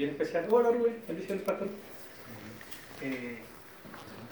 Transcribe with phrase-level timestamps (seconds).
[0.00, 0.46] bien especial.
[0.50, 1.68] Hola Rubén, bendiciones pastor.
[3.02, 3.38] Eh,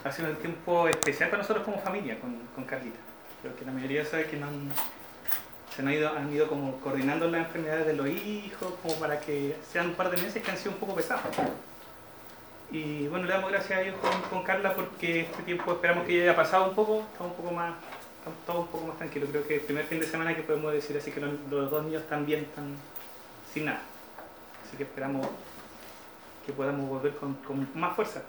[0.02, 2.97] ha sido un tiempo especial para nosotros como familia, con, con Carlita.
[3.42, 4.73] Creo que la mayoría sabe que no han,
[5.76, 9.57] se han ido, han ido como coordinando las enfermedades de los hijos, como para que
[9.70, 11.36] sean un par de meses que han sido un poco pesados.
[12.71, 16.16] Y bueno, le damos gracias a Dios con, con Carla porque este tiempo esperamos que
[16.16, 17.75] ya haya pasado un poco, estamos un poco más,
[18.21, 19.29] estamos todos un poco más tranquilos.
[19.30, 21.85] Creo que el primer fin de semana que podemos decir así que los, los dos
[21.85, 22.75] niños también están
[23.53, 23.82] sin nada.
[24.66, 25.27] Así que esperamos
[26.48, 28.22] que podamos volver con, con más fuerza.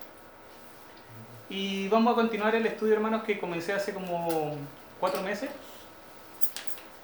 [1.49, 4.57] Y vamos a continuar el estudio, hermanos, que comencé hace como
[4.99, 5.49] cuatro meses.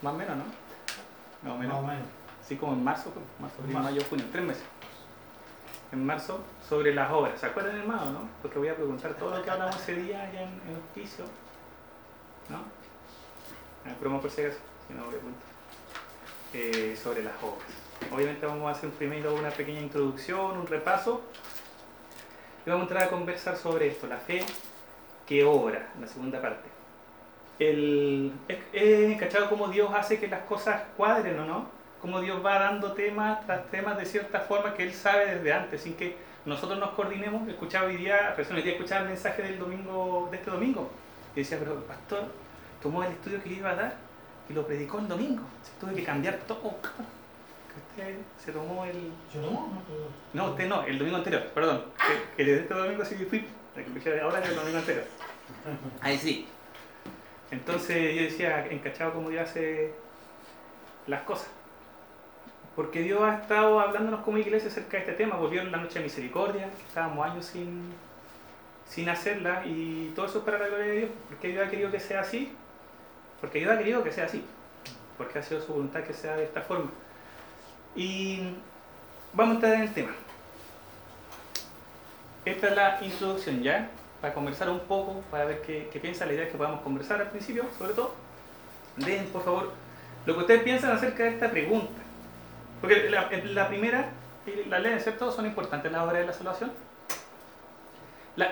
[0.02, 0.44] Más o menos, ¿no?
[1.42, 1.82] Más o menos.
[1.86, 2.06] Menos.
[2.46, 4.64] Sí, como en marzo, pues, marzo, abril, mayo, junio, tres meses.
[5.94, 7.40] En marzo, sobre las obras.
[7.40, 8.20] ¿Se acuerdan, hermano, no?
[8.42, 11.24] Porque voy a preguntar todo lo que hablamos ese día allá en, en el piso.
[12.50, 12.58] ¿No?
[13.86, 15.40] Ah, promo por si acaso, si no pregunto.
[16.54, 17.85] Eh, sobre las obras.
[18.12, 21.22] Obviamente vamos a hacer primero una pequeña introducción, un repaso.
[22.66, 24.44] Y vamos a entrar a conversar sobre esto, la fe
[25.28, 26.70] que obra, la segunda parte.
[27.60, 31.68] El, es, cómo Dios hace que las cosas cuadren o no,
[32.02, 35.82] cómo Dios va dando temas tras temas de cierta forma que Él sabe desde antes,
[35.82, 37.48] sin que nosotros nos coordinemos.
[37.48, 40.90] Escuchaba hoy día, recién hoy día escuchaba el mensaje del domingo, de este domingo,
[41.36, 42.26] y decía, pero el pastor
[42.82, 43.96] tomó el estudio que iba a dar
[44.50, 45.44] y lo predicó el domingo.
[45.80, 46.76] Tuve que cambiar todo.
[47.96, 49.70] Que se tomó el, ¿Yo no?
[50.34, 51.86] no, usted no, el domingo anterior, perdón.
[51.98, 54.80] Que, que desde este domingo sí que fui, la que escuché ahora que el domingo
[54.80, 55.06] anterior.
[56.02, 56.48] Ahí sí.
[57.52, 59.94] Entonces yo decía, encachado como Dios hace
[61.08, 61.48] las cosas.
[62.76, 65.38] Porque Dios ha estado hablándonos como iglesia acerca de este tema.
[65.38, 67.94] Volvieron la noche de misericordia, que estábamos años sin,
[68.86, 71.10] sin hacerla, y todo eso es para la gloria de Dios.
[71.30, 72.52] Porque Dios ha querido que sea así.
[73.40, 74.44] Porque Dios ha querido que sea así.
[75.18, 76.92] Porque ha sido su voluntad que sea de esta forma.
[77.96, 78.42] Y
[79.34, 80.12] vamos a entrar en el tema.
[82.44, 83.90] Esta es la introducción ya,
[84.22, 86.26] para conversar un poco, para ver qué, qué piensa.
[86.26, 88.14] La idea es que podamos conversar al principio, sobre todo.
[88.98, 89.72] Dejen, por favor,
[90.26, 92.02] lo que ustedes piensan acerca de esta pregunta.
[92.82, 94.10] Porque la, la primera
[94.68, 95.32] la ley, ¿cierto?
[95.32, 96.72] Son importantes las obras de la salvación.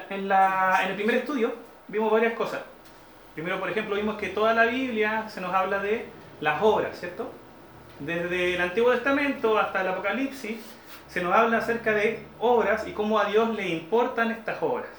[0.10, 1.54] En, la- en el primer estudio
[1.88, 2.62] vimos varias cosas.
[3.36, 6.08] Primero, por ejemplo, vimos que toda la Biblia se nos habla de
[6.40, 7.32] las obras, ¿cierto?
[8.06, 10.58] Desde el Antiguo Testamento hasta el Apocalipsis
[11.08, 14.90] se nos habla acerca de obras y cómo a Dios le importan estas obras.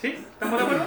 [0.00, 0.08] ¿Sí?
[0.32, 0.84] ¿Estamos de acuerdo?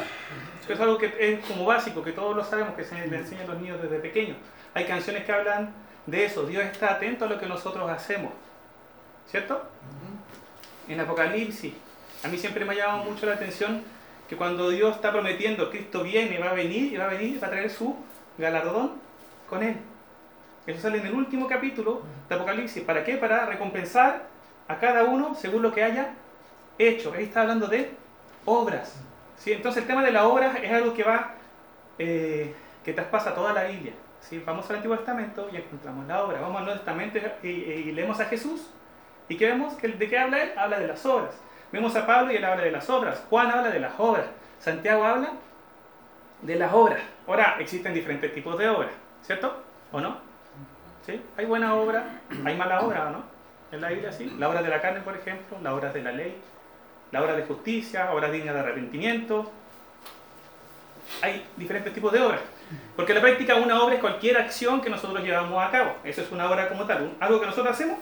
[0.68, 3.47] Es algo que es como básico, que todos lo sabemos, que se le enseña a
[3.47, 4.38] los niños desde pequeños.
[4.74, 5.74] Hay canciones que hablan
[6.08, 6.47] de eso.
[6.47, 8.31] Dios está atento a lo que nosotros hacemos.
[9.30, 9.62] ¿Cierto?
[10.88, 11.74] En Apocalipsis,
[12.24, 13.84] a mí siempre me ha llamado mucho la atención
[14.28, 17.47] que cuando Dios está prometiendo, Cristo viene, va a venir y va a venir, va
[17.47, 17.96] a traer su
[18.40, 18.94] galardón
[19.47, 19.78] con él.
[20.66, 22.84] Eso sale en el último capítulo de Apocalipsis.
[22.84, 23.18] ¿Para qué?
[23.18, 24.24] Para recompensar
[24.68, 26.13] a cada uno según lo que haya
[26.78, 27.13] hecho.
[27.13, 27.91] Ahí está hablando de
[28.46, 29.02] obras.
[29.38, 29.52] ¿sí?
[29.52, 31.31] Entonces el tema de las obras es algo que va,
[32.00, 32.53] eh,
[32.84, 33.94] que traspasa toda la Biblia.
[34.22, 34.41] ¿sí?
[34.46, 36.40] Vamos al Antiguo Testamento y encontramos la obra.
[36.40, 37.52] Vamos al Nuevo Testamento y, y-
[37.88, 38.69] y leemos a Jesús.
[39.28, 39.73] ¿Y qué vemos?
[39.75, 40.52] ¿Que- ¿De qué habla él?
[40.57, 41.35] Habla de las obras.
[41.73, 43.22] Vemos a Pablo y él habla de las obras.
[43.29, 44.28] Juan habla de las obras.
[44.59, 45.31] Santiago habla
[46.41, 47.02] de las obras.
[47.28, 48.91] Ahora, existen diferentes tipos de obras,
[49.23, 49.62] ¿cierto?
[49.91, 50.18] ¿O no?
[51.38, 53.24] Hay buena obra, hay mala obra, ¿o no?
[53.72, 54.34] En la Biblia sí.
[54.40, 56.36] La obra de la carne, por ejemplo, la obra de la ley,
[57.12, 59.52] la obra de justicia, obras dignas de arrepentimiento.
[61.22, 62.40] Hay diferentes tipos de obras.
[62.96, 65.96] Porque en la práctica una obra es cualquier acción que nosotros llevamos a cabo.
[66.03, 67.14] Eso es una obra como tal.
[67.20, 67.97] Algo que nosotros hacemos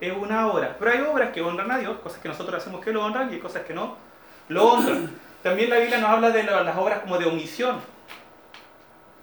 [0.00, 0.76] es una obra.
[0.78, 3.34] Pero hay obras que honran a Dios, cosas que nosotros hacemos que lo honran y
[3.34, 3.96] hay cosas que no
[4.48, 5.10] lo honran.
[5.42, 7.80] También la Biblia nos habla de la- las obras como de omisión,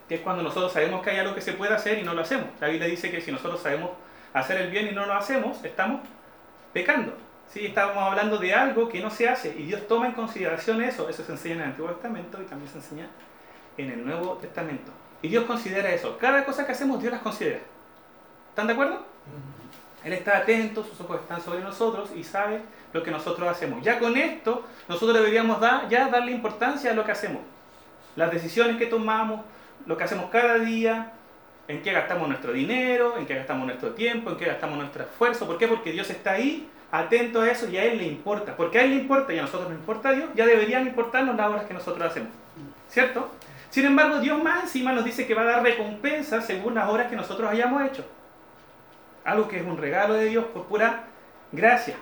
[0.08, 2.22] que es cuando nosotros sabemos que hay algo que se puede hacer y no lo
[2.22, 2.48] hacemos.
[2.60, 3.92] La Biblia dice que si nosotros sabemos
[4.34, 6.02] hacer el bien y no lo hacemos, estamos
[6.74, 7.14] pecando.
[7.52, 7.66] ¿sí?
[7.66, 11.10] Estamos hablando de algo que no se hace y Dios toma en consideración eso.
[11.10, 13.08] Eso se enseña en el Antiguo Testamento y también se enseña
[13.78, 14.92] en el Nuevo Testamento.
[15.22, 16.18] Y Dios considera eso.
[16.18, 17.60] Cada cosa que hacemos, Dios las considera.
[18.50, 19.06] ¿Están de acuerdo?
[20.04, 22.62] Él está atento, sus ojos están sobre nosotros y sabe
[22.94, 23.84] lo que nosotros hacemos.
[23.84, 27.42] Ya con esto, nosotros deberíamos dar, ya darle importancia a lo que hacemos.
[28.16, 29.42] Las decisiones que tomamos,
[29.88, 31.14] lo que hacemos cada día,
[31.68, 35.48] en qué gastamos nuestro dinero, en qué gastamos nuestro tiempo, en qué gastamos nuestro esfuerzo.
[35.48, 35.68] ¿Por qué?
[35.68, 38.56] Porque Dios está ahí, atento a eso y a Él le importa.
[38.56, 41.36] Porque a Él le importa y a nosotros nos importa a Dios, ya deberían importarnos
[41.36, 42.30] las obras que nosotros hacemos.
[42.90, 43.32] ¿Cierto?
[43.70, 47.08] Sin embargo, Dios más encima nos dice que va a dar recompensa según las obras
[47.10, 48.06] que nosotros hayamos hecho.
[49.24, 51.04] Algo que es un regalo de Dios por pura
[51.52, 51.96] gracia.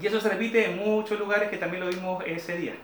[0.00, 2.74] Y eso se repite en muchos lugares que también lo vimos ese día.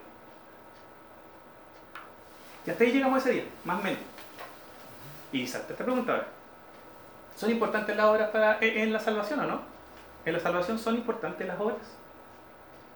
[2.67, 4.01] Y hasta ahí llegamos ese día, más o menos.
[5.33, 6.29] Y salta esta pregunta ahora.
[7.37, 9.61] ¿Son importantes las obras para, en en la salvación o no?
[10.25, 11.79] En la salvación son importantes las obras.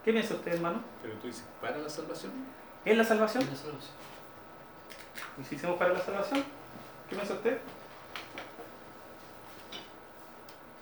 [0.05, 0.81] ¿Qué piensa usted, hermano?
[1.03, 2.33] Pero tú dices, ¿para la salvación?
[2.85, 3.43] ¿En la salvación?
[3.43, 3.93] En la salvación.
[5.41, 6.45] ¿Y si hicimos para la salvación?
[7.09, 7.59] ¿Qué piensa usted?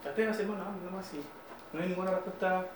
[0.09, 1.21] Atrévase, hermano, no, no más sí.
[1.73, 2.67] No hay ninguna respuesta.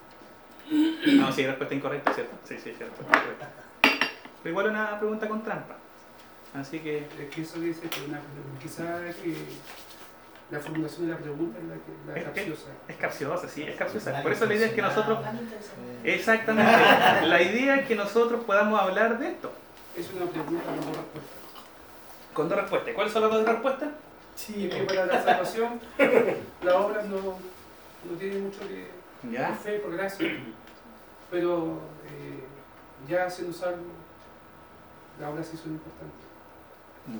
[0.70, 2.36] No, sí, respuesta incorrecta, ¿cierto?
[2.44, 3.48] Sí, sí, sí, respuesta incorrecta.
[4.42, 5.76] Pero igual una pregunta con trampa.
[6.54, 6.98] Así que.
[6.98, 8.20] Es que eso dice que una,
[8.60, 9.34] quizá que
[10.50, 12.70] la formulación de la pregunta es la, que, la Es- capciosa.
[12.88, 14.22] Es capciosa, sí, es capciosa.
[14.22, 15.18] Por eso la idea es que nosotros.
[16.04, 16.72] Eh, Exactamente.
[17.26, 19.52] La idea es que nosotros podamos hablar de esto.
[19.96, 21.32] Es una pregunta con dos respuestas.
[22.34, 22.94] Con dos respuestas.
[22.94, 23.88] ¿Cuáles son las dos respuestas?
[24.48, 25.80] Es que para la salvación,
[26.64, 28.88] la obra no, no tiene mucho que
[29.22, 29.52] por Ya.
[29.54, 30.28] fe, por gracia.
[31.30, 32.42] Pero eh,
[33.08, 33.84] ya siendo salvo,
[35.20, 36.29] las obras sí son importantes.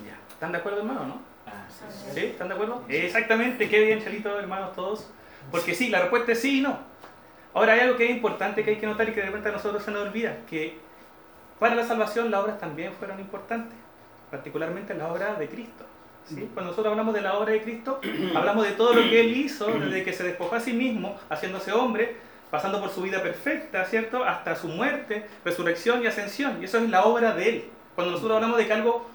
[0.05, 0.19] Ya.
[0.31, 1.21] ¿Están de acuerdo, hermano, no?
[1.47, 2.11] Ah, sí, sí.
[2.15, 2.27] ¿Sí?
[2.27, 2.83] ¿Están de acuerdo?
[2.89, 5.11] Exactamente, qué bien, Chalito, hermanos, todos.
[5.51, 6.79] Porque sí, la respuesta es sí y no.
[7.53, 9.53] Ahora hay algo que es importante que hay que notar y que de repente a
[9.53, 10.79] nosotros se nos olvida, que
[11.59, 13.77] para la salvación las obras también fueron importantes,
[14.31, 15.85] particularmente la obra de Cristo.
[16.27, 16.49] ¿sí?
[16.55, 18.01] Cuando nosotros hablamos de la obra de Cristo,
[18.37, 21.73] hablamos de todo lo que Él hizo, desde que se despojó a sí mismo, haciéndose
[21.73, 22.17] hombre,
[22.51, 24.25] pasando por su vida perfecta, ¿cierto?
[24.25, 26.59] Hasta su muerte, resurrección y ascensión.
[26.61, 27.65] Y eso es la obra de Él.
[27.95, 29.07] Cuando nosotros hablamos de que algo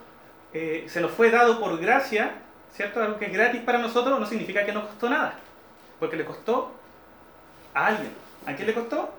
[0.58, 2.32] eh, se nos fue dado por gracia,
[2.72, 3.04] ¿cierto?
[3.04, 5.38] Algo que es gratis para nosotros no significa que no costó nada,
[6.00, 6.72] porque le costó
[7.74, 8.14] a alguien.
[8.46, 9.14] ¿A quién le costó?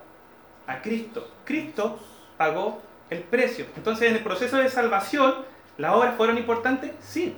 [0.65, 1.29] A Cristo.
[1.45, 1.99] Cristo
[2.37, 2.81] pagó
[3.11, 3.67] el precio.
[3.75, 5.45] Entonces, en el proceso de salvación,
[5.77, 6.91] ¿las obras fueron importantes?
[7.01, 7.37] Sí.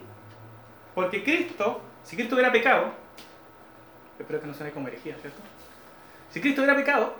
[0.95, 2.93] Porque Cristo, si Cristo hubiera pecado,
[4.17, 5.41] espero que no suene como herejía, ¿cierto?
[6.31, 7.15] Si Cristo hubiera pecado,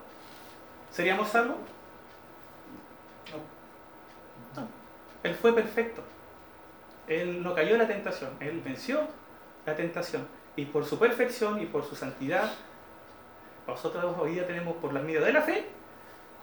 [0.94, 1.58] ¿seríamos salvos?
[4.56, 4.66] No.
[5.24, 6.04] Él fue perfecto.
[7.10, 9.02] Él no cayó en la tentación, Él venció
[9.66, 10.28] la tentación.
[10.56, 12.52] Y por su perfección y por su santidad,
[13.68, 15.66] nosotros hoy día tenemos por la medida de la fe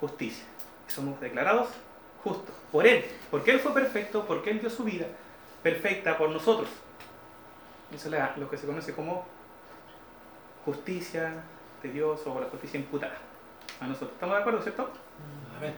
[0.00, 0.44] justicia.
[0.86, 1.68] Somos declarados
[2.22, 5.06] justos por Él, porque Él fue perfecto, porque Él dio su vida
[5.62, 6.68] perfecta por nosotros.
[7.94, 9.24] Eso es lo que se conoce como
[10.64, 11.44] justicia
[11.82, 13.18] de Dios o la justicia imputada
[13.80, 14.12] a nosotros.
[14.12, 14.90] ¿Estamos de acuerdo, cierto?
[15.56, 15.74] Amén.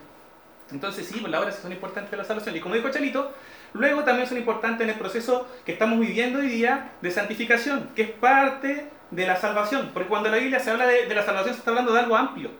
[0.70, 2.56] Entonces sí, pues las obras son importantes en la salvación.
[2.56, 3.32] Y como dijo Chalito,
[3.79, 8.03] luego también son importantes en el proceso que estamos viviendo hoy día de santificación, que
[8.03, 9.91] es parte de la salvación.
[9.95, 12.17] Porque cuando la Biblia se habla de, de la salvación se está hablando de algo
[12.17, 12.51] amplio,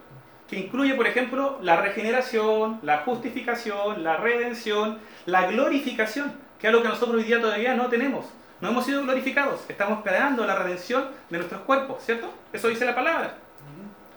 [0.49, 6.82] que incluye, por ejemplo, la regeneración, la justificación, la redención, la glorificación, que es algo
[6.82, 8.26] que nosotros hoy día todavía no tenemos.
[8.61, 12.32] No hemos sido glorificados, estamos esperando la redención de nuestros cuerpos, ¿cierto?
[12.53, 13.35] Eso dice la palabra.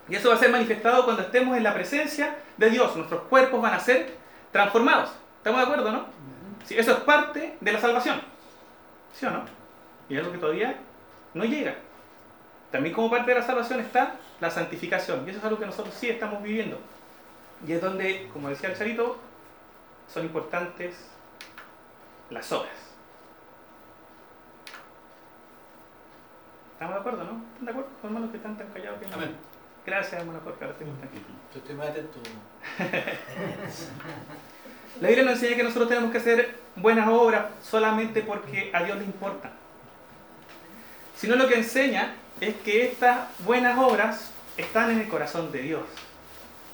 [0.08, 2.96] Y eso va a ser manifestado cuando estemos en la presencia de Dios.
[2.96, 4.16] Nuestros cuerpos van a ser
[4.50, 5.10] transformados.
[5.38, 6.06] ¿Estamos de acuerdo, no?
[6.64, 8.20] Sí, eso es parte de la salvación.
[9.14, 9.44] ¿Sí o no?
[10.08, 10.76] Y es algo que todavía
[11.34, 11.74] no llega.
[12.70, 15.24] También como parte de la salvación está la santificación.
[15.26, 16.78] Y eso es algo que nosotros sí estamos viviendo.
[17.66, 19.18] Y es donde, como decía el Charito,
[20.12, 20.96] son importantes
[22.30, 22.72] las obras.
[26.72, 27.44] ¿Estamos de acuerdo, no?
[27.52, 28.98] ¿Están de acuerdo, hermanos que están tan callados?
[28.98, 29.14] que?
[29.14, 29.36] Amén.
[29.84, 31.24] Gracias, hermano Jorge, ahora estoy muy tranquilo.
[31.52, 32.18] Yo estoy más atento.
[35.00, 38.98] La Biblia nos enseña que nosotros tenemos que hacer buenas obras solamente porque a Dios
[38.98, 39.50] le importa.
[41.16, 45.82] Sino lo que enseña es que estas buenas obras están en el corazón de Dios.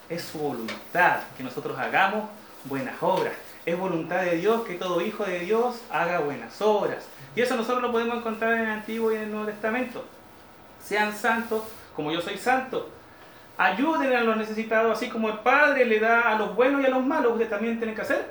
[0.09, 2.29] Es su voluntad que nosotros hagamos
[2.65, 3.35] buenas obras.
[3.67, 7.05] Es voluntad de Dios que todo hijo de Dios haga buenas obras.
[7.37, 10.05] Y eso nosotros lo podemos encontrar en el Antiguo y en el Nuevo Testamento.
[10.83, 12.89] Sean santos como yo soy santo.
[13.59, 16.91] Ayuden a los necesitados, así como el Padre le da a los buenos y a
[16.91, 18.31] los malos, ustedes también tienen que hacer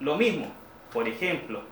[0.00, 0.50] lo mismo.
[0.92, 1.62] Por ejemplo,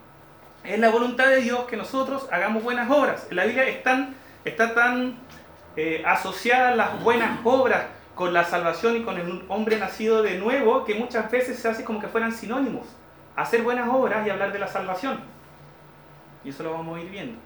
[0.62, 3.26] es la voluntad de Dios que nosotros hagamos buenas obras.
[3.30, 5.16] En la Biblia están, está tan
[5.76, 10.84] eh, asociada las buenas obras con la salvación y con el hombre nacido de nuevo
[10.84, 12.86] que muchas veces se hace como que fueran sinónimos.
[13.34, 15.20] Hacer buenas obras y hablar de la salvación.
[16.44, 17.38] Y eso lo vamos a ir viendo.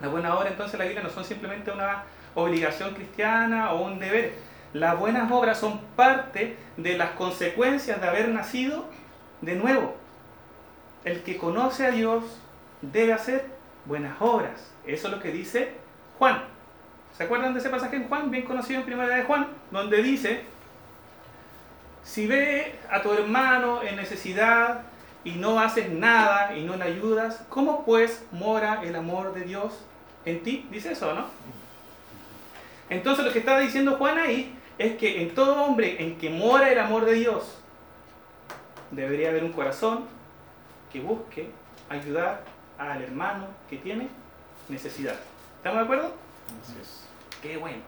[0.00, 2.04] Las buenas obras entonces en la Biblia no son simplemente una
[2.34, 4.34] obligación cristiana o un deber.
[4.72, 8.84] Las buenas obras son parte de las consecuencias de haber nacido
[9.40, 9.96] de nuevo.
[11.04, 12.24] El que conoce a Dios
[12.82, 13.46] debe hacer
[13.86, 14.72] buenas obras.
[14.86, 15.72] Eso es lo que dice
[16.18, 16.42] Juan.
[17.16, 20.44] ¿Se acuerdan de ese pasaje en Juan, bien conocido en Primera de Juan, donde dice,
[22.02, 24.82] si ve a tu hermano en necesidad
[25.24, 29.84] y no haces nada y no le ayudas, ¿cómo pues mora el amor de Dios
[30.24, 30.68] en ti?
[30.70, 31.26] Dice eso, ¿no?
[32.90, 36.70] Entonces lo que está diciendo Juan ahí es que en todo hombre en que mora
[36.70, 37.58] el amor de Dios,
[38.90, 40.06] debería haber un corazón
[40.92, 41.50] que busque
[41.88, 42.42] ayudar
[42.78, 44.08] al hermano que tiene
[44.68, 45.16] necesidad.
[45.56, 46.12] ¿Estamos de acuerdo?
[46.62, 47.08] Así es.
[47.42, 47.82] Qué bueno.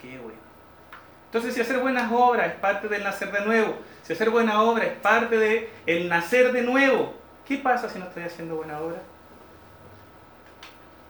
[0.00, 0.38] qué bueno.
[1.26, 4.84] Entonces, si hacer buenas obras es parte del nacer de nuevo, si hacer buena obra
[4.84, 7.14] es parte del el nacer de nuevo,
[7.46, 9.02] ¿qué pasa si no estoy haciendo buena obra?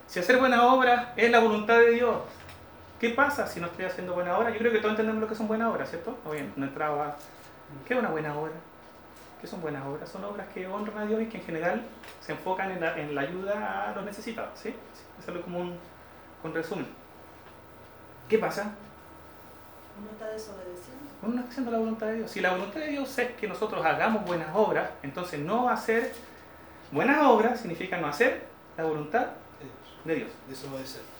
[0.06, 2.16] Si hacer buena obra es la voluntad de Dios,
[3.00, 4.50] ¿qué pasa si no estoy haciendo buena obra?
[4.50, 6.18] Yo creo que todos entendemos lo que son buenas obras, ¿cierto?
[6.24, 7.16] O bien, no entraba.
[7.86, 8.52] ¿Qué es una buena obra?
[9.40, 10.08] ¿Qué son buenas obras?
[10.08, 11.82] Son obras que honran a Dios y que en general
[12.20, 14.74] se enfocan en la, en la ayuda a los necesitados, ¿sí?
[15.18, 15.78] Hacerlo como un,
[16.42, 16.86] un resumen.
[18.28, 18.72] ¿Qué pasa?
[19.98, 21.04] Uno está desobedeciendo.
[21.22, 22.30] Uno no está haciendo la voluntad de Dios.
[22.30, 26.12] Si la voluntad de Dios es que nosotros hagamos buenas obras, entonces no hacer
[26.90, 28.44] buenas obras significa no hacer
[28.76, 29.26] la voluntad
[30.04, 30.30] de Dios.
[30.48, 31.13] Desobedecer.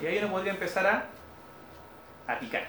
[0.00, 1.06] Y ahí uno podría empezar a,
[2.32, 2.68] a picar.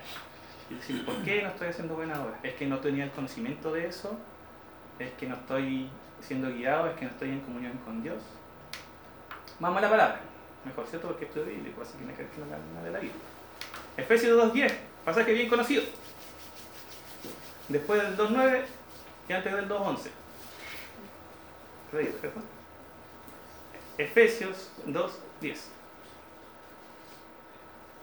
[0.69, 2.39] Y decir, ¿por qué no estoy haciendo buenas obras?
[2.43, 4.17] ¿Es que no tenía el conocimiento de eso?
[4.99, 5.89] ¿Es que no estoy
[6.21, 6.89] siendo guiado?
[6.89, 8.21] ¿Es que no estoy en comunión con Dios?
[9.59, 10.19] Vamos a la palabra.
[10.65, 11.07] Mejor, ¿cierto?
[11.07, 13.21] Porque estoy bíblico, así que quedo con la de la Biblia.
[13.97, 14.73] Efesios 2.10,
[15.05, 15.83] pasaje bien conocido.
[17.69, 18.63] Después del 2.9
[19.29, 20.09] y antes del 2.11.
[21.91, 22.41] Creído, ¿cierto?
[23.97, 25.74] Efesios 2.10.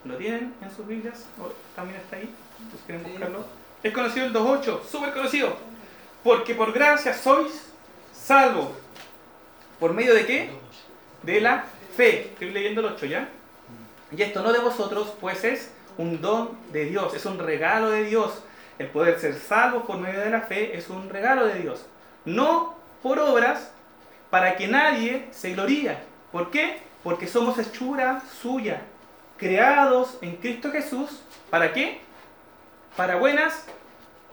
[0.04, 1.26] ¿Lo tienen en sus Biblias?
[1.40, 2.34] ¿O también está ahí?
[2.64, 3.44] ¿Ustedes quieren buscarlo?
[3.82, 5.56] Es conocido el 2.8, súper conocido.
[6.22, 7.72] Porque por gracia sois
[8.12, 8.70] salvos.
[9.78, 10.50] ¿Por medio de qué?
[11.22, 11.64] De la
[11.96, 12.30] fe.
[12.32, 13.28] Estoy leyendo el 8 ya.
[14.16, 18.04] Y esto no de vosotros, pues es un don de Dios, es un regalo de
[18.04, 18.42] Dios.
[18.78, 21.86] El poder ser salvo por medio de la fe es un regalo de Dios.
[22.24, 23.70] No por obras
[24.30, 26.02] para que nadie se gloría.
[26.30, 26.80] ¿Por qué?
[27.02, 28.82] Porque somos hechura suya,
[29.42, 31.20] creados en Cristo Jesús.
[31.50, 32.00] ¿Para qué?
[32.96, 33.66] Para buenas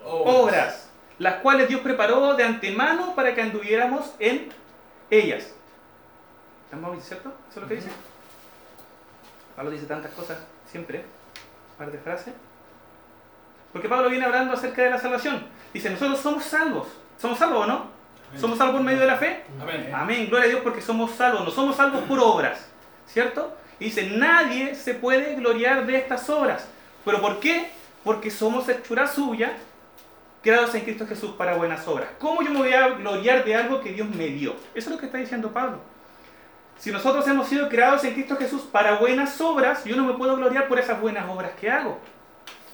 [0.05, 4.49] obras, las cuales Dios preparó de antemano para que anduviéramos en
[5.09, 5.51] ellas.
[6.65, 7.33] ¿Estamos cierto?
[7.49, 7.89] ¿Eso es lo que dice?
[9.55, 10.37] Pablo dice tantas cosas
[10.67, 11.03] siempre,
[11.77, 12.33] par de frases.
[13.73, 15.45] Porque Pablo viene hablando acerca de la salvación.
[15.73, 16.87] Dice, nosotros somos salvos.
[17.17, 17.85] ¿Somos salvos o no?
[18.37, 19.43] ¿Somos salvos por medio de la fe?
[19.59, 19.91] Amén.
[19.93, 22.69] Amén, gloria a Dios porque somos salvos, no somos salvos por obras,
[23.07, 23.57] ¿cierto?
[23.79, 26.67] Dice, nadie se puede gloriar de estas obras.
[27.05, 27.69] ¿Pero por qué?
[28.03, 29.53] Porque somos hechura suya,
[30.41, 32.09] creados en Cristo Jesús para buenas obras.
[32.19, 34.55] ¿Cómo yo me voy a gloriar de algo que Dios me dio?
[34.73, 35.79] Eso es lo que está diciendo Pablo.
[36.77, 40.35] Si nosotros hemos sido creados en Cristo Jesús para buenas obras, yo no me puedo
[40.37, 41.99] gloriar por esas buenas obras que hago.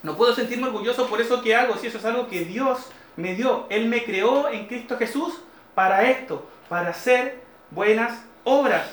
[0.04, 3.34] No puedo sentirme orgulloso por eso que hago, si eso es algo que Dios me
[3.34, 3.66] dio.
[3.70, 5.42] Él me creó en Cristo Jesús
[5.74, 8.88] para esto, para hacer buenas obras.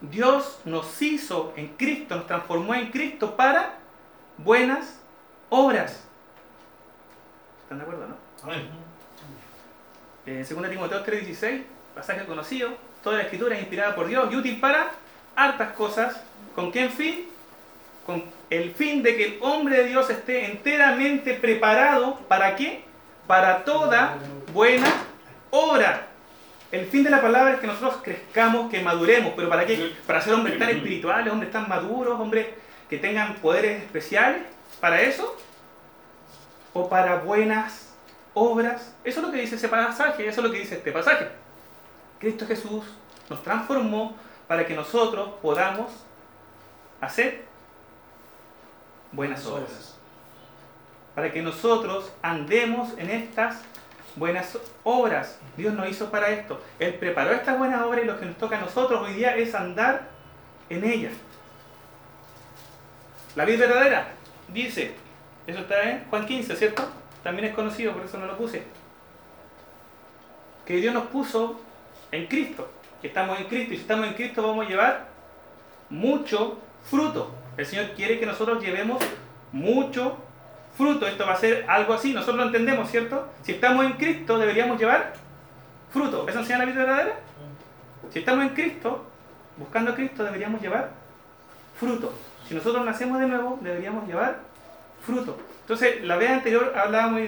[0.00, 3.74] Dios nos hizo en Cristo, nos transformó en Cristo para
[4.38, 4.98] buenas
[5.50, 6.04] obras.
[7.62, 8.16] ¿Están de acuerdo, no?
[8.42, 8.68] Amén.
[10.26, 11.62] En 2 Timoteo 3:16,
[11.94, 12.70] pasaje conocido,
[13.02, 14.92] toda la escritura es inspirada por Dios y útil para
[15.36, 16.20] hartas cosas.
[16.54, 17.26] ¿Con qué fin?
[18.06, 22.84] Con el fin de que el hombre de Dios esté enteramente preparado, ¿para qué?
[23.26, 24.16] Para toda
[24.52, 24.88] buena
[25.50, 26.09] obra.
[26.70, 29.92] El fin de la palabra es que nosotros crezcamos, que maduremos, pero ¿para qué?
[30.06, 32.46] Para ser hombres tan espirituales, hombres tan maduros, hombres
[32.88, 34.42] que tengan poderes especiales,
[34.80, 35.36] ¿para eso?
[36.72, 37.92] ¿O para buenas
[38.34, 38.94] obras?
[39.02, 41.28] Eso es lo que dice ese pasaje, eso es lo que dice este pasaje.
[42.20, 42.84] Cristo Jesús
[43.28, 44.14] nos transformó
[44.46, 45.90] para que nosotros podamos
[47.00, 47.44] hacer
[49.10, 49.96] buenas obras.
[51.16, 53.62] Para que nosotros andemos en estas
[54.16, 55.38] buenas obras.
[55.56, 56.62] Dios nos hizo para esto.
[56.78, 59.54] Él preparó estas buenas obras y lo que nos toca a nosotros hoy día es
[59.54, 60.08] andar
[60.68, 61.12] en ellas.
[63.36, 64.08] La vida verdadera
[64.48, 64.94] dice,
[65.46, 66.88] eso está en Juan 15, ¿cierto?
[67.22, 68.64] También es conocido, por eso no lo puse.
[70.64, 71.60] Que Dios nos puso
[72.12, 75.08] en Cristo, que estamos en Cristo y si estamos en Cristo vamos a llevar
[75.88, 77.34] mucho fruto.
[77.56, 79.02] El Señor quiere que nosotros llevemos
[79.52, 80.29] mucho fruto.
[80.80, 83.28] Esto va a ser algo así, nosotros lo entendemos, ¿cierto?
[83.42, 85.12] Si estamos en Cristo deberíamos llevar
[85.92, 86.26] fruto.
[86.26, 87.16] ¿Eso enseña la vida verdadera?
[88.10, 89.04] Si estamos en Cristo,
[89.58, 90.90] buscando a Cristo, deberíamos llevar
[91.78, 92.14] fruto.
[92.48, 94.38] Si nosotros nacemos de nuevo, deberíamos llevar
[95.04, 95.38] fruto.
[95.60, 97.20] Entonces, la vez anterior hablábamos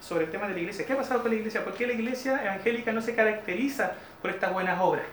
[0.00, 0.86] sobre el tema de la iglesia.
[0.86, 1.64] ¿Qué ha pasado con la iglesia?
[1.64, 5.04] ¿Por qué la iglesia evangélica no se caracteriza por estas buenas obras?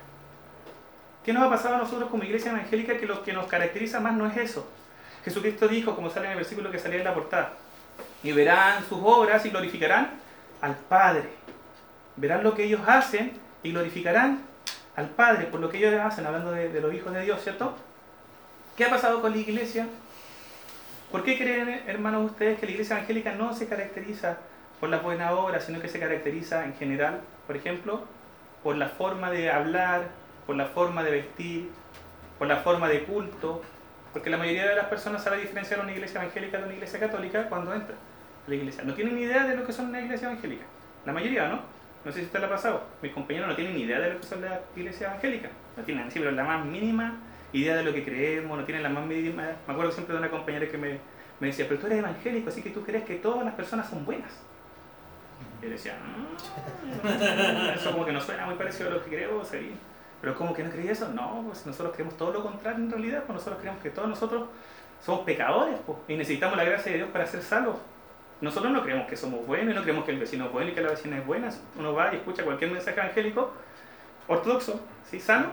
[1.25, 4.13] ¿Qué nos ha pasado a nosotros como iglesia evangélica que lo que nos caracteriza más
[4.13, 4.69] no es eso?
[5.25, 7.53] Jesucristo dijo, como sale en el versículo que salía en la portada,
[8.23, 10.11] y verán sus obras y glorificarán
[10.61, 11.29] al Padre.
[12.15, 13.33] Verán lo que ellos hacen
[13.63, 14.41] y glorificarán
[14.95, 17.75] al Padre por lo que ellos hacen, hablando de, los hijos de Dios, ¿cierto?
[18.75, 19.87] ¿Qué ha pasado con la iglesia?
[21.11, 24.37] ¿Por qué creen, hermanos, ustedes que la iglesia evangélica no se caracteriza
[24.79, 28.03] por las buenas obras, sino que se caracteriza en general, por ejemplo,
[28.63, 30.09] por la forma de hablar,
[30.45, 31.71] por la forma de vestir,
[32.37, 33.61] por la forma de culto,
[34.17, 37.47] Porque la mayoría de las personas sabe diferenciar una iglesia evangélica de una iglesia católica
[37.47, 38.83] cuando entra a la iglesia.
[38.83, 40.63] No tienen ni idea de lo que son una iglesia evangélica.
[41.05, 41.59] La mayoría, ¿no?
[42.03, 42.83] No sé si usted lo ha pasado.
[43.03, 45.51] Mis compañeros no tienen ni idea de lo que son las iglesias evangélicas.
[45.77, 47.13] No tienen sí, pero la más mínima
[47.53, 49.51] idea de lo que creemos, no tienen la más mínima...
[49.67, 50.97] Me acuerdo siempre de una compañera que me,
[51.39, 54.03] me decía, pero tú eres evangélico, así que tú crees que todas las personas son
[54.03, 54.31] buenas.
[55.61, 55.93] Y yo decía,
[57.03, 57.07] "Mm,
[57.75, 59.75] eso como que no suena muy parecido a lo que creo, sería.
[60.21, 61.09] Pero ¿cómo que no creí eso?
[61.09, 64.47] No, pues nosotros creemos todo lo contrario en realidad, pues nosotros creemos que todos nosotros
[65.05, 67.77] somos pecadores pues, y necesitamos la gracia de Dios para ser salvos.
[68.41, 70.73] Nosotros no creemos que somos buenos y no creemos que el vecino es bueno y
[70.73, 71.49] que la vecina es buena.
[71.77, 73.51] Uno va y escucha cualquier mensaje evangélico
[74.27, 75.19] ortodoxo, ¿sí?
[75.19, 75.47] sano,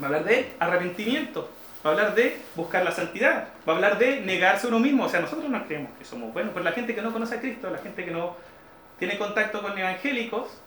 [0.00, 1.48] va a hablar de arrepentimiento,
[1.84, 5.04] va a hablar de buscar la santidad, va a hablar de negarse uno mismo.
[5.04, 7.40] O sea, nosotros no creemos que somos buenos, pero la gente que no conoce a
[7.40, 8.36] Cristo, la gente que no
[8.98, 10.60] tiene contacto con evangélicos,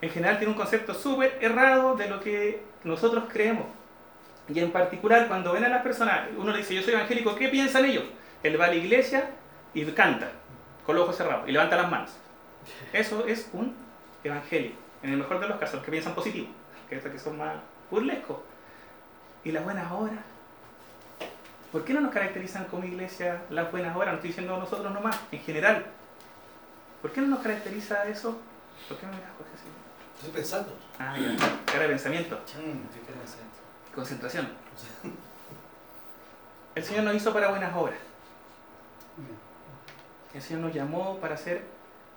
[0.00, 3.66] en general tiene un concepto súper errado de lo que nosotros creemos.
[4.48, 7.48] Y en particular, cuando ven a las personas, uno le dice, yo soy evangélico, ¿qué
[7.48, 8.04] piensan ellos?
[8.42, 9.30] Él va a la iglesia
[9.74, 10.30] y canta,
[10.84, 12.10] con los ojos cerrados, y levanta las manos.
[12.92, 13.74] Eso es un
[14.22, 16.48] evangélico, en el mejor de los casos, que piensan positivo,
[16.88, 17.56] que estos que son más
[17.90, 18.38] burlescos.
[19.44, 20.18] Y las buenas obras.
[21.72, 24.10] ¿Por qué no nos caracterizan como iglesia las buenas obras?
[24.10, 25.86] No estoy diciendo nosotros nomás, en general.
[27.02, 28.40] ¿Por qué no nos caracteriza eso?
[28.88, 29.85] ¿Por qué no me das, Jorge?
[30.16, 30.72] Estoy pensando.
[30.98, 31.36] Ah, ya.
[31.66, 32.40] Cara de pensamiento.
[33.94, 34.48] Concentración.
[36.74, 37.98] El Señor nos hizo para buenas obras.
[40.34, 41.64] El Señor nos llamó para hacer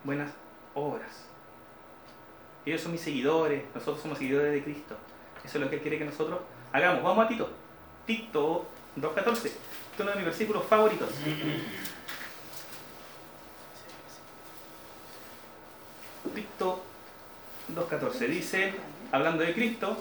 [0.03, 0.31] buenas
[0.75, 1.25] obras.
[2.65, 4.97] Ellos son mis seguidores, nosotros somos seguidores de Cristo.
[5.43, 6.39] Eso es lo que Él quiere que nosotros
[6.73, 7.03] hagamos.
[7.03, 7.49] Vamos a Tito.
[8.05, 8.65] Tito
[8.97, 9.31] 2.14.
[9.33, 11.09] Este es uno de mis versículos favoritos.
[16.35, 16.88] Tito
[17.75, 18.73] 2.14 dice,
[19.11, 19.97] hablando de Cristo,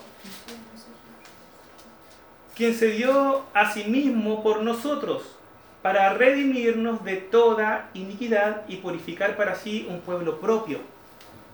[2.54, 5.36] quien se dio a sí mismo por nosotros
[5.82, 10.80] para redimirnos de toda iniquidad y purificar para sí un pueblo propio,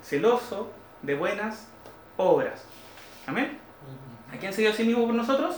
[0.02, 0.72] celoso
[1.02, 1.68] de buenas
[2.16, 2.64] obras.
[3.26, 3.58] Amén.
[4.32, 5.56] ¿A quién se dio a sí mismo por nosotros?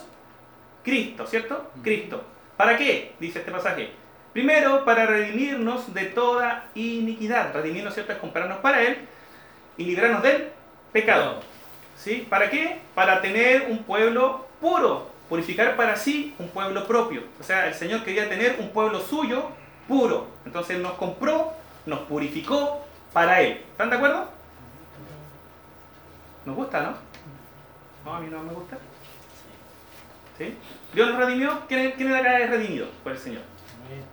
[0.83, 1.71] Cristo, ¿cierto?
[1.83, 2.23] Cristo.
[2.57, 3.15] ¿Para qué?
[3.21, 3.91] Dice este pasaje.
[4.33, 7.53] Primero, para redimirnos de toda iniquidad.
[7.55, 8.13] Redimirnos, ¿cierto?
[8.13, 9.09] Es comprarnos para Él
[9.77, 10.49] y librarnos del
[10.93, 11.41] pecado.
[11.97, 12.27] ¿Sí?
[12.29, 12.81] ¿Para qué?
[12.95, 17.23] Para tener un pueblo puro, purificar para sí un pueblo propio.
[17.41, 19.51] O sea, el Señor quería tener un pueblo suyo
[19.89, 20.29] puro.
[20.45, 21.53] Entonces nos compró,
[21.87, 23.63] nos purificó para Él.
[23.71, 24.29] ¿Están de acuerdo?
[26.45, 26.95] Nos gusta, ¿no?
[28.05, 28.79] No, a mí no me gusta.
[30.39, 30.57] ¿Sí?
[30.95, 31.61] Dios nos redimió.
[31.67, 33.43] ¿Quién, quién acá es redimido por el Señor?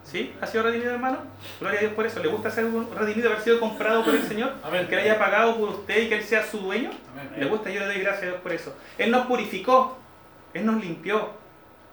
[0.03, 0.33] ¿Sí?
[0.41, 1.19] ¿Ha sido redimido, hermano?
[1.59, 2.19] Gloria a Dios por eso.
[2.21, 4.53] ¿Le gusta ser redimido, haber sido comprado por el Señor?
[4.63, 4.87] Amén.
[4.87, 6.91] Que Él haya pagado por usted y que Él sea su dueño.
[7.11, 7.33] Amén.
[7.37, 8.75] Le gusta, yo le doy gracias a Dios por eso.
[8.97, 9.97] Él nos purificó,
[10.53, 11.31] Él nos limpió.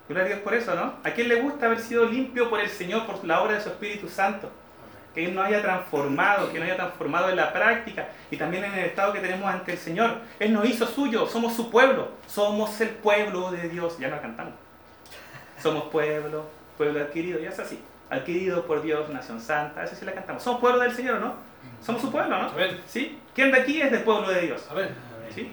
[0.09, 0.95] Gloria a Dios por eso, ¿no?
[1.05, 3.69] ¿A quién le gusta haber sido limpio por el Señor, por la obra de su
[3.69, 4.51] Espíritu Santo?
[5.15, 8.75] Que Él nos haya transformado, que nos haya transformado en la práctica y también en
[8.75, 10.19] el estado que tenemos ante el Señor.
[10.41, 13.99] Él nos hizo suyo, somos su pueblo, somos el pueblo de Dios.
[13.99, 14.55] Ya nos cantamos.
[15.63, 16.47] Somos pueblo,
[16.81, 17.79] pueblo adquirido, ya es así.
[18.09, 20.43] Adquirido por Dios, nación santa, eso sí la cantamos.
[20.43, 21.35] Somos pueblo del Señor, ¿no?
[21.85, 22.49] Somos su pueblo, ¿no?
[22.49, 22.81] Amén.
[22.87, 23.19] ¿Sí?
[23.35, 24.67] ¿Quién de aquí es del pueblo de Dios?
[24.71, 24.89] Amén.
[25.35, 25.53] ¿Sí?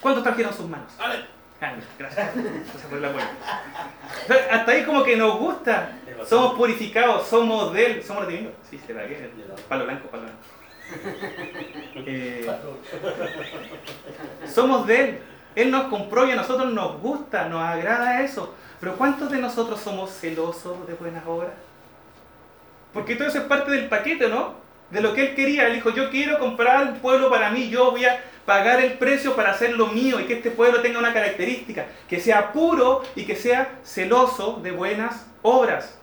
[0.00, 0.90] ¿Cuántos trajeron sus manos?
[0.98, 1.26] Amén.
[1.60, 2.30] Ah, Gracias.
[2.34, 5.92] Gracias por Hasta ahí como que nos gusta.
[6.24, 8.54] Somos purificados, somos de Él, somos redimidos.
[8.70, 9.30] Sí, se la que
[9.68, 10.38] Palo blanco, palo blanco.
[12.06, 12.50] Eh,
[14.46, 15.18] somos de Él.
[15.54, 18.54] Él nos compró y a nosotros nos gusta, nos agrada eso.
[18.80, 21.52] Pero ¿cuántos de nosotros somos celosos de buenas obras?
[22.92, 24.54] Porque todo eso es parte del paquete, ¿no?
[24.90, 25.66] De lo que Él quería.
[25.66, 29.36] Él dijo, yo quiero comprar un pueblo para mí, yo voy a pagar el precio
[29.36, 33.36] para hacerlo mío y que este pueblo tenga una característica, que sea puro y que
[33.36, 35.98] sea celoso de buenas obras.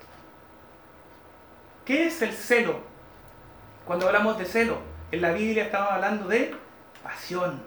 [1.85, 2.79] ¿Qué es el celo?
[3.85, 4.77] Cuando hablamos de celo,
[5.11, 6.53] en la Biblia estamos hablando de
[7.03, 7.61] pasión,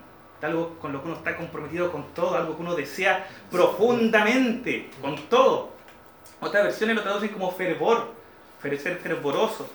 [0.47, 5.17] algo con lo que uno está comprometido con todo, algo que uno desea profundamente, con
[5.29, 5.71] todo.
[6.41, 8.13] Otras versiones lo traducen como fervor,
[8.63, 9.69] fer- ser fervoroso,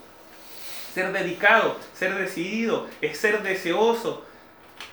[0.93, 4.23] ser dedicado, ser decidido, es ser deseoso,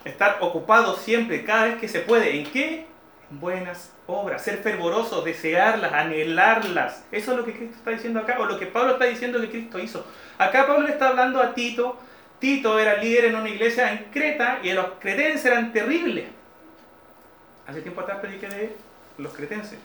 [0.04, 2.38] estar ocupado siempre, cada vez que se puede.
[2.40, 2.87] ¿En qué?
[3.30, 7.04] En buenas obras, ser fervoroso, desearlas, anhelarlas.
[7.12, 9.50] Eso es lo que Cristo está diciendo acá, o lo que Pablo está diciendo que
[9.50, 10.04] Cristo hizo.
[10.38, 11.96] Acá Pablo le está hablando a Tito.
[12.40, 16.24] Tito era líder en una iglesia en Creta y los cretenses eran terribles.
[17.66, 18.74] Hace tiempo atrás prediqué de
[19.18, 19.79] los cretenses.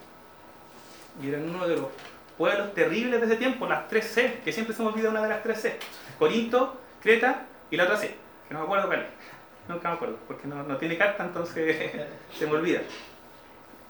[1.22, 1.88] Y eran uno de los
[2.38, 5.30] pueblos terribles de ese tiempo, las tres C, que siempre se me olvida una de
[5.30, 5.78] las tres C.
[6.18, 8.16] Corinto, Creta y la otra C,
[8.48, 9.08] que no me acuerdo cuál es.
[9.68, 11.92] Nunca me acuerdo, porque no, tiene carta, entonces
[12.38, 12.82] se me olvida.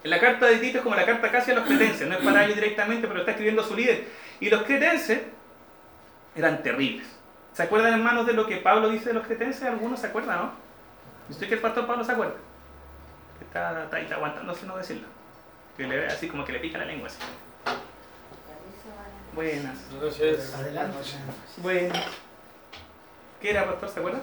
[0.04, 2.46] La carta de Tito es como la carta casi a los cretenses, no es para
[2.46, 4.06] ellos directamente, pero está escribiendo su líder.
[4.40, 5.22] Y los cretenses
[6.36, 7.15] eran terribles.
[7.56, 9.64] ¿Se acuerdan, hermanos, de lo que Pablo dice de los cretenses?
[9.64, 10.52] Algunos se acuerdan, ¿no?
[11.30, 12.36] Yo estoy que el pastor Pablo se acuerda.
[13.40, 15.08] Que está, está, ahí, está aguantándose no decirlo.
[15.78, 17.18] Que le ve así como que le pica la lengua así.
[19.34, 19.78] Buenas.
[19.90, 20.98] Entonces, Adelante.
[21.58, 22.06] Buenas.
[23.42, 23.90] ¿Qué era, pastor?
[23.90, 24.22] ¿Se acuerda?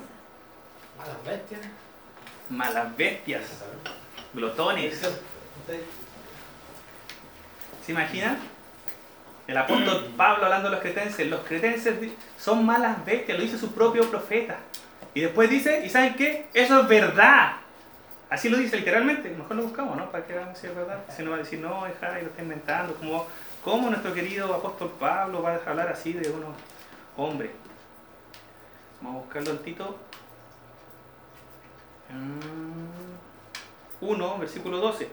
[0.98, 1.60] Malas bestias.
[2.50, 3.64] Malas bestias,
[4.34, 5.00] glotones.
[7.86, 8.51] ¿Se imaginan?
[9.46, 11.26] El apóstol Pablo hablando de los cretenses.
[11.28, 11.94] Los cretenses
[12.38, 14.58] son malas bestias, lo dice su propio profeta.
[15.14, 16.46] Y después dice, ¿y saben qué?
[16.54, 17.56] Eso es verdad.
[18.30, 19.28] Así lo dice literalmente.
[19.28, 20.10] Mejor lo buscamos, ¿no?
[20.10, 21.00] Para que veamos si es verdad.
[21.14, 22.94] Si no va a decir, no, Jai, lo está inventando.
[22.94, 23.26] Como,
[23.62, 26.50] ¿Cómo nuestro querido apóstol Pablo va a hablar así de unos
[27.16, 27.50] hombres?
[29.00, 29.98] Vamos a buscarlo en Tito.
[34.00, 35.08] 1, versículo 12.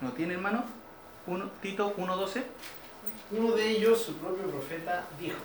[0.00, 0.64] ¿No tiene hermano?
[1.26, 2.42] Uno, Tito 1.12.
[3.30, 5.36] Uno de ellos, su propio profeta, dijo,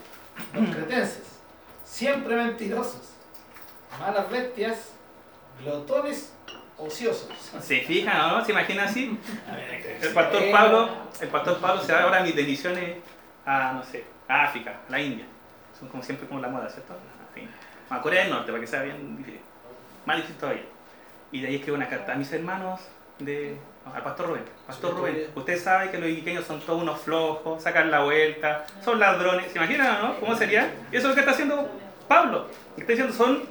[0.54, 1.40] los cretenses,
[1.84, 3.14] siempre mentirosos,
[4.00, 4.94] malas bestias,
[5.62, 6.34] glotones,
[6.78, 7.30] ociosos.
[7.62, 8.46] ¿Se fijan o no?
[8.46, 9.18] ¿Se imagina así?
[9.48, 10.90] A El pastor Pablo,
[11.20, 12.98] el pastor Pablo se da ahora mis misiones
[13.46, 15.26] a, no sé, a África, a la India.
[15.78, 16.96] Son como siempre como la moda, ¿cierto?
[17.90, 19.42] A Corea del Norte, para que sea bien difícil.
[20.06, 20.64] Más difícil todavía.
[21.32, 22.80] Y de ahí escribo una carta a mis hermanos
[23.20, 23.58] de...
[23.92, 24.44] al pastor Rubén.
[24.68, 28.66] Pastor Sí, Rubén, usted sabe que los iquiqueños son todos unos flojos, sacan la vuelta,
[28.84, 29.52] son ladrones.
[29.52, 30.20] ¿Se imaginan o no?
[30.20, 30.74] ¿Cómo sería?
[30.92, 31.70] Y eso es lo que está haciendo
[32.08, 32.48] Pablo.
[32.78, 33.44] Está diciendo son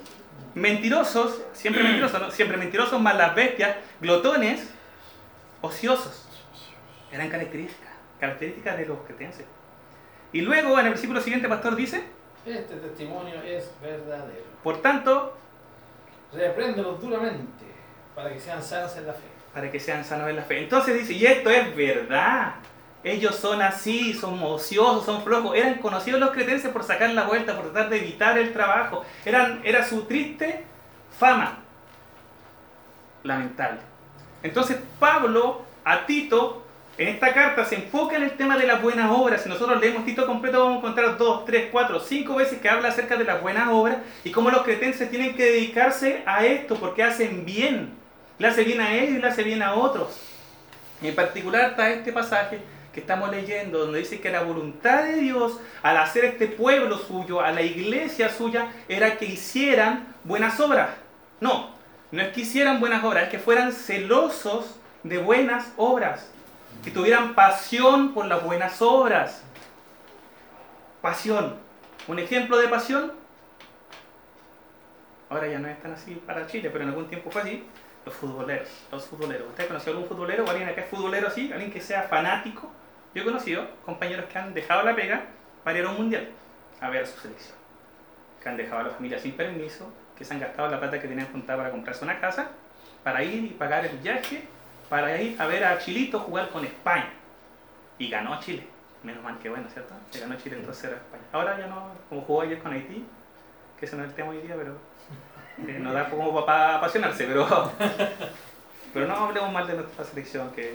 [0.54, 2.30] mentirosos, siempre mentirosos, ¿no?
[2.30, 4.68] siempre mentirosos, malas bestias, glotones,
[5.60, 6.28] ociosos.
[7.10, 9.46] Eran características, características de los cretenses.
[10.32, 12.02] Y luego en el versículo siguiente, pastor dice,
[12.46, 14.44] Este testimonio es verdadero.
[14.62, 15.36] por tanto,
[16.32, 17.66] Repréndelos duramente
[18.14, 19.20] para que sean sanos en la fe.
[19.54, 20.58] Para que sean sanos en la fe.
[20.58, 22.54] Entonces dice, y esto es verdad.
[23.04, 25.56] Ellos son así, son ociosos, son flojos.
[25.56, 29.04] Eran conocidos los cretenses por sacar la vuelta, por tratar de evitar el trabajo.
[29.24, 30.64] Eran, era su triste
[31.18, 31.58] fama.
[33.24, 33.80] Lamentable.
[34.42, 36.64] Entonces Pablo a Tito,
[36.96, 39.42] en esta carta, se enfoca en el tema de las buenas obras.
[39.42, 42.88] Si nosotros leemos Tito completo, vamos a encontrar dos, tres, cuatro, cinco veces que habla
[42.88, 47.02] acerca de las buenas obras y cómo los cretenses tienen que dedicarse a esto porque
[47.02, 48.01] hacen bien.
[48.42, 50.20] Le hace bien a ellos y le hace bien a otros.
[51.00, 52.61] En particular está este pasaje
[52.92, 57.40] que estamos leyendo, donde dice que la voluntad de Dios al hacer este pueblo suyo,
[57.40, 60.90] a la iglesia suya, era que hicieran buenas obras.
[61.38, 61.70] No,
[62.11, 64.74] no es que hicieran buenas obras, es que fueran celosos
[65.05, 66.28] de buenas obras,
[66.83, 69.40] que tuvieran pasión por las buenas obras.
[71.00, 71.59] Pasión.
[72.09, 73.12] Un ejemplo de pasión,
[75.31, 77.64] ahora ya no es tan así para Chile, pero en algún tiempo fue así,
[78.04, 78.68] los futboleros.
[78.90, 79.48] Los futboleros.
[79.48, 81.52] ¿Usted conoció algún futbolero o alguien acá es futbolero así?
[81.52, 82.70] ¿Alguien que sea fanático?
[83.14, 85.24] Yo he conocido compañeros que han dejado la pega
[85.64, 86.28] para ir a un mundial
[86.80, 87.56] a ver a su selección.
[88.42, 91.08] Que han dejado a la familia sin permiso, que se han gastado la plata que
[91.08, 92.50] tenían juntada para comprarse una casa,
[93.04, 94.44] para ir y pagar el viaje,
[94.88, 97.10] para ir a ver a Chilito jugar con España.
[97.98, 98.66] Y ganó Chile.
[99.02, 99.94] Menos mal que bueno, ¿cierto?
[100.10, 101.22] Que ganó Chile entonces era España.
[101.32, 103.04] Ahora ya no, como jugó ayer con Haití,
[103.78, 104.76] que ese no es el tema hoy día, pero
[105.58, 107.46] no da como para apasionarse, pero,
[108.94, 110.74] pero no hablemos mal de nuestra selección que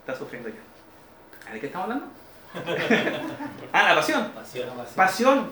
[0.00, 1.52] está sufriendo ya.
[1.52, 2.06] ¿De qué estamos hablando?
[3.72, 4.28] ah, la pasión.
[4.34, 4.68] pasión.
[4.94, 5.50] Pasión.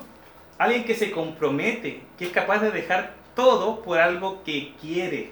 [0.58, 5.30] Alguien que se compromete, que es capaz de dejar todo por algo que quiere.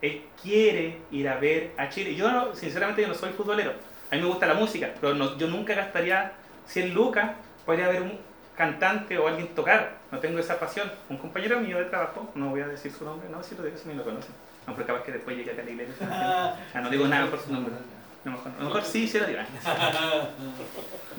[0.00, 2.14] Él quiere ir a ver a Chile.
[2.14, 3.72] Yo, no- sinceramente, yo no soy futbolero.
[4.10, 6.32] A mí me gusta la música, pero no- yo nunca gastaría
[6.66, 7.32] 100 lucas
[7.66, 8.18] para ir a ver un
[8.58, 9.92] cantante o alguien tocar.
[10.10, 10.90] No tengo esa pasión.
[11.08, 13.78] Un compañero mío de trabajo, no voy a decir su nombre, no, si lo digo,
[13.78, 14.32] si ni lo conocen.
[14.66, 16.56] No, pero capaz que después llegue acá a la iglesia.
[16.74, 17.72] Ah, no digo nada por su nombre.
[17.72, 19.38] A lo mejor, a lo mejor sí, sí lo digo.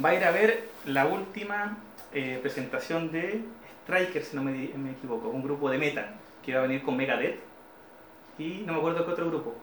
[0.04, 1.78] Va a ir a ver la última
[2.14, 3.42] eh, presentación de
[3.84, 6.08] Striker, si no me, me equivoco, un grupo de metal
[6.46, 7.40] que va a venir con Megadeth
[8.38, 9.56] y no me acuerdo qué otro grupo.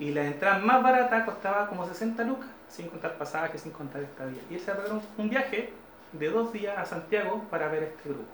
[0.00, 4.42] Y la entrada más barata costaba como 60 lucas, sin contar pasajes, sin contar estadía.
[4.50, 4.72] Y él se
[5.16, 5.72] un viaje
[6.18, 8.24] de dos días a Santiago para ver este grupo.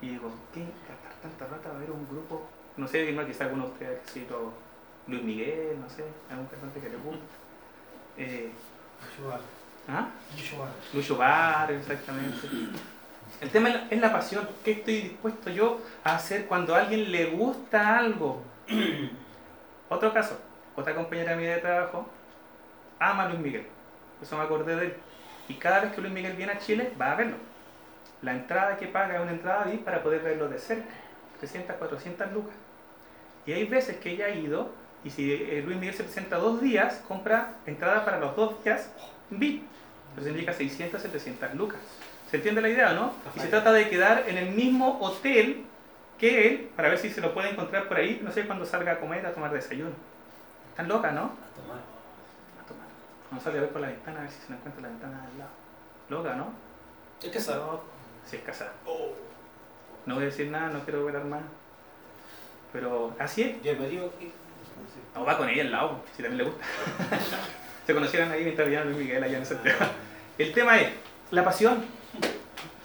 [0.00, 2.46] Y digo, ¿qué gastar tanta plata para ver un grupo?
[2.76, 4.52] No sé, dime quizá alguno de ustedes, sí, lo-
[5.06, 7.22] Luis Miguel, no sé, algún cantante que le guste.
[8.16, 8.50] Eh,
[9.88, 10.08] ¿ah?
[10.92, 12.48] Lucho Bar, exactamente.
[13.40, 14.48] El tema es la, es la pasión.
[14.64, 18.42] ¿Qué estoy dispuesto yo a hacer cuando a alguien le gusta algo?
[19.88, 20.38] Otro caso,
[20.76, 22.06] otra compañera mía de trabajo
[22.98, 23.66] ama a Luis Miguel.
[24.22, 24.96] Eso me acordé de él.
[25.48, 27.36] Y cada vez que Luis Miguel viene a Chile, va a verlo.
[28.22, 30.88] la entrada que paga es una entrada VIP para poder verlo de cerca,
[31.40, 32.54] 300, 400 lucas.
[33.46, 34.72] Y hay veces que ella ha ido,
[35.04, 38.90] y si eh, Luis Miguel se presenta dos días, compra entrada para los dos días
[39.30, 39.62] VIP.
[40.16, 41.80] Eso significa 600, 700 lucas.
[42.30, 43.12] ¿Se entiende la idea o no?
[43.36, 45.64] Y se trata de quedar en el mismo hotel
[46.18, 48.92] que él, para ver si se lo puede encontrar por ahí, no sé, cuando salga
[48.92, 49.92] a comer, a tomar desayuno.
[50.70, 51.22] Están loca, ¿no?
[51.22, 51.93] A tomar.
[53.34, 53.40] A.
[53.40, 54.88] Cuando salga a ver por la ventana, a ver si se la encuentra en la
[54.90, 55.50] ventana al lado.
[56.08, 56.52] Loca, ¿no?
[57.22, 57.82] Es casado.
[58.26, 58.72] Si es casada.
[58.86, 59.10] Oh.
[60.06, 61.42] No voy a decir nada, no quiero ver más.
[62.72, 63.64] Pero así es.
[63.64, 64.30] ¿Y el marido qué?
[65.14, 66.64] No, va con ella al lado, si también le gusta.
[67.86, 69.84] Se conocieron ahí mientras vivían Luis Miguel allá en Santiago.
[70.38, 70.88] El tema es
[71.30, 71.84] la pasión.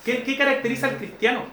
[0.04, 1.44] ¿Qué, qué caracteriza al cristiano?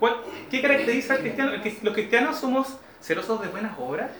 [0.00, 0.16] ¿Cuál-
[0.50, 1.52] ¿Qué caracteriza al cristiano?
[1.82, 4.10] Los cristianos somos celosos de buenas obras.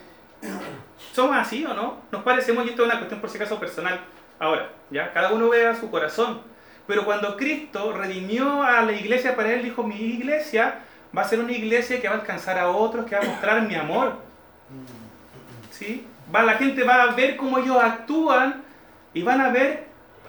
[1.12, 1.99] ¿Somos así o no?
[2.12, 4.01] Nos parecemos, y esto es una cuestión por si acaso personal.
[4.38, 6.40] Ahora, ya, cada uno vea su corazón.
[6.87, 10.81] Pero cuando Cristo redimió a la iglesia para él, dijo, mi iglesia
[11.16, 13.62] va a ser una iglesia que va a alcanzar a otros, que va a mostrar
[13.62, 14.18] mi amor.
[15.70, 16.07] ¿sí?
[16.35, 18.62] Va, la gente va a ver cómo ellos actúan
[19.12, 19.87] y van a ver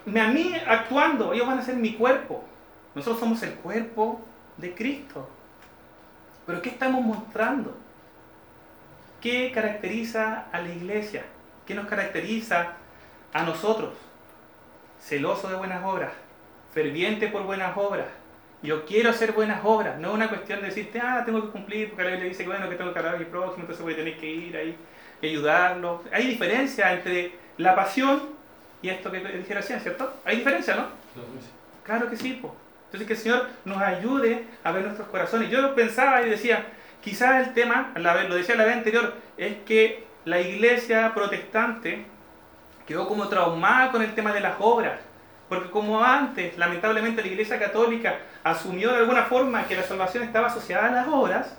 [0.08, 1.34] a mí actuando.
[1.34, 2.44] Ellos van a ser mi cuerpo.
[2.94, 4.22] Nosotros somos el cuerpo
[4.58, 5.30] de Cristo.
[6.46, 7.76] Pero ¿qué estamos mostrando?
[9.20, 11.26] ¿Qué caracteriza a la iglesia?
[11.66, 12.74] ¿Qué nos caracteriza
[13.36, 13.90] a nosotros?
[14.98, 16.14] Celoso de buenas obras,
[16.74, 18.08] ferviente por buenas obras.
[18.64, 21.90] Yo quiero hacer buenas obras, no es una cuestión de decirte, ah, tengo que cumplir,
[21.90, 23.94] porque la Biblia dice que bueno, que tengo que hablar a mi próximo, entonces voy
[23.94, 24.78] a tener que ir ahí
[25.22, 26.02] y ayudarlo.
[26.14, 28.24] Hay diferencia entre la pasión
[28.82, 30.14] y esto que dije recién, ¿cierto?
[30.24, 30.88] Hay diferencia, ¿no?
[31.84, 32.56] Claro que sí, po.
[32.86, 35.50] Entonces que el Señor nos ayude a ver nuestros corazones.
[35.50, 36.68] Yo pensaba y decía,
[37.02, 42.15] quizás el tema, lo decía la vez anterior, es que la iglesia protestante
[42.86, 45.00] quedó como traumada con el tema de las obras.
[45.50, 50.48] Porque como antes, lamentablemente, la iglesia católica asumió de alguna forma que la salvación estaba
[50.48, 51.56] asociada a las obras,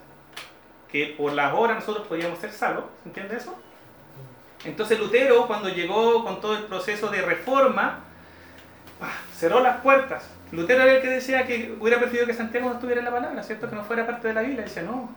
[0.90, 3.56] que por las obras nosotros podíamos ser salvos, ¿se entiende eso?
[4.64, 8.00] Entonces Lutero, cuando llegó con todo el proceso de reforma,
[8.98, 9.12] ¡pah!
[9.34, 10.28] cerró las puertas.
[10.50, 13.42] Lutero era el que decía que hubiera preferido que Santiago no estuviera en la palabra,
[13.42, 13.68] ¿cierto?
[13.68, 14.64] Que no fuera parte de la Biblia.
[14.64, 15.10] Dice, no.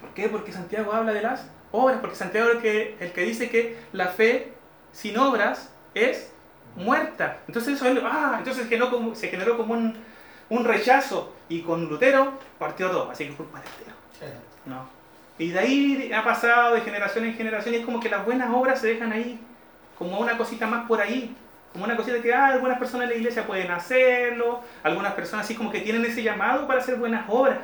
[0.00, 0.28] ¿Por qué?
[0.28, 2.64] Porque Santiago habla de las obras, porque Santiago es
[3.00, 4.54] el que dice que la fe
[4.92, 6.32] sin obras es
[6.76, 7.38] muerta.
[7.46, 9.96] Entonces eso es ah, entonces generó se generó como un,
[10.48, 13.96] un rechazo y con Lutero partió todo, así que culpa de Lutero.
[14.66, 15.00] No.
[15.38, 18.50] Y de ahí ha pasado de generación en generación y es como que las buenas
[18.52, 19.40] obras se dejan ahí,
[19.98, 21.34] como una cosita más por ahí,
[21.72, 25.54] como una cosita que ah, algunas personas en la iglesia pueden hacerlo, algunas personas así
[25.54, 27.58] como que tienen ese llamado para hacer buenas obras.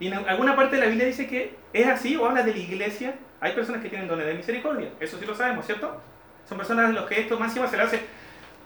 [0.00, 2.58] Y en alguna parte de la Biblia dice que es así o habla de la
[2.58, 3.14] iglesia.
[3.40, 6.00] Hay personas que tienen dones de misericordia, eso sí lo sabemos, ¿cierto?
[6.48, 8.06] Son personas a los que esto más encima se le hace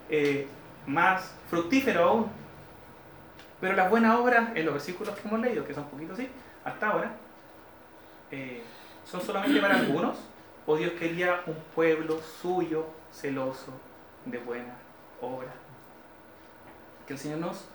[0.09, 0.47] eh,
[0.87, 2.31] más fructífero aún.
[3.59, 6.29] Pero las buenas obras, en los versículos que hemos leído, que son poquitos así,
[6.63, 7.11] hasta ahora,
[8.31, 8.63] eh,
[9.05, 10.17] ¿son solamente para algunos?
[10.65, 13.73] ¿O Dios quería un pueblo suyo, celoso,
[14.25, 14.75] de buena
[15.21, 15.51] obra?
[17.05, 17.65] Que el Señor nos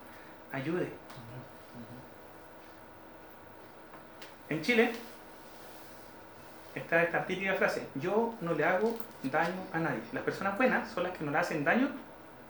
[0.53, 0.89] ayude.
[4.49, 4.93] En Chile
[6.79, 10.01] está esta típica frase, yo no le hago daño a nadie.
[10.13, 11.89] Las personas buenas son las que no le hacen daño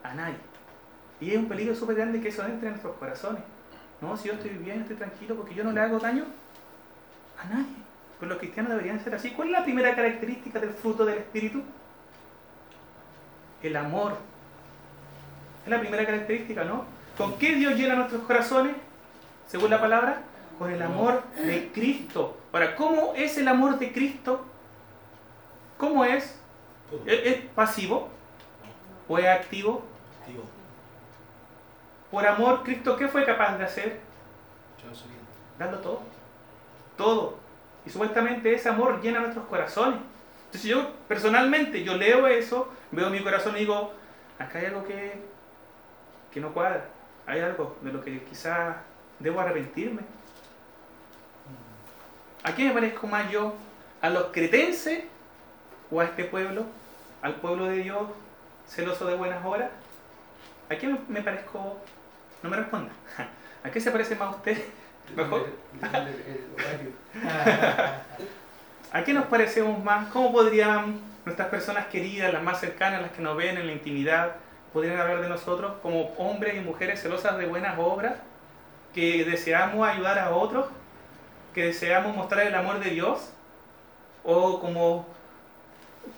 [0.02, 0.36] a nadie.
[1.20, 3.42] Y es un peligro súper grande que eso entre en nuestros corazones.
[4.00, 6.24] No, si yo estoy bien, estoy tranquilo porque yo no le hago daño
[7.38, 7.74] a nadie.
[8.18, 9.30] Pues los cristianos deberían ser así.
[9.30, 11.62] ¿Cuál es la primera característica del fruto del Espíritu?
[13.62, 14.16] El amor.
[15.64, 16.84] Es la primera característica, ¿no?
[17.16, 18.76] ¿Con qué Dios llena nuestros corazones?
[19.48, 20.22] Según la palabra,
[20.58, 22.37] con el amor de Cristo.
[22.52, 24.44] Ahora, ¿cómo es el amor de Cristo?
[25.76, 26.38] ¿Cómo es?
[27.06, 28.08] ¿Es, pasivo?
[29.06, 29.84] ¿O es activo?
[30.20, 30.44] Activo.
[32.10, 34.00] Por amor, Cristo, ¿qué fue capaz de hacer?
[35.58, 36.00] Darlo todo.
[36.96, 37.38] Todo.
[37.84, 40.00] Y supuestamente ese amor llena nuestros corazones.
[40.46, 43.92] Entonces yo personalmente, yo leo eso, veo mi corazón y digo,
[44.38, 45.20] acá hay algo que,
[46.32, 46.86] que no cuadra.
[47.26, 48.76] Hay algo de lo que quizás
[49.18, 50.00] debo arrepentirme.
[52.42, 53.54] ¿A quién me parezco más yo?
[54.00, 55.04] ¿A los cretenses
[55.90, 56.66] o a este pueblo?
[57.22, 58.08] ¿Al pueblo de Dios
[58.66, 59.70] celoso de buenas obras?
[60.70, 61.78] ¿A quién me parezco?
[62.42, 62.92] No me responda.
[63.64, 64.62] ¿A qué se parece más usted?
[65.16, 65.48] Mejor.
[68.92, 70.08] ¿A qué nos parecemos más?
[70.08, 74.36] ¿Cómo podrían nuestras personas queridas, las más cercanas, las que nos ven en la intimidad,
[74.72, 78.14] podrían hablar de nosotros como hombres y mujeres celosas de buenas obras,
[78.94, 80.66] que deseamos ayudar a otros,
[81.58, 83.32] que deseamos mostrar el amor de Dios,
[84.22, 85.08] o como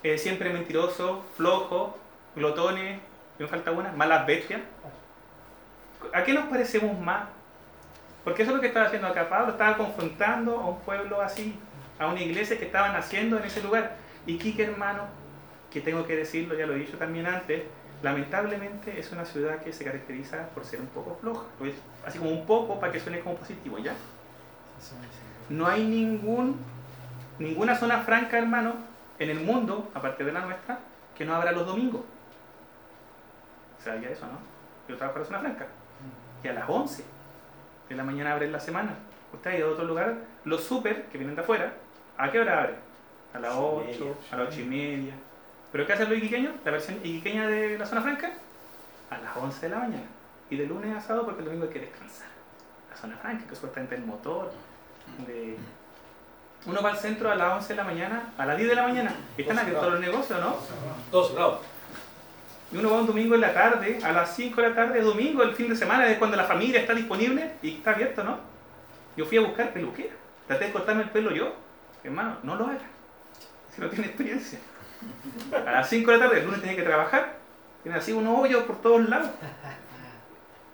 [0.03, 1.93] eh, siempre mentirosos, flojos,
[2.37, 3.01] glotones,
[3.39, 4.61] me falta una, malas bestias?
[6.13, 7.29] ¿A qué nos parecemos más?
[8.23, 11.59] Porque eso es lo que estaba haciendo acá Pablo, estaba confrontando a un pueblo así,
[11.99, 13.97] a una iglesia que estaba naciendo en ese lugar.
[14.27, 15.05] Y Quique, hermano,
[15.71, 17.63] que tengo que decirlo, ya lo he dicho también antes,
[18.03, 21.47] lamentablemente es una ciudad que se caracteriza por ser un poco floja.
[21.59, 21.73] Pues,
[22.05, 23.95] así como un poco para que suene como positivo, ¿ya?
[25.51, 26.57] No hay ningún,
[27.39, 28.75] ninguna zona franca, hermano,
[29.19, 30.79] en el mundo, aparte de la nuestra,
[31.17, 32.03] que no abra los domingos.
[33.79, 34.39] ¿Sabía eso, no?
[34.89, 35.67] Yo trabajo en la zona franca.
[36.43, 37.05] Y a las 11
[37.89, 38.95] de la mañana abren la semana.
[39.33, 41.73] Usted ha ido a otro lugar, los super que vienen de afuera,
[42.17, 42.77] ¿a qué hora abren?
[43.35, 45.15] A las 8, a las 8 y media.
[45.73, 46.55] ¿Pero qué hacen los iquiqueños?
[46.65, 48.33] La versión iquiqueña de la zona franca,
[49.11, 50.07] a las 11 de la mañana.
[50.49, 52.29] Y de lunes a sábado porque el domingo hay que descansar.
[52.91, 54.53] La zona franca, que supuestamente el motor.
[55.27, 55.57] De...
[56.67, 58.83] Uno va al centro a las 11 de la mañana, a las 10 de la
[58.83, 59.15] mañana.
[59.37, 60.57] Están abiertos los negocios, ¿no?
[61.11, 61.61] Todos cerrados.
[62.73, 65.43] Y uno va un domingo en la tarde, a las 5 de la tarde, domingo,
[65.43, 68.39] el fin de semana, es cuando la familia está disponible y está abierto, ¿no?
[69.17, 70.15] Yo fui a buscar peluquera.
[70.47, 71.53] Traté de cortarme el pelo yo.
[72.05, 72.79] Hermano, no lo haga.
[73.75, 74.59] Si no tiene experiencia.
[75.67, 77.39] A las 5 de la tarde, el lunes tenía que trabajar.
[77.83, 79.31] Tiene así unos hoyos por todos lados.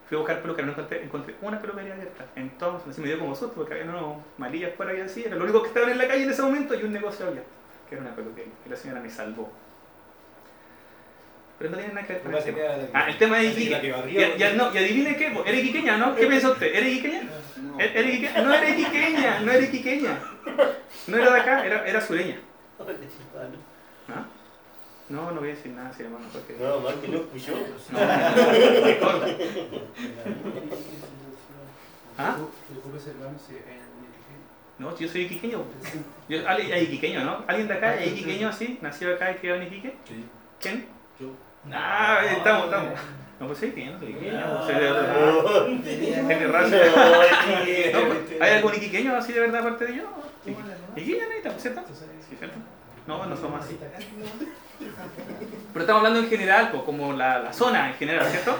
[0.08, 2.24] Fui a buscar peluquera, no encontré, encontré una peluquería abierta.
[2.36, 5.24] Entonces, así me dio como susto porque había unos malillas por ahí así.
[5.24, 7.48] Era lo único que estaban en la calle en ese momento y un negocio abierto,
[7.88, 8.52] que era una peluquería.
[8.64, 9.50] Y la señora me salvó.
[11.58, 13.90] Pero no tiene nada que ver con No el Ah, el tema de Iquique.
[13.90, 16.14] barría, Y, y- no, y adivine qué, eres iquiqueña, ¿no?
[16.14, 16.66] ¿Qué piensa usted?
[16.66, 17.22] ¿Eres iquiqueña?
[17.62, 17.80] No.
[17.80, 18.42] ¿E- ¿Eres iquiqueña?
[18.42, 20.18] No eres iquiqueña, no eres iquiqueña.
[21.06, 22.36] No era de acá, era, era sureña.
[24.08, 24.24] ¿Ah?
[25.08, 26.56] No, no voy a decir nada, sí, hermano, porque...
[26.60, 27.52] No, más que no escuchó.
[27.92, 27.98] No.
[32.18, 32.36] ¿Ah?
[33.06, 33.60] Hermano, si en
[34.78, 35.62] No, yo soy iquiqueño.
[36.28, 37.44] Yo, alguien- hay iquiqueño, ¿no?
[37.46, 38.78] ¿Alguien de acá es iquiqueño así?
[38.80, 39.94] ¿Nacido acá y criado en Iquique?
[40.08, 40.24] Sí.
[40.60, 40.86] ¿Quién?
[41.20, 41.28] Yo.
[41.72, 42.98] Ah, estamos, estamos.
[43.38, 44.64] No, pues soy iquiqueño, soy iquiqueño.
[44.64, 45.66] soy de otro lado.
[45.82, 46.76] Tiene raza.
[46.78, 50.04] Pues, ¿Hay algún iquiqueño así de verdad aparte de yo?
[50.96, 51.58] Iquiqueño, ¿no?
[51.58, 51.82] ¿cierto?
[52.28, 52.56] Sí, ¿cierto?
[53.06, 53.78] No, no somos así.
[55.72, 58.56] Pero estamos hablando en general, pues, como la, la zona en general, ¿cierto?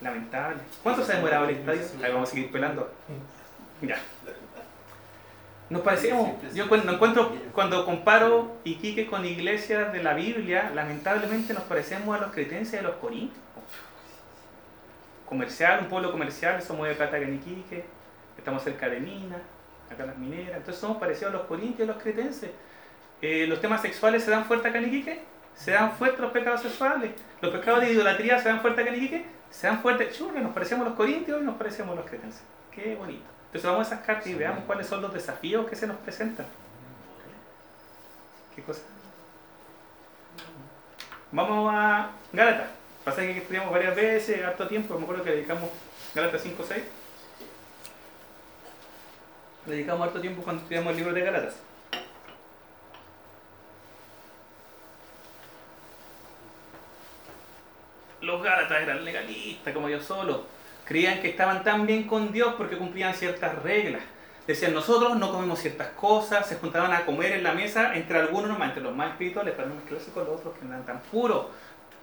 [0.00, 0.58] Lamentable.
[0.82, 1.82] ¿Cuánto se ha demorado el estadio?
[2.02, 2.90] Ahí vamos a seguir pelando.
[3.82, 3.98] Ya.
[5.70, 6.30] Nos parecemos.
[6.54, 12.22] Yo cuando encuentro, cuando comparo Iquique con iglesias de la Biblia, lamentablemente nos parecemos a
[12.22, 13.44] los cretenses de los corintios.
[15.26, 17.84] Comercial, un pueblo comercial, somos de plata en Iquique,
[18.38, 19.40] estamos cerca de minas,
[19.92, 22.50] acá las mineras, entonces somos parecidos a los corintios y a los cretenses.
[23.20, 25.20] Eh, los temas sexuales se dan fuerte acá en Iquique,
[25.54, 28.96] se dan fuertes los pecados sexuales, los pecados de idolatría se dan fuerte acá en
[28.96, 32.42] Iquique, se dan fuertes, churra, nos parecemos los corintios y nos parecemos los cretenses.
[32.72, 33.24] Qué bonito.
[33.46, 36.46] Entonces vamos a esas cartas y veamos cuáles son los desafíos que se nos presentan.
[38.54, 38.82] ¿Qué cosa?
[41.32, 42.68] Vamos a Gálatas.
[43.04, 45.70] Pasa que estudiamos varias veces, harto tiempo, me acuerdo que dedicamos
[46.14, 46.84] Gálatas 5 6.
[49.66, 51.67] Dedicamos harto tiempo cuando estudiamos el libro de Gálatas.
[58.28, 60.44] Los Gálatas eran legalistas como yo solo.
[60.84, 64.02] Creían que estaban tan bien con Dios porque cumplían ciertas reglas.
[64.46, 68.50] Decían, nosotros no comemos ciertas cosas, se juntaban a comer en la mesa entre algunos
[68.50, 71.00] nomás, entre los más espirituales, para no mezclarse con los otros que no eran tan
[71.00, 71.46] puros.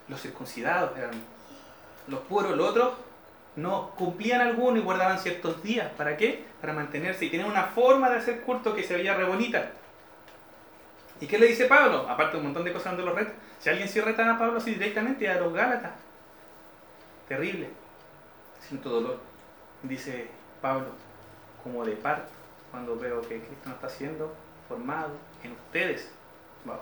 [0.08, 1.12] Los circuncidados eran
[2.08, 2.94] los puros, los otros
[3.56, 5.92] no cumplían algunos y guardaban ciertos días.
[5.96, 6.44] ¿Para qué?
[6.60, 9.74] Para mantenerse y tenían una forma de hacer culto que se veía re bonita.
[11.22, 12.08] ¿Y qué le dice Pablo?
[12.10, 13.34] Aparte de un montón de cosas donde los reta.
[13.60, 16.05] Si alguien sí reta a Pablo así directamente, a los Gálatas.
[17.28, 17.70] Terrible.
[18.68, 19.20] Siento dolor.
[19.84, 20.28] Dice
[20.62, 20.88] Pablo,
[21.64, 22.32] como de parto,
[22.72, 24.34] cuando veo que Cristo no está siendo
[24.68, 25.12] formado
[25.44, 26.10] en ustedes.
[26.66, 26.78] Wow.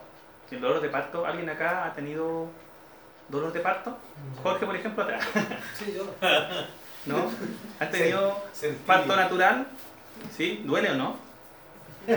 [0.52, 2.48] El dolor de parto, ¿alguien acá ha tenido
[3.28, 3.98] dolor de parto?
[4.42, 5.26] Jorge, por ejemplo, atrás.
[5.76, 6.06] Sí, yo.
[7.06, 7.30] ¿No?
[7.80, 8.42] ¿Has tenido
[8.86, 9.68] parto natural?
[10.36, 10.62] ¿Sí?
[10.66, 11.18] ¿Duele o no?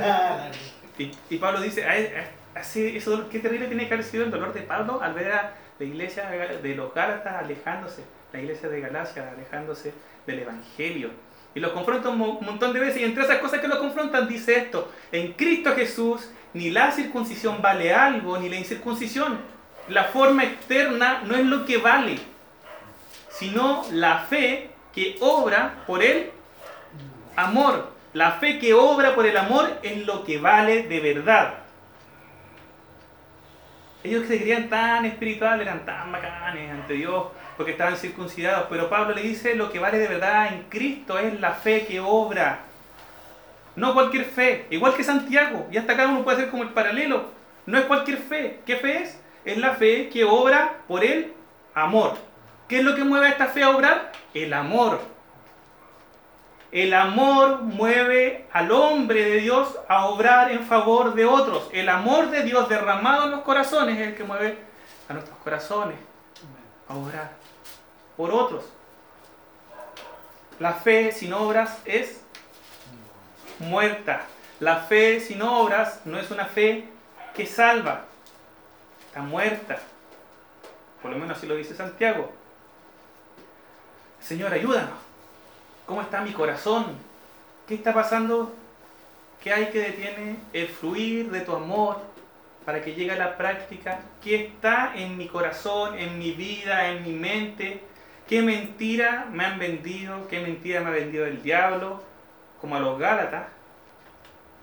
[0.99, 4.31] Y, y Pablo dice, "Ay, ay, así, eso, qué terrible tiene que haber sido el
[4.31, 8.03] dolor de Pablo al ver a la iglesia de los Gálatas alejándose,
[8.33, 9.95] la iglesia de Galacia alejándose
[10.27, 11.11] del Evangelio.
[11.55, 14.29] Y los confronta un mo- montón de veces y entre esas cosas que lo confrontan
[14.29, 19.39] dice esto, en Cristo Jesús ni la circuncisión vale algo, ni la incircuncisión.
[19.89, 22.19] La forma externa no es lo que vale,
[23.31, 26.31] sino la fe que obra por el
[27.37, 27.91] amor.
[28.13, 31.55] La fe que obra por el amor es lo que vale de verdad.
[34.03, 38.67] Ellos que se creían tan espirituales, eran tan bacanes ante Dios, porque estaban circuncidados.
[38.69, 42.01] Pero Pablo le dice, lo que vale de verdad en Cristo es la fe que
[42.01, 42.61] obra.
[43.75, 45.67] No cualquier fe, igual que Santiago.
[45.71, 47.25] Y hasta cada uno puede hacer como el paralelo.
[47.67, 48.61] No es cualquier fe.
[48.65, 49.21] ¿Qué fe es?
[49.45, 51.33] Es la fe que obra por el
[51.75, 52.17] amor.
[52.69, 54.13] ¿Qué es lo que mueve a esta fe a obrar?
[54.35, 55.01] El amor.
[56.73, 61.69] El amor mueve al hombre de Dios a obrar en favor de otros.
[61.73, 64.59] El amor de Dios derramado en los corazones es el que mueve
[65.09, 65.97] a nuestros corazones
[66.89, 67.46] a obrar
[68.17, 68.65] por otros.
[70.59, 72.23] La fe sin obras es
[73.59, 74.27] muerta.
[74.61, 76.89] La fe sin obras no es una fe
[77.35, 78.05] que salva.
[79.09, 79.79] Está muerta.
[81.03, 82.33] Por lo menos así lo dice Santiago.
[84.21, 84.99] Señor, ayúdanos.
[85.85, 86.97] ¿Cómo está mi corazón?
[87.69, 88.53] ¿Qué está pasando?
[89.43, 92.01] ¿Qué hay que detiene el fluir de tu amor
[92.65, 94.01] para que llegue a la práctica?
[94.23, 97.83] ¿Qué está en mi corazón, en mi vida, en mi mente?
[98.27, 100.27] ¿Qué mentira me han vendido?
[100.27, 102.03] ¿Qué mentira me ha vendido el diablo?
[102.61, 103.47] Como a los Gálatas,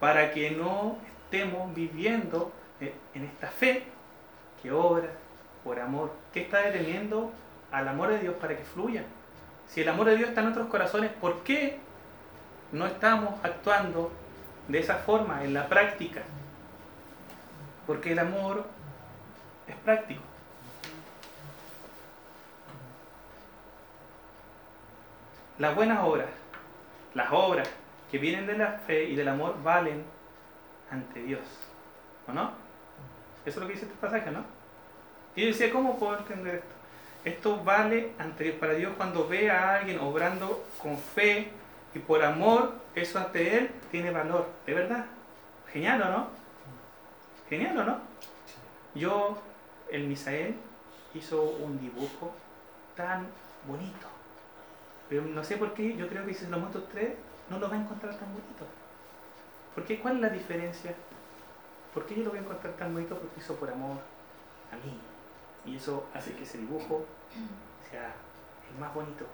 [0.02, 2.52] para que no estemos viviendo
[2.82, 3.84] en esta fe
[4.62, 5.08] que obra
[5.64, 6.14] por amor.
[6.34, 7.32] ¿Qué está deteniendo
[7.72, 9.06] al amor de Dios para que fluya?
[9.68, 11.80] Si el amor de Dios está en nuestros corazones, ¿por qué
[12.74, 14.12] no estamos actuando
[14.68, 16.24] de esa forma en la práctica?
[17.88, 18.66] Porque el amor
[19.68, 20.22] es práctico.
[25.60, 26.30] Las buenas obras,
[27.14, 27.70] las obras
[28.10, 30.04] que vienen de la fe y del amor valen
[30.90, 31.42] ante Dios.
[32.28, 32.52] ¿O no?
[33.46, 34.44] Eso es lo que dice este pasaje, ¿no?
[35.36, 36.74] Y yo decía, ¿cómo puedo entender esto?
[37.26, 41.52] Esto vale ante para Dios cuando ve a alguien obrando con fe
[41.96, 45.06] y por amor, eso ante Él tiene valor, de verdad.
[45.72, 46.28] Genial, ¿o no?
[47.50, 48.00] Genial, ¿o no?
[48.96, 49.38] Yo,
[49.92, 50.56] el Misael,
[51.14, 52.34] hizo un dibujo
[52.96, 53.28] tan
[53.68, 54.13] bonito.
[55.10, 57.14] Pero no sé por qué, yo creo que si lo muestro tres,
[57.50, 58.66] no lo va a encontrar tan bonito.
[59.76, 60.00] ¿Por qué?
[60.00, 60.94] ¿Cuál es la diferencia?
[61.94, 63.18] ¿Por qué yo lo voy a encontrar tan bonito?
[63.18, 63.98] Porque hizo por amor
[64.72, 65.00] a mí.
[65.66, 67.06] Y eso hace que ese dibujo
[67.90, 68.14] sea
[68.72, 69.26] el más bonito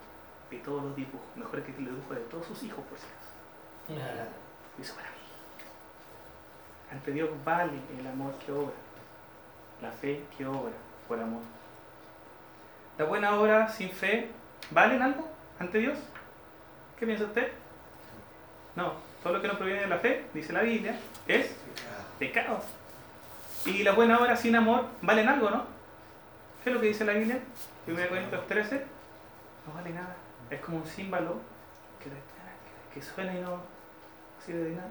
[0.50, 1.28] de todos los dibujos.
[1.36, 3.34] Mejor que el dibujo de todos sus hijos, por si acaso.
[4.78, 5.16] Lo hizo para mí.
[6.92, 8.74] Ante Dios vale el amor que obra.
[9.82, 10.74] La fe que obra
[11.08, 11.42] por amor.
[12.98, 14.30] ¿La buena obra sin fe
[14.72, 15.26] valen algo
[15.60, 15.98] ante Dios?
[16.98, 17.52] ¿Qué piensa usted?
[18.76, 18.94] No,
[19.24, 20.98] todo lo que no proviene de la fe, dice la Biblia,
[21.28, 21.56] es
[22.18, 22.62] pecado.
[23.66, 25.66] Y la buena obra sin amor valen algo, ¿no?
[26.64, 27.40] ¿Qué es lo que dice la Biblia?
[27.88, 28.86] 1 Corintios 13.
[29.68, 30.16] No vale nada.
[30.50, 31.40] Es como un símbolo
[32.02, 32.10] que,
[32.94, 33.62] que suena y no
[34.46, 34.90] sirve de nada.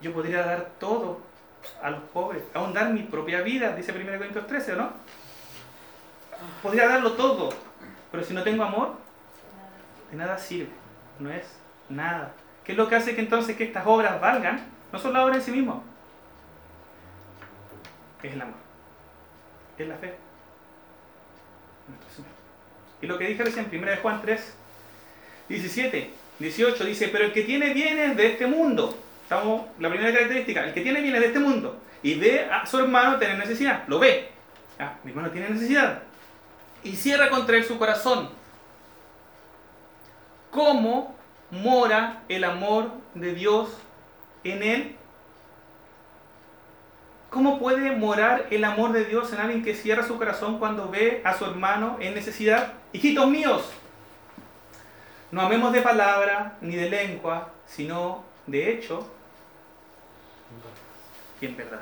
[0.00, 1.20] Yo podría dar todo
[1.82, 4.92] a los pobres, aún dar mi propia vida, dice 1 Corintios 13, ¿no?
[6.62, 7.50] Podría darlo todo,
[8.14, 8.94] pero si no tengo amor,
[10.08, 10.70] de nada sirve,
[11.18, 11.44] no es
[11.88, 12.32] nada.
[12.62, 14.64] ¿Qué es lo que hace que entonces que estas obras valgan?
[14.92, 15.82] No son la obra en sí misma,
[18.22, 18.54] es el amor,
[19.76, 20.14] es la fe.
[23.02, 24.54] Y lo que dije recién, 1 Juan 3,
[25.48, 30.62] 17, 18, dice, pero el que tiene bienes de este mundo, estamos, la primera característica,
[30.62, 33.98] el que tiene bienes de este mundo y ve a su hermano tener necesidad, lo
[33.98, 34.28] ve,
[34.78, 36.04] ah, mi hermano tiene necesidad,
[36.84, 38.28] y cierra contra él su corazón,
[40.50, 41.14] ¿cómo
[41.50, 43.70] mora el amor de Dios
[44.44, 44.96] en él?
[47.30, 51.20] ¿Cómo puede morar el amor de Dios en alguien que cierra su corazón cuando ve
[51.24, 52.74] a su hermano en necesidad?
[52.92, 53.72] Hijitos míos,
[55.32, 59.10] no amemos de palabra ni de lengua, sino de hecho
[61.40, 61.80] y en verdad.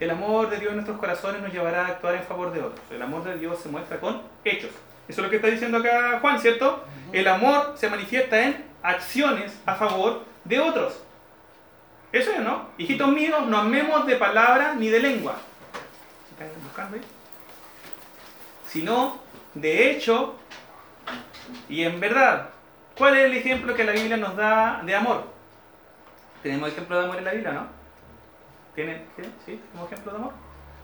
[0.00, 2.80] El amor de Dios en nuestros corazones nos llevará a actuar en favor de otros.
[2.90, 4.70] El amor de Dios se muestra con hechos.
[5.06, 6.84] Eso es lo que está diciendo acá Juan, ¿cierto?
[7.12, 11.02] El amor se manifiesta en acciones a favor de otros.
[12.12, 12.70] Eso es, ¿no?
[12.78, 15.36] Hijitos míos, no amemos de palabra ni de lengua.
[18.66, 19.18] Sino
[19.52, 20.36] de hecho
[21.68, 22.50] y en verdad.
[22.96, 25.24] ¿Cuál es el ejemplo que la Biblia nos da de amor?
[26.42, 27.79] Tenemos ejemplo de amor en la Biblia, ¿no?
[28.74, 29.04] ¿Tiene?
[29.44, 29.60] ¿Sí?
[29.70, 30.32] ¿Tenemos ejemplo de amor?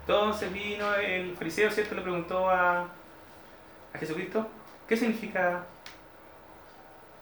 [0.01, 1.95] Entonces vino el fariseo, ¿cierto?
[1.95, 4.47] Le preguntó a, a Jesucristo,
[4.89, 5.64] ¿qué significa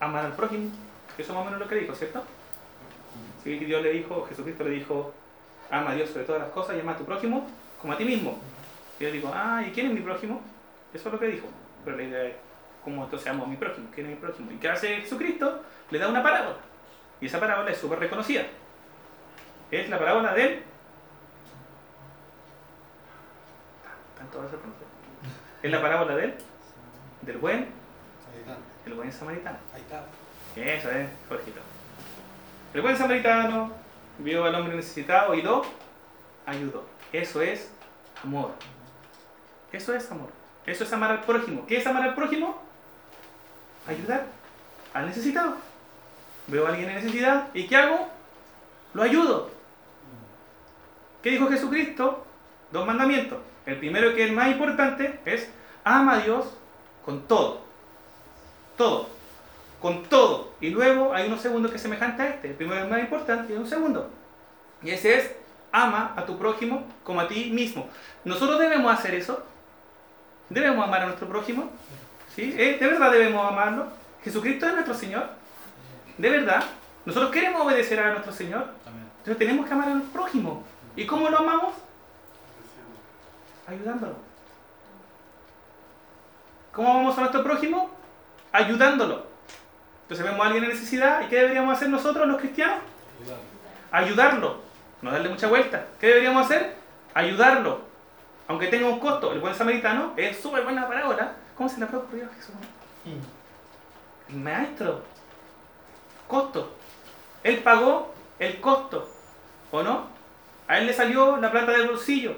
[0.00, 0.70] amar al prójimo?
[1.16, 2.22] Eso más o menos lo que dijo, ¿cierto?
[3.42, 5.12] Sí, Dios le dijo, Jesucristo le dijo,
[5.70, 7.46] ama a Dios sobre todas las cosas y ama a tu prójimo
[7.80, 8.38] como a ti mismo.
[8.98, 10.40] Y yo digo, ah, ¿y quién es mi prójimo?
[10.92, 11.46] Eso es lo que dijo.
[11.84, 12.34] Pero la idea es,
[12.82, 13.88] ¿cómo entonces amo a mi prójimo?
[13.94, 14.50] ¿Quién es mi prójimo?
[14.52, 15.62] ¿Y qué hace Jesucristo?
[15.90, 16.56] Le da una parábola.
[17.20, 18.44] Y esa parábola es súper reconocida.
[19.74, 20.62] Es la parábola del...
[24.16, 24.48] Tanto va a
[25.62, 26.34] Es la parábola del...
[27.22, 27.68] Del buen...
[28.86, 29.58] El buen samaritano.
[29.74, 30.04] Ahí está.
[30.54, 31.60] Eso es, Jorgito.
[32.72, 33.72] El buen samaritano
[34.18, 35.64] vio al hombre necesitado y lo
[36.46, 36.84] ayudó.
[37.12, 37.72] Eso es
[38.22, 38.52] amor.
[39.72, 40.28] Eso es amor.
[40.66, 41.66] Eso es amar al prójimo.
[41.66, 42.62] ¿Qué es amar al prójimo?
[43.86, 44.26] ayudar
[44.92, 45.56] al necesitado.
[46.46, 48.08] Veo a alguien en necesidad y ¿qué hago?
[48.92, 49.53] Lo ayudo.
[51.24, 52.22] ¿Qué dijo Jesucristo?
[52.70, 53.38] Dos mandamientos.
[53.64, 55.48] El primero que es el más importante es
[55.82, 56.44] ama a Dios
[57.02, 57.62] con todo.
[58.76, 59.08] Todo.
[59.80, 60.52] Con todo.
[60.60, 62.48] Y luego hay unos segundos que es semejante a este.
[62.48, 64.10] El primero es el más importante y un segundo.
[64.82, 65.34] Y ese es
[65.72, 67.88] ama a tu prójimo como a ti mismo.
[68.26, 69.42] Nosotros debemos hacer eso.
[70.50, 71.70] Debemos amar a nuestro prójimo.
[72.36, 72.54] ¿Sí?
[72.54, 72.76] ¿Eh?
[72.78, 73.86] ¿De verdad debemos amarlo?
[74.22, 75.30] Jesucristo es nuestro Señor.
[76.18, 76.64] De verdad.
[77.06, 78.68] Nosotros queremos obedecer a nuestro Señor.
[79.20, 80.62] Entonces tenemos que amar al prójimo.
[80.96, 81.74] ¿Y cómo lo amamos?
[83.66, 84.14] Ayudándolo.
[86.72, 87.90] ¿Cómo amamos a nuestro prójimo?
[88.52, 89.26] Ayudándolo.
[90.02, 92.78] Entonces vemos a alguien en necesidad y ¿qué deberíamos hacer nosotros los cristianos?
[93.90, 94.58] Ayudarlo.
[95.02, 95.86] No darle mucha vuelta.
[96.00, 96.76] ¿Qué deberíamos hacer?
[97.14, 97.80] Ayudarlo.
[98.48, 99.32] Aunque tenga un costo.
[99.32, 101.32] El buen samaritano es súper buena parábola.
[101.56, 102.54] ¿Cómo se le habrá ocurrido a Jesús?
[104.28, 105.02] El maestro.
[106.28, 106.74] Costo.
[107.42, 109.08] Él pagó el costo.
[109.70, 110.13] ¿O no?
[110.68, 112.34] A él le salió la plata del bolsillo.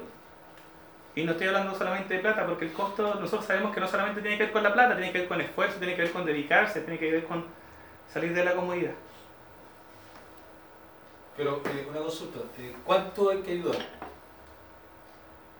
[1.14, 4.20] Y no estoy hablando solamente de plata, porque el costo, nosotros sabemos que no solamente
[4.20, 6.26] tiene que ver con la plata, tiene que ver con esfuerzo, tiene que ver con
[6.26, 7.44] dedicarse, tiene que ver con
[8.12, 8.92] salir de la comodidad.
[11.36, 13.76] Pero eh, una consulta, eh, ¿cuánto hay que ayudar?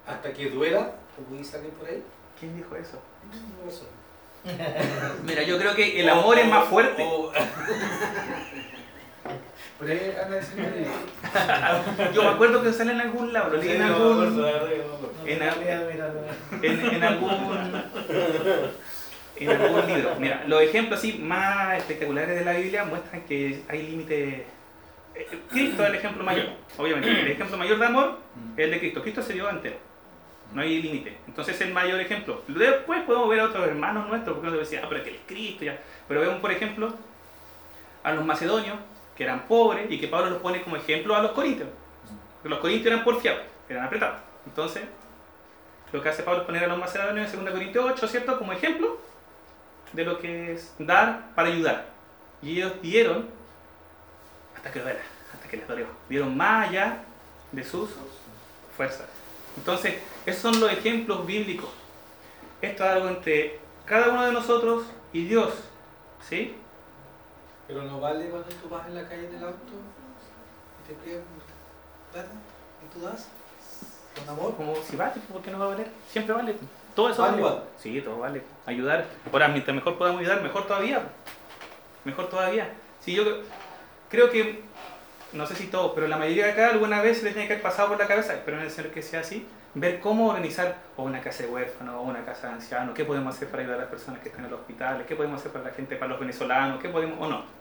[0.07, 0.93] ¿Hasta que duela?
[1.14, 2.03] Como dice alguien por ahí.
[2.39, 3.01] ¿Quién dijo eso?
[3.64, 3.85] No sé.
[5.25, 7.03] Mira, yo creo que el amor es más fuerte.
[7.03, 7.33] O-
[9.79, 13.72] Pero ahí anda diciendo que- Yo me acuerdo que sale en algún lado, lo leí
[13.72, 14.45] en algún.
[15.27, 15.43] En
[16.62, 17.83] En en, algún
[19.37, 20.16] en algún libro.
[20.18, 24.43] Mira, los ejemplos así más espectaculares de la Biblia muestran que hay límites.
[25.14, 26.47] eh, Cristo es el ejemplo mayor,
[26.79, 27.11] obviamente.
[27.20, 28.18] El ejemplo mayor de amor
[28.57, 29.03] es el de Cristo.
[29.03, 29.77] Cristo se dio entero.
[30.55, 31.16] No hay límite.
[31.27, 32.43] Entonces es el mayor ejemplo.
[32.49, 35.16] Después podemos ver a otros hermanos nuestros, porque uno decía, ah, pero es que él
[35.16, 35.79] es Cristo ya.
[36.09, 36.95] Pero vemos, por ejemplo,
[38.05, 38.77] a los macedonios,
[39.17, 41.69] que eran pobres, y que Pablo los pone como ejemplo a los corintios.
[42.45, 44.21] Los corintios eran porfiados, eran apretados.
[44.47, 44.85] Entonces,
[45.93, 48.39] lo que hace Pablo es poner a los macedonios en 2 Corintios 8, ¿cierto?
[48.39, 48.99] Como ejemplo
[49.93, 51.87] de lo que es dar para ayudar.
[52.43, 53.29] Y ellos dieron
[54.55, 55.01] hasta que duela,
[55.33, 55.87] hasta que les dolió.
[56.09, 56.99] Dieron más allá
[57.53, 57.91] de sus
[58.77, 59.07] fuerzas.
[59.57, 59.95] Entonces,
[60.27, 61.71] esos son los ejemplos bíblicos.
[62.61, 65.55] Esto es algo entre cada uno de nosotros y Dios.
[66.29, 66.55] ¿Sí?
[67.67, 69.73] Pero no vale cuando tú vas en la calle en el auto
[70.85, 71.23] y te piden
[72.12, 72.29] plata
[72.85, 73.29] y tú das
[74.17, 74.57] con amor.
[74.57, 75.89] Como si vale, ¿por qué no va a valer?
[76.11, 76.55] Siempre vale.
[76.95, 77.43] Todo eso Vale.
[77.77, 78.43] Sí, todo vale.
[78.64, 79.05] Ayudar.
[79.31, 81.03] Ahora, mientras mejor podamos ayudar, mejor todavía.
[82.05, 82.73] Mejor todavía.
[83.01, 83.25] Sí, yo
[84.09, 84.62] creo que,
[85.33, 87.62] no sé si todos, pero la mayoría de acá alguna vez les tiene que haber
[87.62, 91.03] pasado por la cabeza, espero en el Señor que sea así, ver cómo organizar o
[91.03, 93.83] una casa de huérfanos o una casa de ancianos, qué podemos hacer para ayudar a
[93.83, 96.21] las personas que están en los hospitales, qué podemos hacer para la gente, para los
[96.21, 97.55] venezolanos, qué podemos, o no.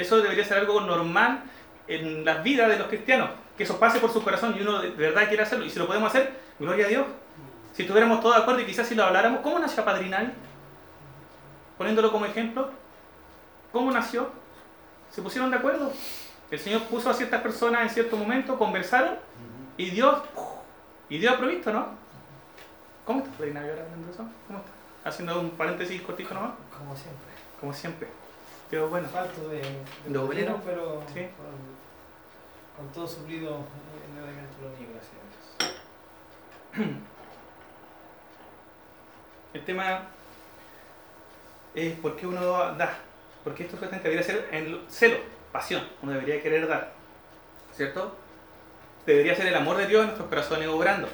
[0.00, 1.42] Eso debería ser algo normal
[1.88, 4.90] en las vidas de los cristianos, que eso pase por su corazón y uno de
[4.90, 5.64] verdad quiere hacerlo.
[5.64, 7.06] Y si lo podemos hacer, gloria a Dios.
[7.72, 10.32] Si estuviéramos todos de acuerdo y quizás si lo habláramos, ¿cómo nació Padrinal?
[11.78, 12.70] Poniéndolo como ejemplo,
[13.72, 14.30] ¿cómo nació?
[15.10, 15.92] Se pusieron de acuerdo.
[16.50, 19.14] El Señor puso a ciertas personas en cierto momento, conversaron
[19.76, 20.20] y Dios,
[21.08, 21.86] y Dios ha provisto, ¿no?
[23.04, 23.84] ¿Cómo está Padrinal ahora?
[24.46, 25.08] ¿Cómo está?
[25.08, 27.26] Haciendo un paréntesis cortito nomás, Como siempre.
[27.60, 28.08] como siempre.
[28.70, 29.08] Pero bueno.
[29.08, 29.62] Falto de, de,
[30.06, 30.54] De obrero.
[30.54, 31.26] obrero, pero Sí.
[31.36, 33.48] con, con todo suplido
[34.06, 36.96] en el elemento de lo mío, gracias a Dios.
[39.54, 40.02] El tema
[41.74, 42.40] es por qué uno
[42.76, 42.98] da.
[43.42, 45.16] Porque esto supuestamente debería ser en lo- celo,
[45.50, 45.82] pasión.
[46.02, 46.92] Uno debería querer dar.
[47.74, 48.14] ¿Cierto?
[49.06, 51.08] Debería ser el amor de Dios en nuestros corazones obrando.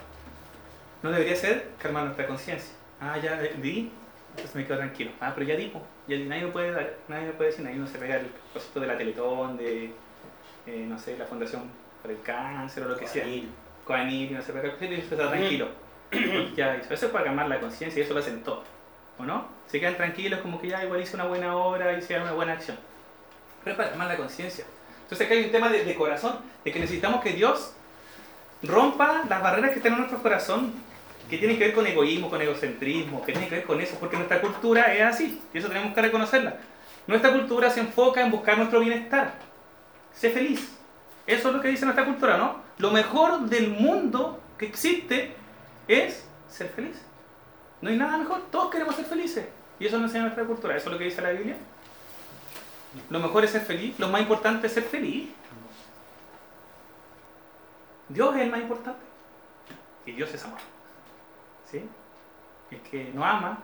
[1.03, 2.75] No debería ser calmar nuestra conciencia.
[3.01, 3.93] Ah, ya eh, di,
[4.31, 5.13] entonces me quedo tranquilo.
[5.21, 5.73] Ah, pero ya di,
[6.07, 6.25] di.
[6.25, 8.99] nadie me puede nadie me puede decir, nadie no se pega el cosito de la
[8.99, 9.93] Teletón, de,
[10.67, 11.63] eh, no sé, la Fundación
[12.03, 13.25] para el Cáncer o lo que sea.
[13.85, 15.69] Coanil, no se pega el cosito y está tranquilo.
[16.57, 16.95] ya hizo.
[16.95, 18.65] Eso es para calmar la conciencia y eso lo hacen todos.
[19.19, 19.49] ¿O no?
[19.67, 22.77] Se quedan tranquilos como que ya igual hice una buena obra, hice una buena acción.
[23.65, 24.65] Pero es para calmar la conciencia.
[25.03, 27.75] Entonces acá hay un tema de, de corazón, de que necesitamos que Dios
[28.63, 30.73] rompa las barreras que están en nuestro corazón,
[31.29, 34.17] que tienen que ver con egoísmo, con egocentrismo, que tienen que ver con eso, porque
[34.17, 36.57] nuestra cultura es así, y eso tenemos que reconocerla.
[37.07, 39.35] Nuestra cultura se enfoca en buscar nuestro bienestar.
[40.13, 40.77] Sé feliz.
[41.27, 42.61] Eso es lo que dice nuestra cultura, ¿no?
[42.79, 45.35] Lo mejor del mundo que existe
[45.89, 46.97] es ser feliz.
[47.81, 49.47] No hay nada mejor, todos queremos ser felices.
[49.79, 51.57] Y eso nos enseña nuestra cultura, eso es lo que dice la Biblia.
[53.11, 55.29] Lo mejor es ser feliz, lo más importante es ser feliz.
[58.09, 59.01] Dios es el más importante.
[60.07, 60.76] Y Dios es amor.
[62.71, 62.79] ¿Sí?
[62.91, 63.59] Que no ama,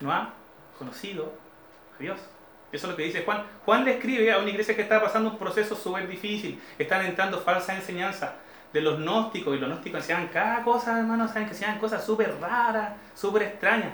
[0.00, 0.30] no ha
[0.78, 1.32] conocido
[1.98, 2.18] a Dios.
[2.70, 3.44] Eso es lo que dice Juan.
[3.64, 6.60] Juan le escribe a una iglesia que está pasando un proceso súper difícil.
[6.78, 8.32] Están entrando falsas enseñanzas
[8.72, 12.34] de los gnósticos y los gnósticos enseñan cada cosa, hermanos, saben que enseñan cosas súper
[12.40, 13.92] raras, súper extrañas.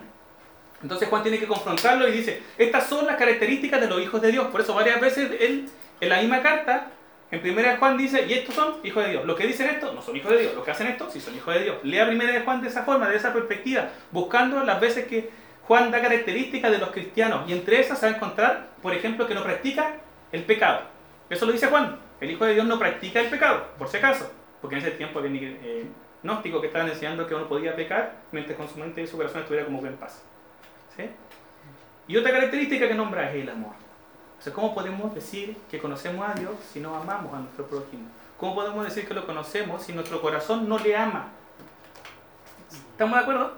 [0.81, 4.31] Entonces Juan tiene que confrontarlo y dice, estas son las características de los hijos de
[4.31, 4.47] Dios.
[4.47, 5.69] Por eso varias veces él,
[6.01, 6.93] en la misma carta,
[7.31, 9.25] en primera de Juan dice, y estos son hijos de Dios.
[9.27, 10.55] Los que dicen esto no son hijos de Dios.
[10.55, 11.77] Los que hacen esto sí son hijos de Dios.
[11.83, 15.31] Lea primera de Juan de esa forma, de esa perspectiva, buscando las veces que
[15.65, 17.49] Juan da características de los cristianos.
[17.49, 19.97] Y entre esas se va a encontrar, por ejemplo, que no practica
[20.33, 20.81] el pecado.
[21.29, 21.99] Eso lo dice Juan.
[22.21, 24.33] El Hijo de Dios no practica el pecado, por si acaso.
[24.63, 25.87] Porque en ese tiempo había eh,
[26.23, 29.43] gnósticos que estaban enseñando que uno podía pecar mientras con su mente y su corazón
[29.43, 30.25] estuviera como que en paz.
[30.97, 31.05] ¿Sí?
[32.09, 33.75] Y otra característica que nombra es el amor.
[34.39, 38.05] O sea, ¿cómo podemos decir que conocemos a Dios si no amamos a nuestro prójimo?
[38.39, 41.29] ¿Cómo podemos decir que lo conocemos si nuestro corazón no le ama?
[42.93, 43.53] ¿Estamos de acuerdo?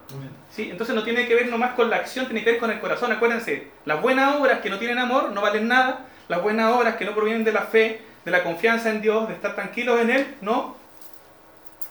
[0.50, 0.70] ¿Sí?
[0.70, 3.12] Entonces no tiene que ver nomás con la acción, tiene que ver con el corazón.
[3.12, 6.06] Acuérdense, las buenas obras que no tienen amor no valen nada.
[6.28, 9.34] Las buenas obras que no provienen de la fe, de la confianza en Dios, de
[9.34, 10.76] estar tranquilos en Él, no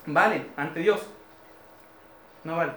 [0.06, 1.00] valen ante Dios.
[2.44, 2.74] No valen.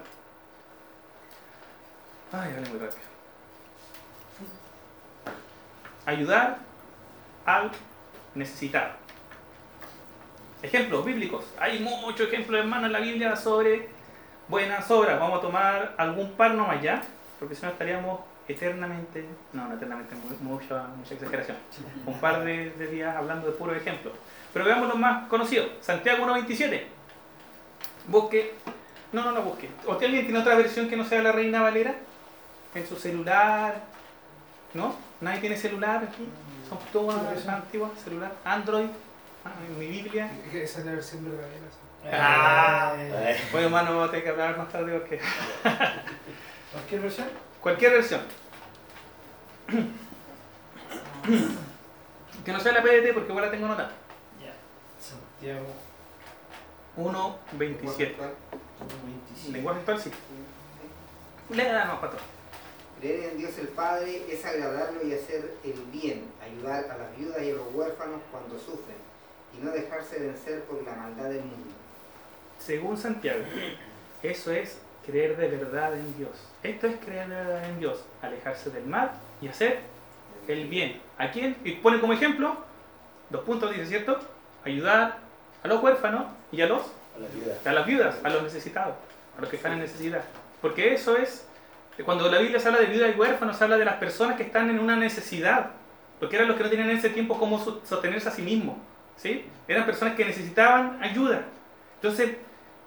[2.32, 3.13] Ay, vale muy rápido.
[6.06, 6.58] Ayudar
[7.46, 7.72] al
[8.36, 8.92] necesitado.
[10.62, 11.46] Ejemplos bíblicos.
[11.60, 13.90] Hay muchos ejemplos, hermanos, en la Biblia sobre
[14.48, 15.20] buenas obras.
[15.20, 17.02] Vamos a tomar algún par nomás ya,
[17.40, 21.58] porque si no estaríamos eternamente, no, no eternamente, mucha, mucha exageración,
[22.06, 24.14] un par de, de días hablando de puros ejemplos.
[24.52, 25.68] Pero veamos los más conocidos.
[25.82, 26.84] Santiago 1.27.
[28.08, 28.54] Busque,
[29.12, 29.70] no, no, no busque.
[29.86, 31.96] ¿O alguien tiene otra versión que no sea la Reina Valera?
[32.76, 33.82] En su celular,
[34.74, 34.96] ¿no?
[35.24, 36.28] ¿Nadie tiene celular aquí?
[36.68, 38.88] Son todas antiguas, celular, Android,
[39.46, 40.30] ah, en mi Biblia.
[40.54, 41.66] Esa es la versión verdadera.
[41.72, 42.10] sí.
[42.12, 42.94] Ah.
[42.98, 45.20] Eh, Bueno, hermano, vamos a tener que hablar más tarde porque...
[46.74, 47.28] ¿Cualquier versión?
[47.62, 48.22] Cualquier versión.
[52.44, 53.92] Que no sea la PDT porque igual la tengo anotada.
[54.44, 54.54] ya.
[55.00, 55.68] Santiago
[56.98, 58.16] 1.27.
[58.18, 59.52] 27.
[59.52, 60.12] Lenguaje actual, sí.
[61.50, 62.22] Lea no, patrón.
[63.04, 67.44] Creer en Dios el Padre es agradarlo y hacer el bien, ayudar a las viudas
[67.44, 68.96] y a los huérfanos cuando sufren,
[69.54, 71.74] y no dejarse vencer por la maldad del mundo.
[72.60, 73.44] Según Santiago,
[74.24, 76.32] eso es creer de verdad en Dios.
[76.64, 78.06] Esto es creer de verdad en Dios.
[78.22, 79.80] Alejarse del mal y hacer
[80.48, 81.02] el bien.
[81.18, 81.58] ¿A quién?
[81.66, 82.56] Y pone como ejemplo,
[83.30, 84.18] dos puntos dice, ¿cierto?
[84.64, 85.18] Ayudar
[85.62, 86.84] a los huérfanos y a los
[87.18, 87.58] A la vida.
[87.66, 88.96] a las viudas, a los necesitados,
[89.38, 90.24] a los que están en necesidad.
[90.62, 91.46] Porque eso es,
[92.04, 94.70] cuando la Biblia se habla de viudas y huérfanos, habla de las personas que están
[94.70, 95.72] en una necesidad,
[96.20, 98.78] porque eran los que no tenían en ese tiempo cómo so- sostenerse a sí mismos,
[99.18, 99.46] ¿sí?
[99.68, 101.44] Eran personas que necesitaban ayuda.
[101.96, 102.38] Entonces,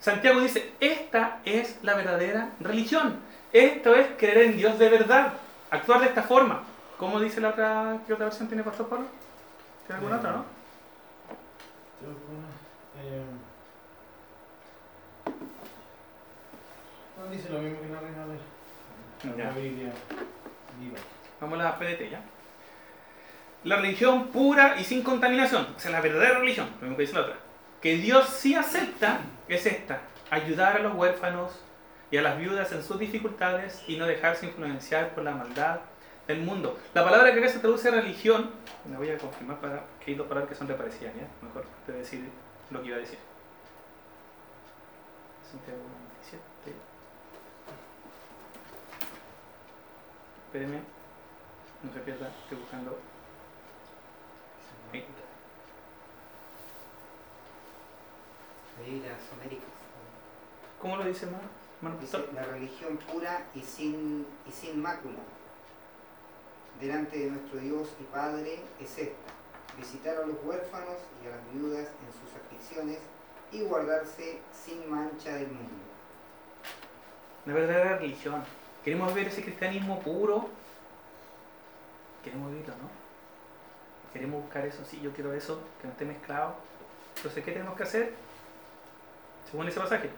[0.01, 3.19] Santiago dice, esta es la verdadera religión.
[3.53, 5.35] Esto es creer en Dios de verdad,
[5.71, 6.63] actuar de esta forma.
[6.99, 9.07] ¿Cómo dice la otra, qué otra versión tiene Pastor Pablo?
[9.87, 10.45] ¿Tiene alguna otra, no?
[13.03, 13.23] Eh,
[17.31, 18.56] dice lo mismo que la Reina Valera.
[19.25, 19.45] Ya.
[19.45, 19.53] La.
[21.41, 22.21] Vamos a la PDT ya.
[23.65, 27.15] La religión pura y sin contaminación, o sea, la verdadera religión, lo mismo que dice
[27.15, 27.37] la otra,
[27.81, 31.53] que Dios sí acepta, es esta, ayudar a los huérfanos
[32.11, 35.81] y a las viudas en sus dificultades y no dejarse influenciar por la maldad
[36.29, 36.79] del mundo.
[36.95, 38.51] La palabra que acá se traduce religión,
[38.85, 41.27] me voy a confirmar para que hay dos palabras que son reparecidas, ¿ya?
[41.43, 42.29] Mejor de decir
[42.71, 43.19] lo que iba a decir.
[45.51, 45.79] Santiago
[46.23, 46.87] 27.
[50.57, 50.81] Espérenme,
[51.83, 52.99] no se pierda, estoy buscando.
[54.91, 55.05] Ahí.
[58.81, 59.69] Ahí las Américas.
[60.81, 61.27] ¿Cómo lo dice?
[61.27, 65.19] Hermano Dice, la religión pura y sin, y sin mácula
[66.81, 69.33] delante de nuestro Dios y Padre es esta,
[69.77, 73.01] visitar a los huérfanos y a las viudas en sus aflicciones
[73.53, 75.85] y guardarse sin mancha del mundo.
[77.45, 78.43] La verdadera religión.
[78.87, 80.49] Queremos ver ese cristianismo puro.
[82.23, 82.89] Queremos vivirlo, ¿no?
[84.13, 86.55] Queremos buscar eso, sí, yo quiero eso, que no esté mezclado.
[87.17, 88.15] Entonces, ¿qué tenemos que hacer?
[89.51, 90.09] Según ese pasaje,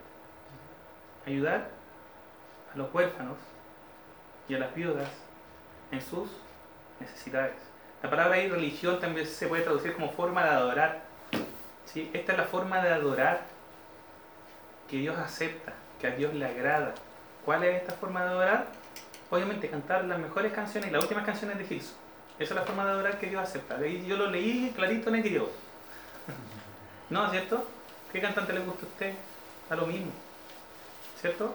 [1.25, 1.71] ayudar
[2.75, 3.39] a los huérfanos
[4.51, 5.09] y a las viudas
[5.91, 6.29] en sus
[7.01, 7.57] necesidades.
[8.03, 11.05] La palabra ahí religión también se puede traducir como forma de adorar.
[11.87, 12.11] ¿sí?
[12.13, 13.47] Esta es la forma de adorar
[14.91, 16.93] que Dios acepta, que a Dios le agrada.
[17.49, 18.67] ¿Cuál es esta forma de adorar?
[19.31, 21.97] Obviamente cantar las mejores canciones y las últimas canciones de Gilson.
[22.39, 23.79] Esa es la forma de adorar que Dios acepta.
[23.79, 25.51] De yo lo leí clarito en el griego.
[27.09, 27.67] ¿No cierto?
[28.13, 29.15] ¿Qué cantante le gusta a usted?
[29.71, 30.11] A lo mismo.
[31.23, 31.55] ¿Cierto?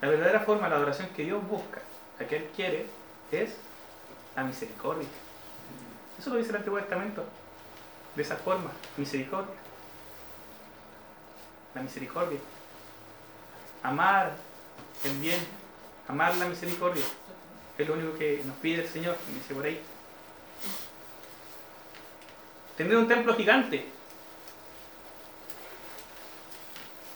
[0.00, 1.80] La verdadera forma, la adoración que Dios busca,
[2.20, 2.86] la que Él quiere,
[3.32, 3.56] es
[4.36, 5.08] la misericordia.
[6.20, 7.24] Eso lo dice el Antiguo Testamento.
[8.14, 9.56] De esa forma, misericordia.
[11.74, 12.38] La misericordia.
[13.82, 14.47] Amar
[15.04, 15.40] el bien,
[16.08, 17.04] amar la misericordia.
[17.76, 19.80] Es lo único que nos pide el Señor, dice por ahí.
[22.76, 23.86] Tener un templo gigante.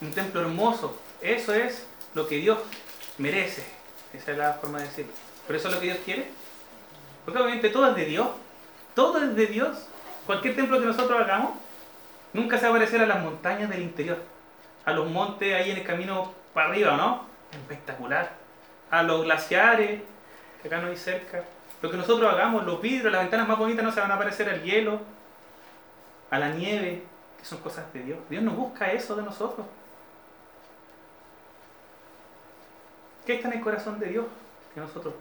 [0.01, 0.97] Un templo hermoso.
[1.21, 2.59] Eso es lo que Dios
[3.17, 3.63] merece.
[4.13, 5.13] Esa es la forma de decirlo.
[5.47, 6.27] Pero eso es lo que Dios quiere.
[7.25, 8.27] Porque obviamente todo es de Dios.
[8.95, 9.77] Todo es de Dios.
[10.25, 11.53] Cualquier templo que nosotros hagamos
[12.33, 14.19] nunca se va a parecer a las montañas del interior.
[14.85, 17.32] A los montes ahí en el camino para arriba, ¿no?
[17.53, 18.31] Espectacular.
[18.91, 20.01] A los glaciares
[20.61, 21.43] que acá no hay cerca.
[21.81, 24.49] Lo que nosotros hagamos, los vidrios, las ventanas más bonitas no se van a parecer
[24.49, 25.01] al hielo,
[26.31, 27.03] a la nieve,
[27.37, 28.19] que son cosas de Dios.
[28.29, 29.67] Dios no busca eso de nosotros.
[33.25, 34.25] ¿Qué está en el corazón de Dios?
[34.73, 35.13] Que nosotros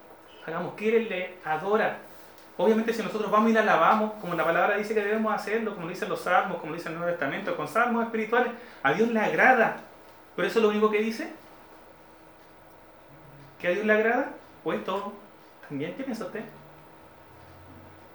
[0.46, 1.98] hagamos, que Él le adora.
[2.56, 5.88] Obviamente si nosotros vamos y le alabamos, como la palabra dice que debemos hacerlo, como
[5.88, 8.52] dicen los salmos, como dice el Nuevo Testamento, con salmos espirituales,
[8.82, 9.78] a Dios le agrada.
[10.36, 11.32] ¿Pero eso es lo único que dice?
[13.62, 14.32] ¿Que a Dios le agrada?
[14.64, 15.12] Pues todo.
[15.68, 16.42] ¿También qué piensa usted?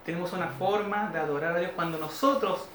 [0.05, 2.67] Tenemos una forma de adorar a Dios cuando nosotros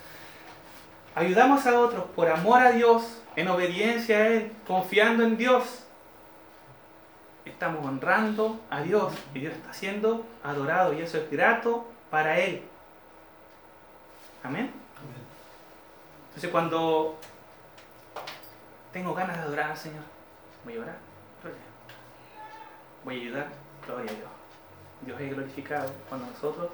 [1.14, 5.85] ayudamos a otros por amor a Dios, en obediencia a Él, confiando en Dios,
[7.45, 12.62] estamos honrando a Dios y Dios está siendo adorado y eso es grato para Él.
[14.43, 14.70] Amén.
[16.29, 17.18] Entonces cuando
[18.95, 20.05] tengo ganas de adorar al Señor,
[20.64, 20.97] voy a orar,
[23.05, 23.46] voy a ayudar,
[23.86, 24.28] gloria a Dios.
[25.03, 26.70] Dios es glorificado cuando nosotros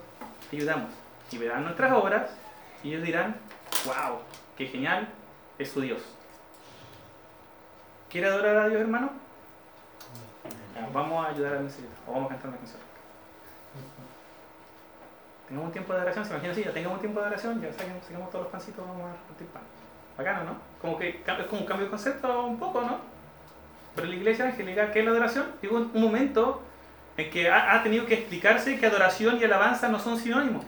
[0.53, 0.91] ayudamos
[1.31, 2.31] y verán nuestras obras
[2.83, 3.37] y ellos dirán,
[3.85, 4.19] wow,
[4.57, 5.09] qué genial
[5.59, 6.03] es su Dios.
[8.11, 9.11] ¿Quiere adorar a Dios, hermano?
[10.93, 12.81] Vamos a ayudar a señor o vamos a cantar una canción.
[15.49, 17.73] Tengamos un tiempo de oración, se imagina así, ya tengamos un tiempo de oración, ya
[17.73, 19.63] saquemos, saquemos todos los pancitos, vamos a repartir pan.
[20.17, 20.57] Bacano, ¿no?
[20.81, 22.99] Como que es como un cambio de concepto un poco, ¿no?
[23.99, 25.47] Pero la iglesia angélica, ¿qué es la adoración?
[25.61, 26.63] Digo, un, momento
[27.17, 30.65] en que ha, ha, tenido que explicarse que adoración y alabanza no son sinónimos.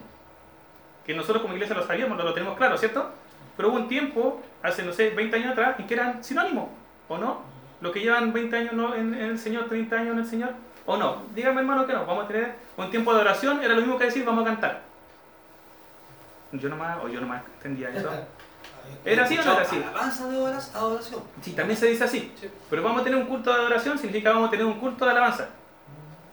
[1.05, 3.09] Que nosotros como iglesia lo sabíamos, lo, lo tenemos claro, ¿cierto?
[3.55, 6.67] Pero hubo un tiempo, hace, no sé, 20 años atrás, en que eran sinónimos,
[7.07, 7.41] ¿o no?
[7.79, 10.49] Los que llevan 20 años en, en el Señor, 30 años en el Señor,
[10.85, 11.23] ¿o no?
[11.33, 14.05] Díganme hermano que no, vamos a tener un tiempo de oración, era lo mismo que
[14.05, 14.81] decir vamos a cantar.
[16.51, 18.09] Yo nomás, o yo nomás entendía eso.
[19.03, 19.75] ¿Era así o no era así?
[19.77, 21.23] Alabanza de adoración.
[21.41, 22.31] Sí, también se dice así.
[22.69, 25.11] Pero vamos a tener un culto de adoración, significa vamos a tener un culto de
[25.11, 25.49] alabanza.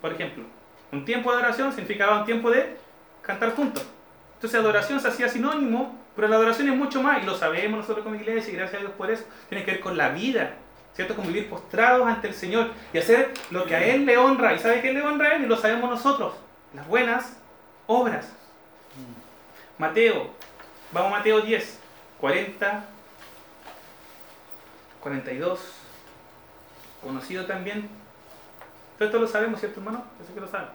[0.01, 0.45] Por ejemplo,
[0.93, 2.77] un tiempo de adoración significaba un tiempo de
[3.23, 3.85] cantar juntos.
[4.35, 8.05] Entonces adoración se hacía sinónimo, pero la adoración es mucho más, y lo sabemos nosotros
[8.05, 10.55] como iglesia, y gracias a Dios por eso, tiene que ver con la vida,
[10.95, 11.17] ¿cierto?
[11.17, 14.55] Con vivir postrados ante el Señor y hacer lo que a Él le honra.
[14.55, 15.45] ¿Y sabe qué le honra a Él?
[15.45, 16.35] Y lo sabemos nosotros,
[16.75, 17.37] las buenas
[17.87, 18.33] obras.
[19.77, 20.31] Mateo,
[20.93, 21.81] vamos a Mateo 10,
[22.21, 22.85] 40,
[25.01, 25.61] 42,
[27.03, 27.89] conocido también.
[28.97, 30.05] Todo esto lo sabemos, ¿cierto, hermano?
[30.21, 30.69] Yo sé que lo saben.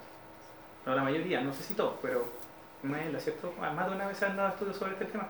[0.86, 2.26] No, la mayoría, no sé si todos, pero
[3.20, 3.54] ¿cierto?
[3.60, 5.28] Más de una vez han dado estudios sobre este tema.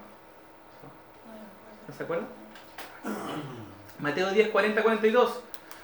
[1.88, 2.28] ¿No se acuerdan?
[4.00, 5.42] Mateo 10, 40, 42.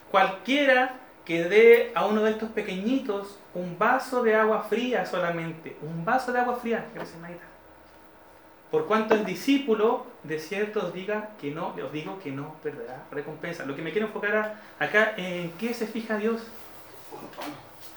[0.09, 6.03] Cualquiera que dé a uno de estos pequeñitos un vaso de agua fría solamente, un
[6.03, 7.19] vaso de agua fría, gracias.
[8.71, 13.05] Por cuanto el discípulo de cierto os diga que no, os digo que no perderá
[13.11, 13.65] recompensa.
[13.65, 16.41] Lo que me quiero enfocar acá en qué se fija Dios.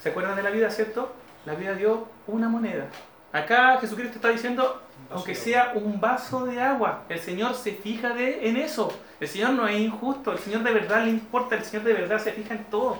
[0.00, 1.12] ¿Se acuerdan de la vida, cierto?
[1.44, 2.86] La vida dio una moneda.
[3.32, 8.48] Acá Jesucristo está diciendo, aunque sea un vaso de agua, el Señor se fija de,
[8.48, 8.92] en eso.
[9.20, 12.18] El Señor no es injusto, el Señor de verdad le importa, el Señor de verdad
[12.18, 12.98] se fija en todo.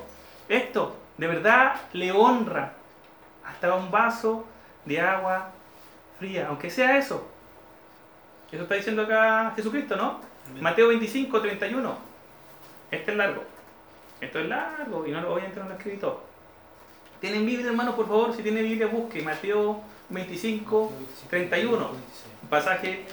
[0.49, 2.75] Esto, de verdad, le honra.
[3.45, 4.47] Hasta un vaso
[4.85, 5.51] de agua
[6.19, 7.29] fría, aunque sea eso.
[8.53, 10.21] Eso está diciendo acá Jesucristo, ¿no?
[10.61, 11.97] Mateo 25, 31.
[12.91, 13.43] Este es largo.
[14.21, 16.23] Esto es largo y no lo voy a entrar en lo escribí todo.
[17.19, 17.97] ¿Tienen Biblia, hermano?
[17.97, 19.81] Por favor, si tiene Biblia, busque Mateo
[20.11, 20.93] 25,
[21.31, 21.91] 31.
[22.43, 23.07] Un pasaje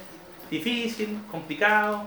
[0.52, 2.06] difícil, complicado.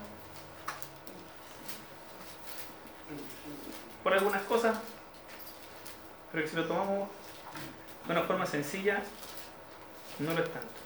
[4.02, 4.78] Por algunas cosas.
[6.32, 7.08] Pero que si lo tomamos
[8.06, 9.02] de una forma sencilla,
[10.18, 10.81] no lo es tanto.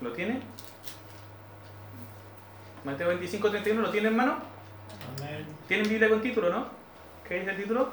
[0.00, 0.40] ¿Lo tiene?
[2.84, 4.38] Mateo 25, 31, ¿lo tiene en mano?
[5.18, 5.46] Amén.
[5.66, 6.66] ¿Tienen Biblia con título, no?
[7.26, 7.90] ¿Qué es el título?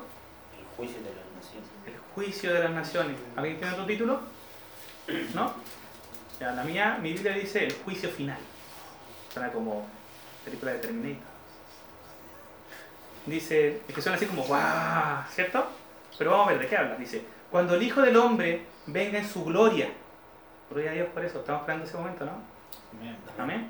[0.57, 1.69] El juicio de las naciones.
[1.87, 3.17] El juicio de las naciones.
[3.35, 4.21] ¿Alguien tiene otro título?
[5.33, 5.53] ¿No?
[6.39, 8.37] Ya, la mía, mi Biblia dice el juicio final.
[9.33, 9.87] Suena como
[10.43, 11.23] película de Terminator.
[13.25, 15.23] Dice, es que suena así como, ¡guau!
[15.31, 15.65] ¿Cierto?
[16.17, 16.95] Pero vamos a ver de qué habla.
[16.95, 19.89] Dice, cuando el Hijo del Hombre venga en su gloria.
[20.73, 22.31] Gloria a Dios por eso, estamos esperando ese momento, ¿no?
[23.37, 23.69] Amén.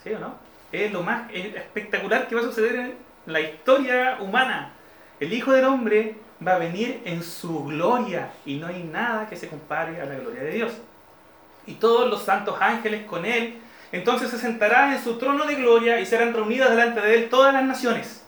[0.00, 0.34] ¿Sí o no?
[0.70, 2.96] Es lo más espectacular que va a suceder en
[3.26, 4.72] la historia humana.
[5.18, 6.14] El Hijo del Hombre
[6.46, 10.14] va a venir en su gloria y no hay nada que se compare a la
[10.14, 10.72] gloria de Dios.
[11.66, 13.58] Y todos los santos ángeles con él.
[13.90, 17.52] Entonces se sentará en su trono de gloria y serán reunidas delante de él todas
[17.52, 18.24] las naciones.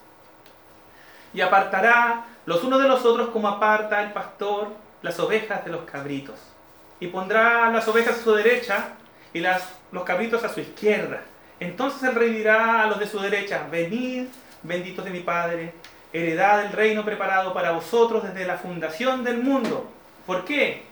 [1.33, 4.73] Y apartará los unos de los otros como aparta el pastor
[5.03, 6.56] las ovejas de los cabritos.
[7.01, 8.95] Y pondrá las ovejas a su derecha
[9.33, 11.23] y las, los cabritos a su izquierda.
[11.61, 14.27] Entonces el rey dirá a los de su derecha, venid,
[14.63, 15.73] benditos de mi Padre,
[16.13, 19.91] heredad del reino preparado para vosotros desde la fundación del mundo.
[20.27, 20.83] ¿Por qué?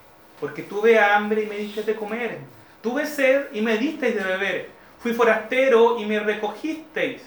[0.40, 2.38] Porque tuve hambre y me diste de comer.
[2.82, 4.70] Tuve sed y me disteis de beber.
[4.98, 7.22] Fui forastero y me recogisteis.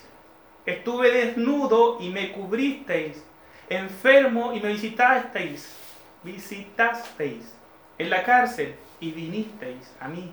[0.65, 3.23] Estuve desnudo y me cubristeis.
[3.69, 5.75] Enfermo y me visitasteis.
[6.23, 7.56] Visitasteis.
[7.97, 10.31] En la cárcel y vinisteis a mí.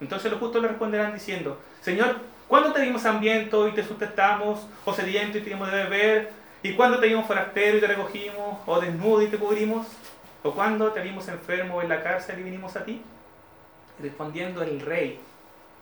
[0.00, 4.66] Entonces los justos le responderán diciendo, Señor, ¿cuándo te dimos hambriento y te sustentamos?
[4.84, 6.32] ¿O sediento y te dimos de beber?
[6.62, 8.58] ¿Y cuándo te dimos forastero y te recogimos?
[8.66, 9.86] ¿O desnudo y te cubrimos?
[10.42, 13.02] ¿O cuándo te vimos enfermo en la cárcel y vinimos a ti?
[14.00, 15.18] Respondiendo el rey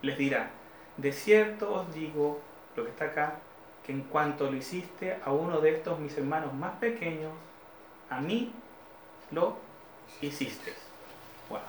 [0.02, 0.50] les dirá,
[0.96, 2.40] de cierto os digo,
[2.76, 3.38] lo que está acá,
[3.84, 7.32] que en cuanto lo hiciste a uno de estos mis hermanos más pequeños,
[8.10, 8.52] a mí
[9.30, 9.56] lo
[10.20, 10.83] hiciste.
[11.48, 11.60] Wow.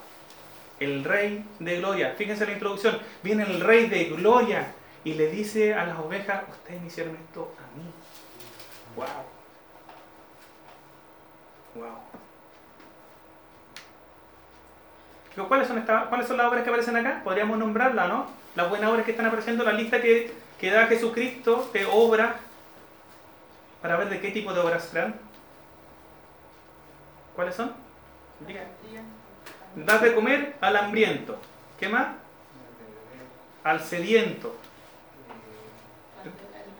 [0.79, 2.15] El rey de gloria.
[2.17, 2.99] Fíjense la introducción.
[3.23, 4.73] Viene el rey de gloria
[5.03, 7.85] y le dice a las ovejas, ustedes me esto a mí.
[8.95, 9.05] Wow.
[11.75, 11.99] Wow.
[15.47, 17.21] ¿Cuáles son, estas, ¿Cuáles son las obras que aparecen acá?
[17.23, 18.27] Podríamos nombrarlas, ¿no?
[18.55, 22.35] Las buenas obras que están apareciendo, la lista que, que da Jesucristo de obras,
[23.81, 25.15] para ver de qué tipo de obras serán.
[27.35, 27.73] ¿Cuáles son?
[28.47, 28.61] Diga.
[29.75, 31.37] Das de comer al hambriento.
[31.79, 32.07] ¿Qué más?
[33.63, 34.55] Al sediento.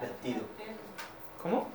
[0.01, 0.41] Vestido.
[1.41, 1.69] ¿Cómo?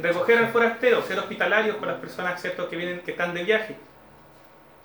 [0.00, 2.68] Recoger al forastero, ser hospitalarios con las personas ¿cierto?
[2.68, 3.76] que vienen, que están de viaje.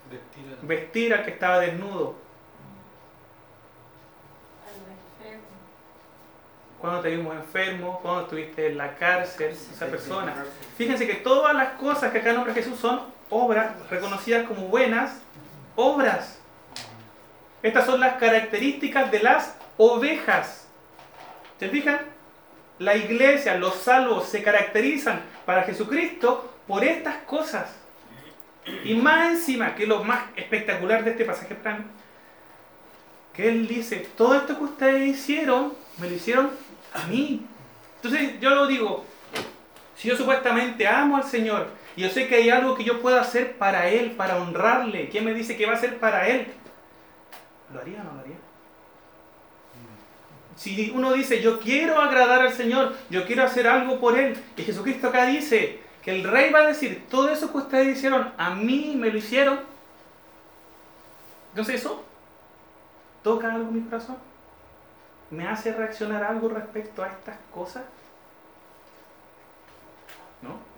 [0.10, 2.16] Vestir al- Vestir al que estaba desnudo.
[6.80, 10.34] Cuando te vimos enfermo, cuando estuviste en la cárcel, esa persona.
[10.78, 13.02] Fíjense que todas las cosas que acá nombra Jesús son
[13.32, 15.20] obras reconocidas como buenas
[15.76, 16.40] obras.
[17.64, 20.68] Estas son las características de las ovejas.
[21.60, 22.00] ¿Se fijan?
[22.78, 27.70] La iglesia, los salvos se caracterizan para Jesucristo por estas cosas.
[28.84, 31.56] Y más encima, que es lo más espectacular de este pasaje
[33.34, 36.52] que él dice, todo esto que ustedes hicieron, me lo hicieron
[36.94, 37.46] a mí.
[37.96, 39.06] Entonces yo lo digo,
[39.96, 41.70] si yo supuestamente amo al Señor
[42.02, 45.34] yo sé que hay algo que yo puedo hacer para Él, para honrarle, ¿quién me
[45.34, 46.48] dice que va a hacer para Él?
[47.74, 48.36] ¿Lo haría o no lo haría?
[50.56, 54.64] Si uno dice, yo quiero agradar al Señor, yo quiero hacer algo por Él, y
[54.64, 58.56] Jesucristo acá dice que el Rey va a decir, todo eso que ustedes hicieron, a
[58.56, 59.60] mí me lo hicieron.
[61.50, 62.04] Entonces eso
[63.24, 64.18] toca algo en mi corazón.
[65.30, 67.84] ¿Me hace reaccionar algo respecto a estas cosas?
[70.42, 70.71] ¿No?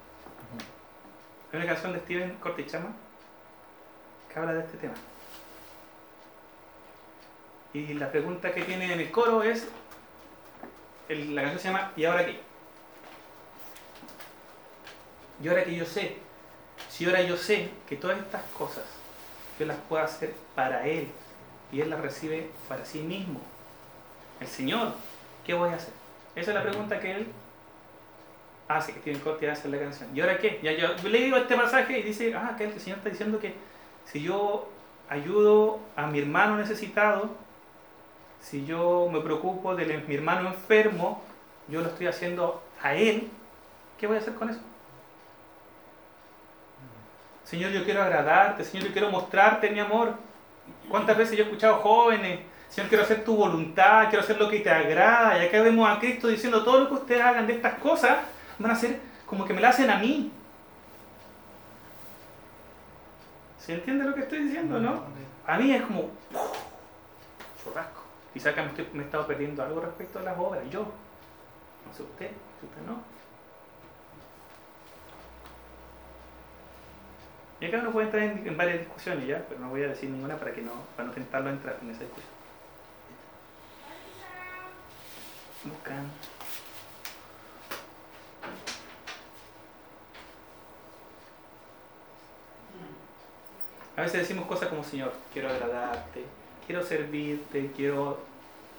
[1.53, 2.93] Hay una canción de Steven Cortichama
[4.27, 4.95] que habla de este tema.
[7.75, 9.67] Y la pregunta que tiene en el coro es,
[11.09, 12.39] la canción se llama ¿Y ahora qué?
[15.43, 16.17] Y ahora que yo sé,
[16.89, 18.85] si ahora yo sé que todas estas cosas
[19.59, 21.07] yo las puedo hacer para Él
[21.71, 23.39] y Él las recibe para sí mismo,
[24.39, 24.93] el Señor,
[25.45, 25.93] ¿qué voy a hacer?
[26.35, 27.27] Esa es la pregunta que Él
[28.75, 30.09] hace, que tiene corte hace la canción.
[30.15, 30.59] ¿Y ahora qué?
[30.61, 33.53] Ya yo leo este pasaje y dice, ah, que el Señor está diciendo que
[34.05, 34.69] si yo
[35.09, 37.29] ayudo a mi hermano necesitado,
[38.39, 41.21] si yo me preocupo de mi hermano enfermo,
[41.67, 43.29] yo lo estoy haciendo a él,
[43.97, 44.59] ¿qué voy a hacer con eso?
[47.43, 50.15] Señor, yo quiero agradarte, Señor, yo quiero mostrarte mi amor.
[50.89, 52.39] ¿Cuántas veces yo he escuchado jóvenes?
[52.69, 55.37] Señor, quiero hacer tu voluntad, quiero hacer lo que te agrada.
[55.37, 58.17] Y acá vemos a Cristo diciendo, todo lo que ustedes hagan de estas cosas
[58.59, 60.31] van a ser como que me la hacen a mí.
[63.59, 65.03] ¿Se entiende lo que estoy diciendo, no?
[65.47, 66.57] A mí es como ¡puf!
[67.63, 68.01] churrasco.
[68.33, 70.63] Quizá que me, estoy- me he estado perdiendo algo respecto a las obras.
[70.69, 70.81] Yo.
[70.81, 73.01] No sé usted, si usted no.
[77.61, 80.09] Y acá uno puede entrar en, en varias discusiones ya, pero no voy a decir
[80.09, 82.33] ninguna para que no, para no tentarlo a entrar en esa discusión.
[85.63, 85.93] Busca
[93.95, 96.23] A veces decimos cosas como, Señor, quiero agradarte,
[96.65, 98.19] quiero servirte, quiero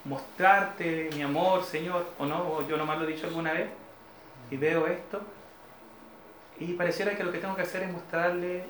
[0.04, 3.68] mostrarte mi amor, Señor, o no, yo nomás lo he dicho alguna vez,
[4.50, 5.20] y veo esto,
[6.58, 8.64] y pareciera que lo que tengo que hacer es mostrarle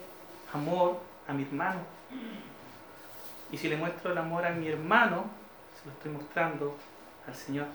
[0.52, 1.80] amor a mi hermano.
[3.50, 5.24] Y si le muestro el amor a mi hermano,
[5.78, 6.76] se lo estoy mostrando
[7.26, 7.66] al Señor.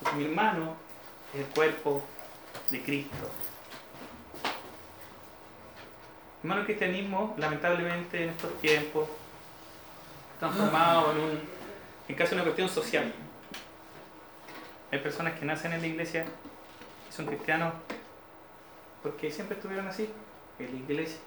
[0.00, 0.74] Porque mi hermano
[1.34, 2.02] es el cuerpo
[2.70, 3.30] de Cristo.
[6.46, 9.08] Hermano, el cristianismo, lamentablemente en estos tiempos,
[10.38, 11.40] transformado en un,
[12.06, 13.12] en casi una cuestión social.
[14.92, 16.24] Hay personas que nacen en la iglesia
[17.10, 17.74] y son cristianos
[19.02, 20.08] porque siempre estuvieron así,
[20.60, 21.18] en la iglesia.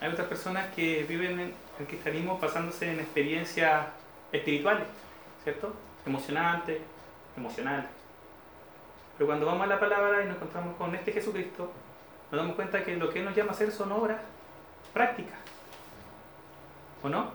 [0.00, 3.86] Hay otras personas que viven en el cristianismo basándose en experiencias
[4.32, 4.88] espirituales,
[5.44, 5.72] ¿cierto?
[6.04, 6.80] Emocionantes,
[7.36, 7.86] emocionales.
[9.16, 11.72] Pero cuando vamos a la palabra y nos encontramos con este Jesucristo,
[12.32, 14.18] nos damos cuenta que lo que Él nos llama a hacer son obras
[14.94, 15.38] prácticas.
[17.02, 17.30] ¿O no?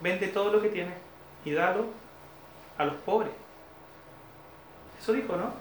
[0.00, 0.94] Vende todo lo que tienes
[1.44, 1.84] y dalo
[2.78, 3.32] a los pobres.
[4.98, 5.52] Eso dijo, ¿no?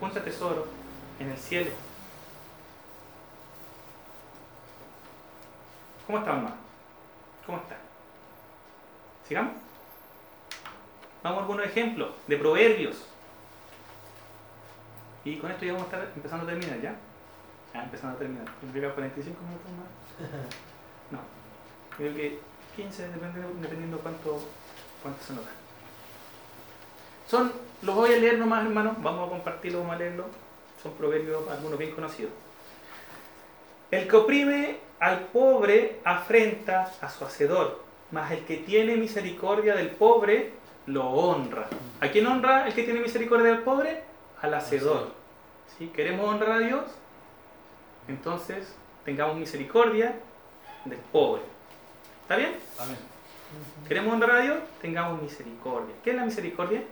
[0.00, 0.66] Junta tesoro
[1.18, 1.70] en el cielo.
[6.06, 6.56] ¿Cómo está, mamá?
[7.44, 7.76] ¿Cómo está?
[9.28, 9.52] ¿Sigamos?
[11.22, 13.04] Vamos a algunos ejemplos de proverbios.
[15.22, 16.96] Y con esto ya vamos a estar empezando a terminar, ¿ya?
[17.74, 18.46] Ah, empezando a terminar.
[18.60, 20.30] Significa 45 minutos más.
[21.10, 21.18] No.
[21.96, 22.38] Creo que
[22.76, 24.38] 15, depende, dependiendo cuánto,
[25.02, 25.50] cuánto se nos da.
[27.26, 27.52] Son,
[27.82, 28.96] los voy a leer nomás, hermanos.
[29.02, 30.26] Vamos a compartirlos, vamos a leerlos.
[30.80, 32.32] Son proverbios, algunos bien conocidos.
[33.90, 39.90] El que oprime al pobre afrenta a su hacedor, mas el que tiene misericordia del
[39.90, 40.52] pobre
[40.86, 41.66] lo honra.
[42.00, 44.04] ¿A quién honra el que tiene misericordia del pobre?
[44.40, 45.12] Al hacedor.
[45.76, 45.88] ¿Sí?
[45.88, 46.84] ¿Queremos honrar a Dios?
[48.10, 50.16] Entonces, tengamos misericordia
[50.84, 51.42] del pobre.
[52.22, 52.56] ¿Está bien?
[52.78, 52.96] Amén.
[53.86, 54.58] ¿Queremos honrar a Dios?
[54.82, 55.94] Tengamos misericordia.
[56.02, 56.82] ¿Qué es la misericordia?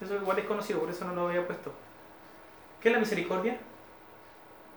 [0.00, 1.72] Eso igual es conocido, por eso no lo había puesto.
[2.82, 3.56] ¿Qué es la misericordia?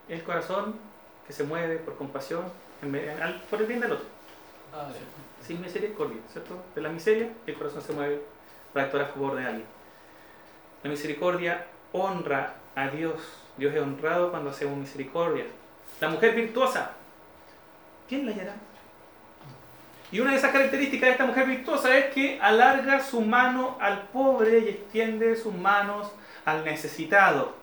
[0.07, 0.75] El corazón
[1.27, 2.43] que se mueve por compasión
[2.81, 2.91] en
[3.49, 4.05] por el bien del otro.
[4.73, 4.87] Ah.
[5.45, 6.55] Sin misericordia, ¿cierto?
[6.73, 8.21] De la miseria, el corazón se mueve
[8.73, 9.65] para actuar a favor de alguien.
[10.83, 13.21] La misericordia honra a Dios.
[13.57, 15.45] Dios es honrado cuando hacemos misericordia.
[16.01, 16.91] La mujer virtuosa,
[18.09, 18.55] ¿quién la hallará?
[20.11, 24.01] Y una de esas características de esta mujer virtuosa es que alarga su mano al
[24.09, 26.11] pobre y extiende sus manos
[26.43, 27.53] al necesitado.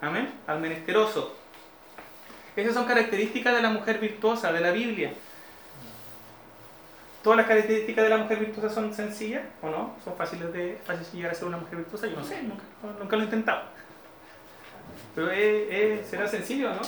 [0.00, 0.32] Amén.
[0.46, 1.34] Al menesteroso.
[2.54, 5.12] Esas son características de la mujer virtuosa de la Biblia.
[7.24, 9.96] ¿Todas las características de la mujer virtuosa son sencillas o no?
[10.04, 10.78] ¿Son fáciles de
[11.12, 12.06] llegar a ser una mujer virtuosa?
[12.06, 12.62] Yo no sé, nunca,
[12.98, 13.62] nunca lo he intentado.
[15.14, 16.80] Pero es- es- será sencillo, ¿no?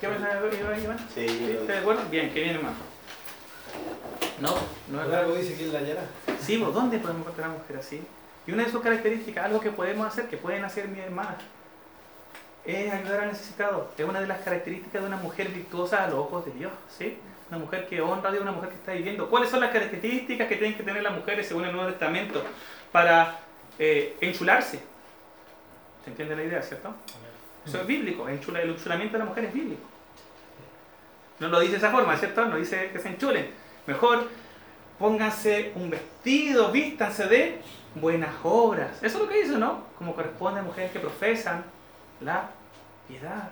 [0.00, 0.82] ¿Qué vas a Iván?
[0.82, 0.98] Iván?
[1.14, 1.40] Sí, ¿Sí?
[1.40, 2.02] yo- ¿Estás de acuerdo?
[2.10, 2.76] Bien, que bien hermano.
[4.40, 4.54] No,
[4.88, 6.02] no es algo dice que la hallará.
[6.40, 8.02] Sí, ¿por dónde podemos encontrar una mujer así?
[8.46, 11.34] Y una de sus características, algo que podemos hacer, que pueden hacer mis hermanas,
[12.64, 13.90] es ayudar al necesitado.
[13.96, 17.18] Es una de las características de una mujer virtuosa a los ojos de Dios, ¿sí?
[17.50, 19.28] Una mujer que honra a Dios, una mujer que está viviendo.
[19.28, 22.42] ¿Cuáles son las características que tienen que tener las mujeres según el Nuevo Testamento
[22.92, 23.38] para
[23.78, 24.80] eh, enchularse?
[26.04, 26.94] ¿Se entiende la idea, cierto?
[27.70, 29.82] Eso es bíblico, el enchulamiento de la mujer es bíblico.
[31.38, 32.44] No lo dice de esa forma, ¿cierto?
[32.46, 33.48] No dice que se enchulen.
[33.86, 34.26] Mejor
[34.98, 37.60] pónganse un vestido, vístanse de
[37.94, 39.00] buenas obras.
[39.04, 39.84] Eso es lo que dice, ¿no?
[39.96, 41.62] Como corresponde a mujeres que profesan
[42.20, 42.50] la
[43.06, 43.50] piedad,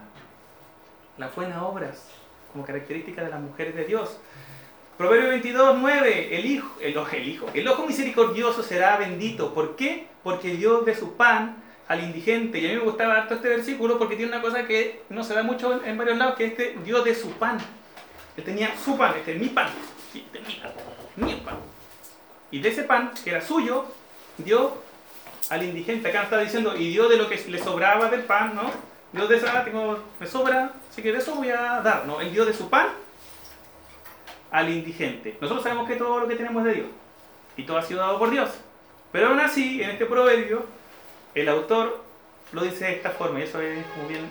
[1.16, 2.09] las buenas obras,
[2.53, 4.19] como característica de las mujeres de Dios.
[4.97, 9.55] Proverbio 22, 9, el hijo, el, el hijo, el ojo misericordioso será bendito.
[9.55, 10.09] ¿Por qué?
[10.25, 12.59] Porque Dios de su pan al indigente.
[12.59, 15.34] Y a mí me gustaba harto este versículo porque tiene una cosa que no se
[15.34, 17.59] da mucho en, varios lados, que este Dios de su pan.
[18.36, 19.68] Él tenía su pan, este es mi pan.
[20.14, 20.72] Este es mi pan.
[21.16, 21.57] Mi pan.
[22.51, 23.86] Y de ese pan, que era suyo,
[24.36, 24.74] dio
[25.51, 26.09] al indigente.
[26.09, 28.70] Acá está diciendo, y dio de lo que le sobraba del pan, ¿no?
[29.12, 32.20] Dios de esa, tengo, me sobra, así que de eso voy a dar, ¿no?
[32.20, 32.89] Él dio de su pan
[34.51, 35.36] al indigente.
[35.41, 36.89] Nosotros sabemos que todo lo que tenemos es de Dios.
[37.57, 38.51] Y todo ha sido dado por Dios.
[39.11, 40.66] Pero aún así, en este proverbio,
[41.35, 42.03] el autor
[42.53, 44.22] lo dice de esta forma, y eso es como bien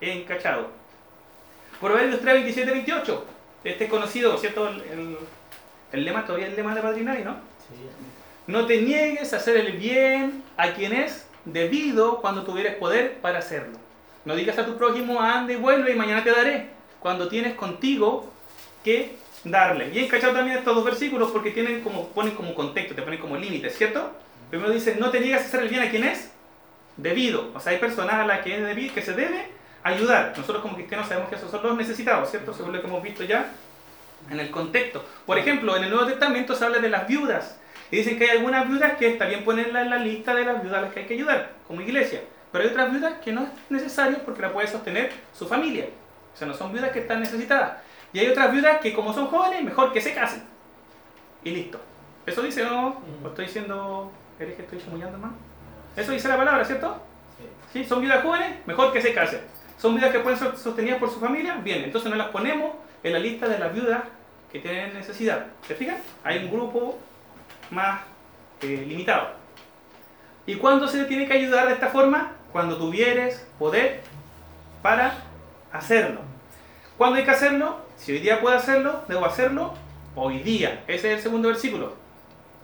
[0.00, 0.68] encachado.
[1.80, 3.24] Proverbios 3, 27, 28.
[3.64, 4.68] Este es conocido, ¿cierto?
[4.68, 5.18] El, el-
[5.92, 7.34] el lema, todavía el lema de Padrinari, ¿no?
[7.34, 7.76] Sí.
[8.48, 13.38] No te niegues a hacer el bien a quien es debido cuando tuvieres poder para
[13.38, 13.78] hacerlo.
[14.24, 16.68] No digas a tu prójimo, anda y vuelve y mañana te daré.
[16.98, 18.28] Cuando tienes contigo
[18.82, 19.14] que
[19.44, 19.88] darle.
[19.90, 23.36] Bien cachado también estos dos versículos porque tienen como, ponen como contexto, te ponen como
[23.36, 24.10] límites, ¿cierto?
[24.54, 26.30] Primero dice, no te niegas a hacer el bien a quien es
[26.96, 27.50] debido.
[27.56, 29.48] O sea, hay personas a las que, es debido, que se debe
[29.82, 30.32] ayudar.
[30.36, 32.54] Nosotros como cristianos sabemos que esos son los necesitados, ¿cierto?
[32.54, 33.50] Según lo que hemos visto ya
[34.30, 35.04] en el contexto.
[35.26, 37.58] Por ejemplo, en el Nuevo Testamento se habla de las viudas.
[37.90, 40.62] Y dicen que hay algunas viudas que está bien ponerlas en la lista de las
[40.62, 42.20] viudas a las que hay que ayudar, como iglesia.
[42.52, 45.86] Pero hay otras viudas que no es necesario porque la puede sostener su familia.
[46.32, 47.78] O sea, no son viudas que están necesitadas.
[48.12, 50.44] Y hay otras viudas que como son jóvenes, mejor que se casen.
[51.42, 51.80] Y listo.
[52.24, 53.02] Eso dice, ¿no?
[53.24, 55.32] ¿O estoy diciendo, eres que estoy chamullando más?
[55.96, 57.00] Eso dice la palabra, ¿cierto?
[57.72, 57.84] ¿Sí?
[57.84, 59.40] Son viudas jóvenes, mejor que se casen.
[59.78, 61.84] Son viudas que pueden ser sostenidas por su familia, bien.
[61.84, 62.72] Entonces no las ponemos
[63.02, 64.02] en la lista de las viudas
[64.50, 65.46] que tienen necesidad.
[65.66, 65.96] ¿Se fijan?
[66.22, 66.98] Hay un grupo
[67.70, 68.00] más
[68.62, 69.30] eh, limitado.
[70.46, 72.32] ¿Y cuándo se tiene que ayudar de esta forma?
[72.52, 74.00] Cuando tuvieres poder
[74.82, 75.14] para
[75.72, 76.20] hacerlo.
[76.96, 77.80] ¿Cuándo hay que hacerlo?
[77.96, 79.74] Si hoy día puedo hacerlo, debo hacerlo
[80.14, 80.84] hoy día.
[80.86, 81.94] Ese es el segundo versículo.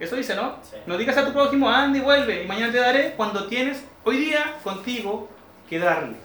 [0.00, 0.56] Eso dice, ¿no?
[0.62, 0.76] Sí.
[0.86, 4.16] No digas a tu prójimo, anda y vuelve, y mañana te daré cuando tienes hoy
[4.16, 5.28] día contigo
[5.68, 6.16] que darle.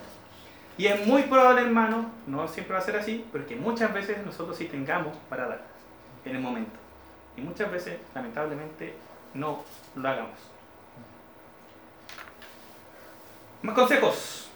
[0.77, 4.25] Y es muy probable, hermano, no siempre va a ser así, pero que muchas veces
[4.25, 5.61] nosotros sí tengamos para dar
[6.23, 6.71] en el momento.
[7.35, 8.93] Y muchas veces, lamentablemente,
[9.33, 9.63] no
[9.95, 10.39] lo hagamos.
[13.61, 14.49] Más consejos.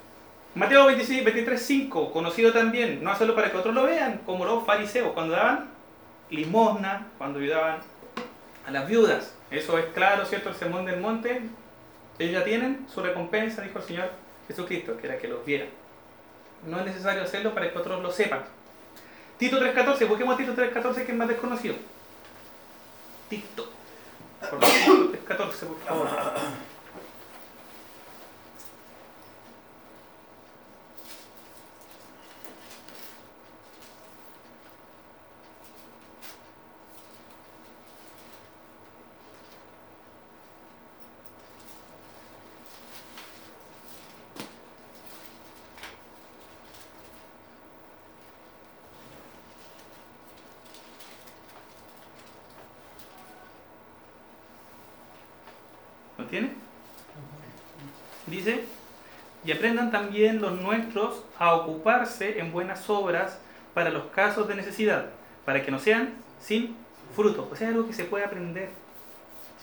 [0.56, 4.66] Mateo 26, 23, 5, conocido también, no hacerlo para que otros lo vean, como los
[4.66, 5.70] fariseos cuando daban
[6.30, 7.80] limosna, cuando ayudaban
[8.66, 9.34] a las viudas.
[9.51, 10.49] Eso es claro, ¿cierto?
[10.49, 11.41] El sermón del monte,
[12.20, 14.12] ellos ya tienen su recompensa, dijo el Señor
[14.47, 15.70] Jesucristo, que era que los vieran.
[16.68, 18.43] No es necesario hacerlo para que otros lo sepan.
[19.38, 21.76] Tito 3.14, busquemos a Tito 3.14 que es más desconocido.
[23.30, 23.70] Tito.
[24.41, 26.07] Por Tito 3.14, por favor.
[56.18, 56.51] ¿Lo tiene?
[58.28, 58.66] Dice,
[59.92, 63.40] también los nuestros a ocuparse en buenas obras
[63.74, 65.08] para los casos de necesidad,
[65.46, 66.76] para que no sean sin
[67.16, 67.48] fruto.
[67.52, 68.70] O sea, algo que se puede aprender.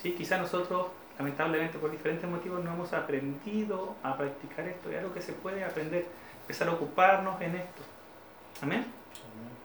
[0.00, 0.12] ¿Sí?
[0.12, 4.90] Quizá nosotros, lamentablemente, por diferentes motivos, no hemos aprendido a practicar esto.
[4.90, 6.06] Es algo que se puede aprender,
[6.42, 7.82] empezar a ocuparnos en esto.
[8.62, 8.86] Amén.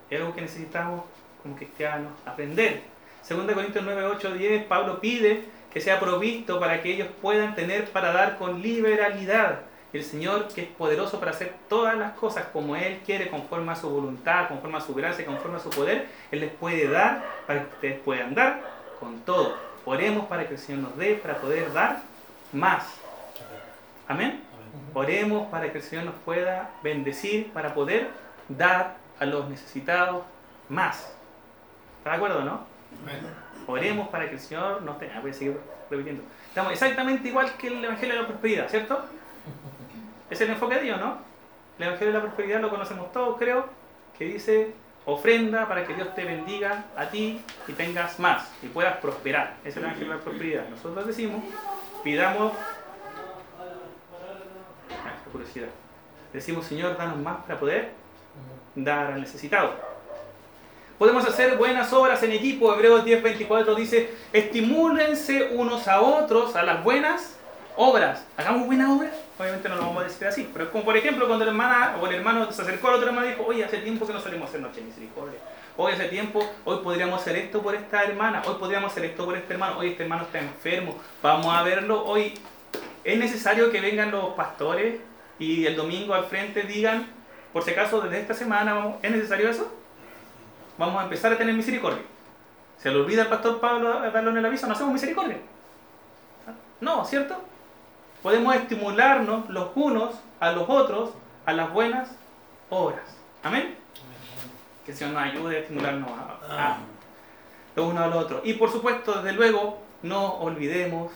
[0.09, 1.03] Es algo que necesitamos
[1.41, 2.83] como cristianos aprender.
[3.27, 7.89] 2 Corintios 9, 8, 10, Pablo pide que sea provisto para que ellos puedan tener
[7.91, 9.61] para dar con liberalidad.
[9.93, 13.75] El Señor, que es poderoso para hacer todas las cosas como Él quiere, conforme a
[13.75, 17.61] su voluntad, conforme a su gracia, conforme a su poder, Él les puede dar para
[17.61, 18.61] que ustedes puedan dar
[18.99, 19.57] con todo.
[19.83, 22.01] Oremos para que el Señor nos dé para poder dar
[22.53, 22.85] más.
[24.07, 24.41] Amén.
[24.93, 28.09] Oremos para que el Señor nos pueda bendecir para poder
[28.47, 30.23] dar a los necesitados
[30.69, 31.13] más.
[31.97, 32.65] ¿Está de acuerdo, no?
[33.67, 35.19] Oremos para que el Señor nos tenga.
[35.19, 36.23] Voy a seguir repitiendo.
[36.47, 39.05] Estamos exactamente igual que el Evangelio de la Prosperidad, ¿cierto?
[40.31, 41.17] Es el enfoque de Dios, ¿no?
[41.77, 43.65] El Evangelio de la Prosperidad lo conocemos todos, creo,
[44.17, 44.73] que dice
[45.05, 49.57] ofrenda para que Dios te bendiga a ti y tengas más y puedas prosperar.
[49.65, 50.69] Es el Evangelio de la Prosperidad.
[50.69, 51.43] Nosotros decimos,
[52.03, 52.53] pidamos...
[54.91, 55.67] Ah, curiosidad.
[56.31, 57.89] Decimos, Señor, danos más para poder
[58.73, 59.73] dar al necesitado.
[60.97, 62.73] Podemos hacer buenas obras en equipo.
[62.73, 67.37] Hebreos 10:24 dice, estimúlense unos a otros a las buenas
[67.75, 68.25] obras.
[68.37, 69.11] Hagamos buenas obras.
[69.39, 71.97] Obviamente no lo vamos a decir así, pero es como por ejemplo cuando la hermana
[71.99, 74.21] o el hermano se acercó al otro hermano y dijo, oye, hace tiempo que no
[74.21, 75.39] salimos a hacer noche misericordia.
[75.77, 79.35] Hoy hace tiempo, hoy podríamos hacer esto por esta hermana, hoy podríamos hacer esto por
[79.35, 82.33] este hermano, hoy este hermano está enfermo, vamos a verlo hoy.
[83.03, 84.99] Es necesario que vengan los pastores
[85.39, 87.07] y el domingo al frente digan,
[87.51, 89.71] por si acaso desde esta semana, vamos, ¿es necesario eso?
[90.81, 92.01] vamos a empezar a tener misericordia.
[92.77, 95.37] Se le olvida al pastor Pablo darle el aviso, no hacemos misericordia.
[96.79, 97.39] No, ¿cierto?
[98.21, 101.11] Podemos estimularnos los unos a los otros
[101.45, 102.09] a las buenas
[102.69, 103.17] obras.
[103.43, 103.75] Amén.
[104.85, 106.77] Que el Señor nos ayude a estimularnos a, a
[107.75, 108.41] los unos a los otros.
[108.43, 111.11] Y por supuesto, desde luego, no olvidemos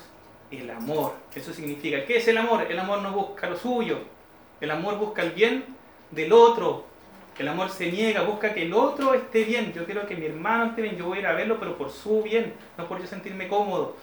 [0.52, 1.14] el amor.
[1.34, 2.66] Eso significa, ¿qué es el amor?
[2.70, 4.00] El amor no busca lo suyo.
[4.62, 5.66] El amor busca el bien
[6.12, 6.86] del otro.
[7.38, 9.74] El amor se niega, busca que el otro esté bien.
[9.74, 10.96] Yo quiero que mi hermano esté bien.
[10.96, 13.96] Yo voy a ir a verlo, pero por su bien, no por yo sentirme cómodo.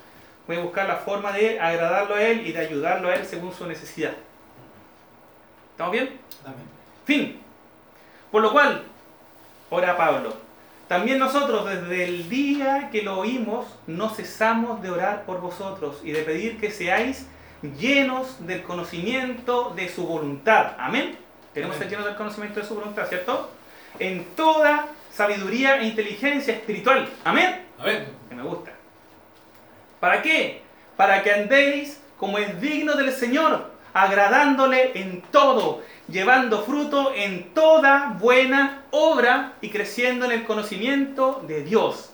[0.47, 3.53] Voy a buscar la forma de agradarlo a él y de ayudarlo a él según
[3.55, 4.13] su necesidad.
[5.73, 6.19] ¿Estamos bien?
[6.45, 6.67] Amén.
[7.05, 7.41] Fin.
[8.31, 8.83] Por lo cual,
[9.71, 10.35] ora Pablo.
[10.89, 16.13] también nosotros desde el día que lo oímos no cesamos de orar por vosotros y
[16.13, 17.27] de pedir que seáis
[17.79, 20.73] llenos del conocimiento de su voluntad.
[20.79, 21.17] Amén.
[21.55, 21.91] Queremos ser Amén.
[21.91, 23.51] llenos del conocimiento de su voluntad, ¿cierto?
[23.99, 27.09] En toda sabiduría e inteligencia espiritual.
[27.25, 28.07] Amén Amén.
[28.29, 28.73] que me gusta.
[30.03, 30.63] ¿Para qué?
[30.97, 38.17] Para que andéis como es digno del Señor, agradándole en todo, llevando fruto en toda
[38.19, 42.13] buena obra y creciendo en el conocimiento de Dios.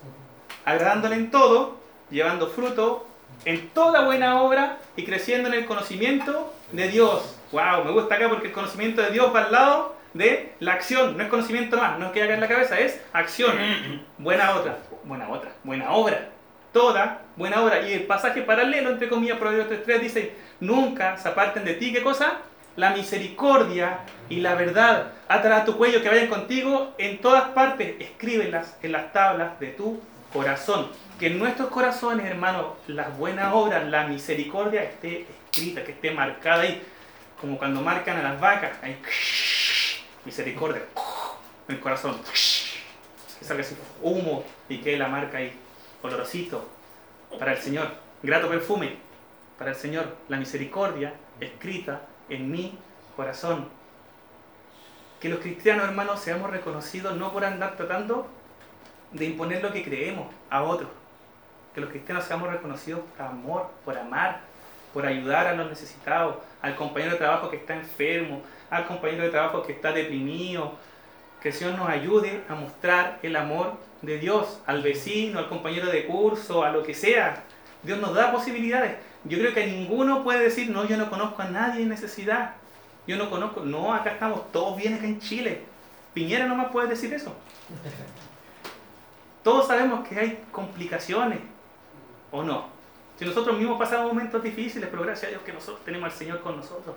[0.66, 1.78] Agradándole en todo,
[2.10, 3.06] llevando fruto
[3.46, 7.38] en toda buena obra y creciendo en el conocimiento de Dios.
[7.52, 11.16] Wow, me gusta acá porque el conocimiento de Dios va al lado de la acción,
[11.16, 13.56] no es conocimiento más, no es que haga en la cabeza, es acción.
[14.18, 16.28] Buena otra, buena otra, buena obra.
[16.70, 17.88] Toda buena obra.
[17.88, 22.02] Y el pasaje paralelo, entre comillas, Proverbios 3.3 dice, nunca se aparten de ti, ¿qué
[22.02, 22.38] cosa?
[22.76, 25.12] La misericordia y la verdad.
[25.28, 27.94] Atará a tu cuello que vayan contigo en todas partes.
[28.00, 30.00] Escríbelas en las tablas de tu
[30.32, 30.90] corazón.
[31.18, 36.62] Que en nuestros corazones, hermano, las buenas obras, la misericordia esté escrita, que esté marcada
[36.62, 36.82] ahí.
[37.40, 38.72] Como cuando marcan a las vacas.
[38.82, 38.96] Ahí,
[40.24, 40.82] misericordia.
[41.68, 42.16] En el corazón.
[43.38, 45.52] Que salga así humo y quede la marca ahí.
[46.02, 46.77] Olorosito.
[47.36, 47.88] Para el Señor.
[48.22, 48.96] Grato perfume.
[49.58, 50.16] Para el Señor.
[50.28, 52.78] La misericordia escrita en mi
[53.16, 53.68] corazón.
[55.20, 58.28] Que los cristianos, hermanos, seamos reconocidos no por andar tratando
[59.12, 60.90] de imponer lo que creemos a otros.
[61.74, 64.40] Que los cristianos seamos reconocidos por amor, por amar,
[64.92, 69.30] por ayudar a los necesitados, al compañero de trabajo que está enfermo, al compañero de
[69.30, 70.74] trabajo que está deprimido.
[71.40, 75.90] Que el Señor nos ayude a mostrar el amor de Dios al vecino, al compañero
[75.90, 77.44] de curso, a lo que sea.
[77.82, 78.96] Dios nos da posibilidades.
[79.24, 82.54] Yo creo que ninguno puede decir, no, yo no conozco a nadie en necesidad.
[83.06, 85.62] Yo no conozco, no, acá estamos todos bien acá en Chile.
[86.14, 87.34] Piñera nomás puede decir eso.
[89.42, 91.38] Todos sabemos que hay complicaciones,
[92.30, 92.66] ¿o no?
[93.18, 96.40] Si nosotros mismos pasamos momentos difíciles, pero gracias a Dios que nosotros tenemos al Señor
[96.40, 96.94] con nosotros.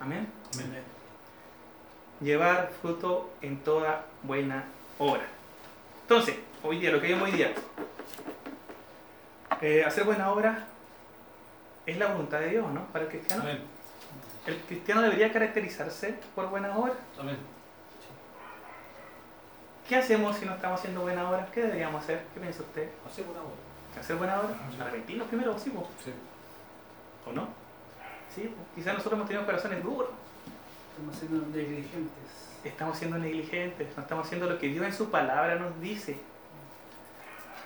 [0.00, 0.26] Amén.
[0.54, 0.82] Amén.
[2.20, 4.64] Llevar fruto en toda buena
[4.98, 5.22] obra.
[6.02, 7.52] Entonces, hoy día, lo que vemos hoy día,
[9.60, 10.66] eh, hacer buena obra
[11.86, 12.84] es la voluntad de Dios, ¿no?
[12.86, 13.42] Para el cristiano.
[13.42, 13.60] Amén.
[14.46, 16.96] El cristiano debería caracterizarse por buenas obras.
[17.18, 17.36] Amén.
[19.88, 21.48] ¿Qué hacemos si no estamos haciendo buenas obras?
[21.50, 22.24] ¿Qué deberíamos hacer?
[22.34, 22.88] ¿Qué piensa usted?
[23.08, 24.00] Hacemos una obra.
[24.00, 24.56] ¿Hacer buenas obras?
[24.80, 25.72] Arrepentirnos primero, sí.
[26.04, 26.12] Sí.
[27.26, 27.48] ¿o no?
[28.34, 28.62] Sí, po.
[28.74, 30.10] quizás nosotros hemos tenido corazones duros.
[30.90, 32.45] Estamos siendo negligentes.
[32.66, 36.18] Estamos siendo negligentes, no estamos haciendo lo que Dios en su palabra nos dice.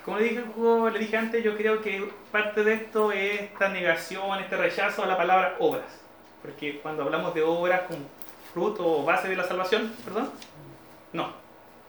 [0.05, 3.69] Como le dije, como le dije antes, yo creo que parte de esto es esta
[3.69, 6.01] negación, este rechazo a la palabra obras.
[6.41, 8.01] Porque cuando hablamos de obras como
[8.53, 10.31] fruto o base de la salvación, perdón,
[11.13, 11.33] no.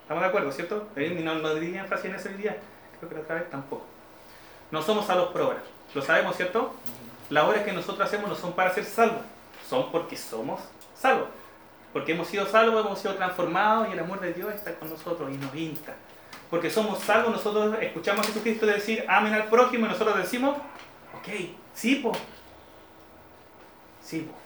[0.02, 0.88] Estamos de acuerdo, ¿cierto?
[0.96, 2.56] No, no diría énfasis en eso hoy día.
[2.98, 3.86] Creo que la otra vez tampoco.
[4.70, 5.62] No somos salvos por obras.
[5.94, 6.74] Lo sabemos, ¿cierto?
[7.30, 9.22] Las obras que nosotros hacemos no son para ser salvos.
[9.68, 10.60] Son porque somos
[10.94, 11.28] salvos.
[11.92, 15.30] Porque hemos sido salvos, hemos sido transformados y el amor de Dios está con nosotros
[15.30, 15.94] y nos insta.
[16.50, 20.56] Porque somos salvos, nosotros escuchamos a Jesucristo decir amen al prójimo y nosotros decimos,
[21.18, 21.28] ok,
[21.74, 22.12] sí, po.
[24.02, 24.42] Sí, po.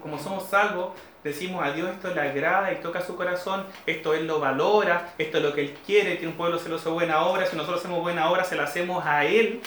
[0.00, 0.92] Como somos salvos,
[1.24, 5.38] decimos a Dios esto le agrada y toca su corazón, esto Él lo valora, esto
[5.38, 7.80] es lo que Él quiere, que un pueblo se lo hace buena obra, si nosotros
[7.80, 9.62] hacemos buena obra se la hacemos a Él.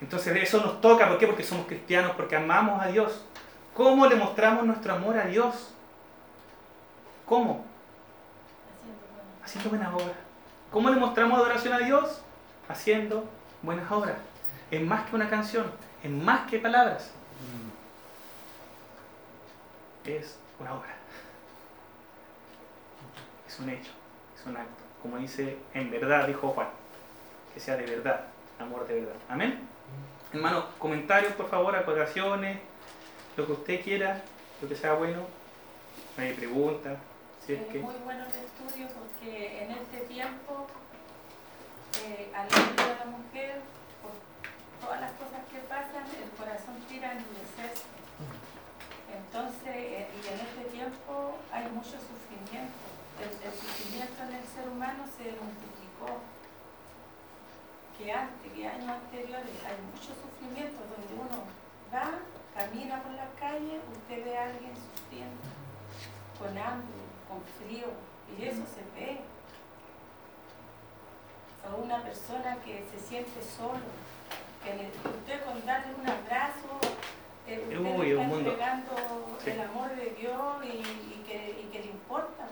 [0.00, 1.26] Entonces eso nos toca, ¿por qué?
[1.26, 3.24] Porque somos cristianos, porque amamos a Dios.
[3.74, 5.70] ¿Cómo le mostramos nuestro amor a Dios?
[7.26, 7.64] ¿Cómo?
[9.44, 10.16] Haciendo buenas obras.
[10.70, 12.22] ¿Cómo le mostramos adoración a Dios?
[12.68, 13.24] Haciendo
[13.62, 14.16] buenas obras.
[14.70, 15.66] Es más que una canción,
[16.02, 17.10] es más que palabras.
[20.04, 20.94] Es una obra.
[23.48, 23.90] Es un hecho,
[24.38, 24.82] es un acto.
[25.02, 26.68] Como dice en verdad, dijo Juan.
[27.52, 28.26] Que sea de verdad,
[28.58, 29.16] amor de verdad.
[29.28, 29.60] Amén.
[30.32, 32.58] Hermano, comentarios por favor, acotaciones,
[33.36, 34.22] lo que usted quiera,
[34.60, 35.26] lo que sea bueno.
[36.16, 36.96] Me pregunta,
[37.44, 37.78] si es Es que.
[37.80, 40.66] muy bueno el estudio porque en este tiempo,
[42.06, 43.60] eh, al lado de la mujer,
[44.00, 44.14] por
[44.80, 47.90] todas las cosas que pasan, el corazón tira a endurecerse.
[49.10, 52.78] Entonces, eh, y en este tiempo hay mucho sufrimiento.
[53.18, 56.22] El, el sufrimiento en el ser humano se multiplicó.
[57.98, 61.42] Que antes, que años anteriores, hay mucho sufrimiento donde uno
[61.94, 62.22] va,
[62.54, 65.42] camina por la calle, usted ve a alguien sufriendo
[66.38, 67.86] con hambre, con frío,
[68.38, 69.20] y eso se ve.
[71.72, 73.80] O una persona que se siente solo,
[74.62, 76.78] que le- usted con darle un abrazo,
[77.46, 78.50] eh, usted Uy, le está mundo.
[78.50, 78.92] entregando
[79.42, 79.50] Sí.
[79.50, 82.44] el amor de Dios y, y que, y que le importa.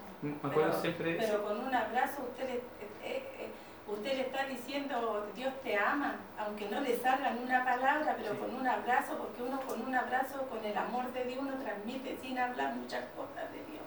[0.42, 1.14] Acuerdo Pero, siempre.
[1.18, 2.62] pero con un abrazo usted le, eh,
[3.04, 3.48] eh,
[3.88, 8.32] usted le está diciendo Dios te ama, aunque no le salga ni una palabra, pero
[8.32, 8.38] Sí.
[8.40, 12.16] con un abrazo, porque uno con un abrazo, con el amor de Dios, uno transmite
[12.20, 13.82] sin hablar muchas cosas de Dios.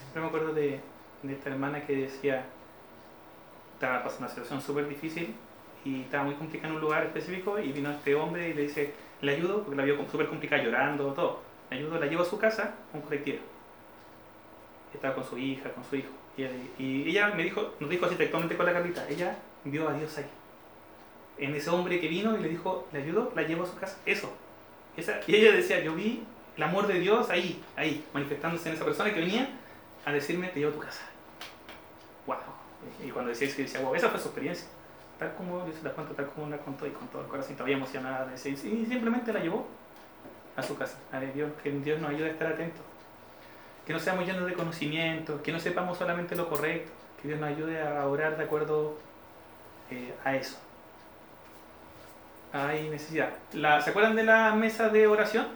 [0.00, 0.80] Siempre me acuerdo de,
[1.22, 2.44] de esta hermana que decía,
[3.74, 5.34] estaba pasando una situación súper difícil
[5.84, 8.94] y estaba muy complicada en un lugar específico y vino este hombre y le dice,
[9.20, 11.40] le ayudo, porque la vio súper complicada llorando, todo.
[11.70, 13.38] Le ayudo, la llevo a su casa con colectivo.
[14.94, 16.08] Estaba con su hija, con su hijo.
[16.36, 20.16] Y, ella- me dijo, nos dijo así textualmente con la Carlita, ella vio a Dios
[20.18, 20.26] ahí.
[21.38, 23.98] En ese hombre que vino y le dijo, le ayudo, la llevo a su casa.
[24.06, 24.32] Eso.
[24.96, 26.24] Esa, y ella decía, yo vi
[26.56, 29.48] el amor de Dios ahí, ahí, manifestándose en esa persona que venía
[30.04, 31.02] a decirme, te llevo a tu casa.
[32.26, 32.36] Wow.
[33.04, 34.66] Y cuando decía eso, decía, wow, esa fue su experiencia.
[35.18, 37.76] Tal como, se la cuento tal como la contó y con todo el corazón todavía
[37.76, 38.26] emocionada.
[38.26, 39.66] de decir, Y simplemente la llevó
[40.56, 40.98] a su casa.
[41.12, 42.82] A ver, Dios, que Dios nos ayude a estar atentos.
[43.86, 46.90] Que no seamos llenos de conocimiento, que no sepamos solamente lo correcto,
[47.22, 48.98] que Dios nos ayude a orar de acuerdo
[49.90, 50.58] eh, a eso.
[52.52, 53.30] Hay necesidad.
[53.52, 55.46] ¿Se acuerdan de la mesa de oración?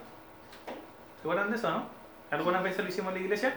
[1.21, 1.85] ¿Se acuerdan de eso, no?
[2.31, 3.53] Algunas veces lo hicimos en la iglesia.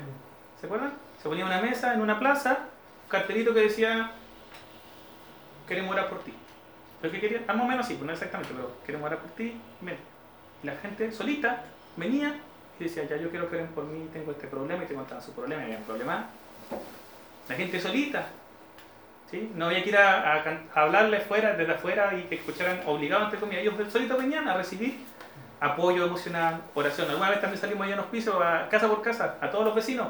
[0.60, 0.92] ¿Se acuerdan?
[1.22, 2.58] Se ponía una mesa en una plaza,
[3.04, 4.10] un cartelito que decía,
[5.68, 6.34] queremos orar por ti.
[7.02, 9.56] Lo que querían, más o menos sí, pues no exactamente, pero queremos orar por ti.
[10.62, 11.64] Y la gente solita
[11.96, 12.40] venía
[12.78, 15.22] y decía, ya yo quiero que oren por mí, tengo este problema, y te contaban
[15.22, 16.26] su problema, y había un problema.
[17.48, 18.26] La gente solita,
[19.30, 19.52] ¿sí?
[19.54, 23.62] No había que ir a hablarle fuera, desde afuera y que escucharan obligados, entre comillas.
[23.62, 24.98] Ellos solitos venían a recibir
[25.64, 27.08] apoyo emocional, oración.
[27.10, 29.74] Alguna vez también salimos allá en los pisos, a, casa por casa, a todos los
[29.74, 30.08] vecinos,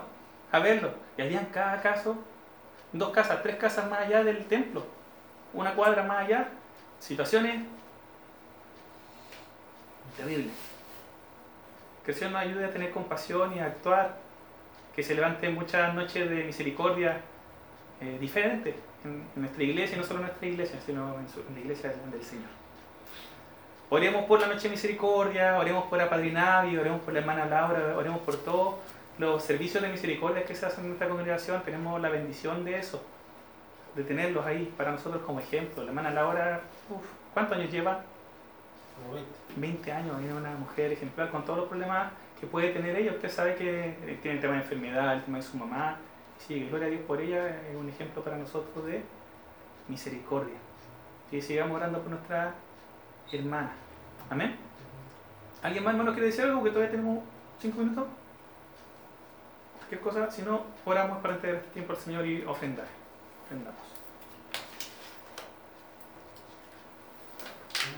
[0.50, 0.90] a verlo.
[1.16, 2.16] Y habían cada caso,
[2.92, 4.84] dos casas, tres casas más allá del templo,
[5.52, 6.48] una cuadra más allá,
[6.98, 7.62] situaciones
[10.16, 10.73] terribles.
[12.04, 14.16] Que el Señor nos ayude a tener compasión y a actuar,
[14.94, 17.20] que se levanten muchas noches de misericordia
[18.00, 18.74] eh, diferentes
[19.04, 21.60] en, en nuestra iglesia, y no solo en nuestra iglesia, sino en, su- en la
[21.60, 22.48] iglesia del, del Señor.
[23.90, 28.20] Oremos por la noche de misericordia, oremos por Apadrinavi, oremos por la hermana Laura, oremos
[28.20, 28.76] por todos
[29.18, 31.62] los servicios de misericordia que se hacen en nuestra congregación.
[31.62, 33.02] Tenemos la bendición de eso,
[33.94, 35.82] de tenerlos ahí para nosotros como ejemplo.
[35.84, 36.60] La hermana Laura,
[36.90, 37.02] uf,
[37.34, 38.02] ¿cuántos años lleva?
[38.96, 39.30] Como 20.
[39.56, 43.12] 20 años, es una mujer ejemplar con todos los problemas que puede tener ella.
[43.12, 45.98] Usted sabe que eh, tiene el tema de enfermedad, el tema de su mamá.
[46.38, 49.02] Sí, gloria a Dios por ella, es un ejemplo para nosotros de
[49.88, 50.56] misericordia.
[51.30, 52.54] Y sigamos orando por nuestra
[53.32, 53.72] hermana.
[54.30, 54.56] Amén.
[55.62, 56.62] ¿Alguien más, hermano, quiere decir algo?
[56.62, 57.24] Que todavía tenemos
[57.60, 58.06] 5 minutos.
[59.78, 62.86] Cualquier cosa, si no, oramos para entregar este tiempo al Señor y ofrendar.
[63.44, 63.93] Ofrendamos.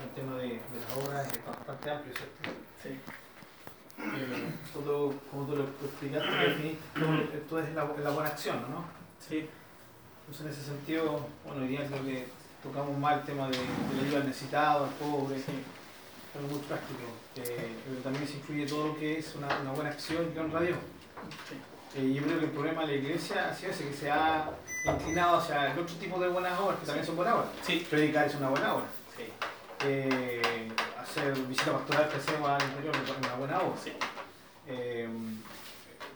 [0.03, 2.59] El tema de, de la obra es bastante amplio, ¿cierto?
[2.83, 2.89] Sí.
[3.99, 8.85] Eh, todo, como tú lo explicaste, definiste, todo, esto es la, la buena acción, ¿no?
[9.27, 9.49] Sí.
[10.29, 12.27] Entonces, en ese sentido, bueno, hoy día creo que
[12.61, 15.63] tocamos más el tema de, de la ayuda al necesitado, al pobre, Sí.
[16.35, 16.99] algo muy práctico.
[17.37, 20.59] Eh, pero también se incluye todo lo que es una, una buena acción que honra
[20.59, 20.77] a Dios.
[21.49, 21.55] Sí.
[21.99, 24.51] Eh, yo creo que el problema de la iglesia ha sido ese, que se ha
[24.85, 27.47] inclinado hacia el otro tipo de buenas obras, que también son buenas obras.
[27.63, 27.87] Sí.
[27.89, 28.85] Predicar es una buena obra.
[29.15, 29.23] Sí.
[29.83, 33.79] Eh, hacer visita pastoral que hacemos al interior es una buena obra.
[33.83, 33.91] Sí.
[34.67, 35.07] Eh,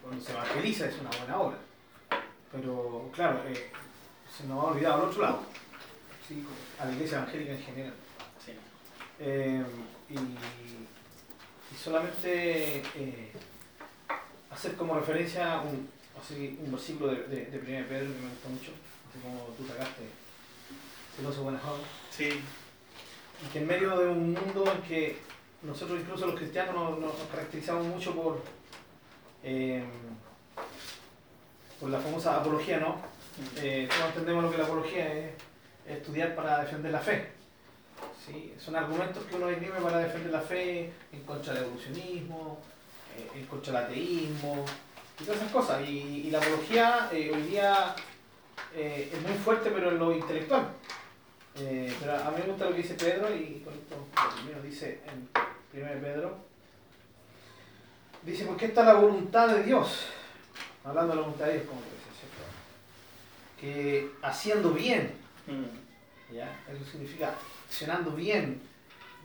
[0.02, 1.56] cuando se evangeliza es una buena obra.
[2.50, 3.70] Pero claro, eh,
[4.36, 5.42] se nos ha olvidado al otro lado,
[6.28, 6.44] ¿sí?
[6.78, 7.94] a la iglesia evangélica en general.
[8.44, 8.52] Sí.
[10.10, 12.82] Y, y solamente
[14.50, 15.88] hacer como referencia un,
[16.20, 18.72] así, un versículo de, de, de 1 Pedro que me gusta mucho,
[19.08, 20.02] así como tú sacaste,
[21.16, 21.86] celoso buenas obras.
[22.10, 22.42] Sí.
[23.44, 25.18] Y que en medio de un mundo en que
[25.62, 28.42] nosotros incluso los cristianos nos, nos caracterizamos mucho por,
[29.42, 29.84] eh,
[31.80, 32.96] por la famosa apología, ¿no?
[33.56, 35.32] Eh, todos entendemos lo que la apología es,
[35.86, 37.32] es estudiar para defender la fe.
[38.26, 38.54] ¿sí?
[38.58, 42.58] Son argumentos que uno esgrime para defender la fe en contra del evolucionismo,
[43.16, 44.64] eh, en contra del ateísmo
[45.20, 45.82] y todas esas cosas.
[45.88, 47.94] Y, y la apología eh, hoy día
[48.74, 50.68] eh, es muy fuerte, pero en lo intelectual.
[51.56, 54.06] Eh, pero a mí me gusta lo que dice Pedro y con esto
[54.36, 55.28] primero dice en
[55.80, 56.36] 1 Pedro.
[58.22, 60.06] Dice, porque esta es la voluntad de Dios.
[60.84, 62.42] Hablando de la voluntad de Dios, como dice, ¿cierto?
[63.60, 66.34] Que haciendo bien, Mm.
[66.34, 66.60] ¿ya?
[66.72, 67.34] Eso significa
[67.66, 68.62] accionando bien,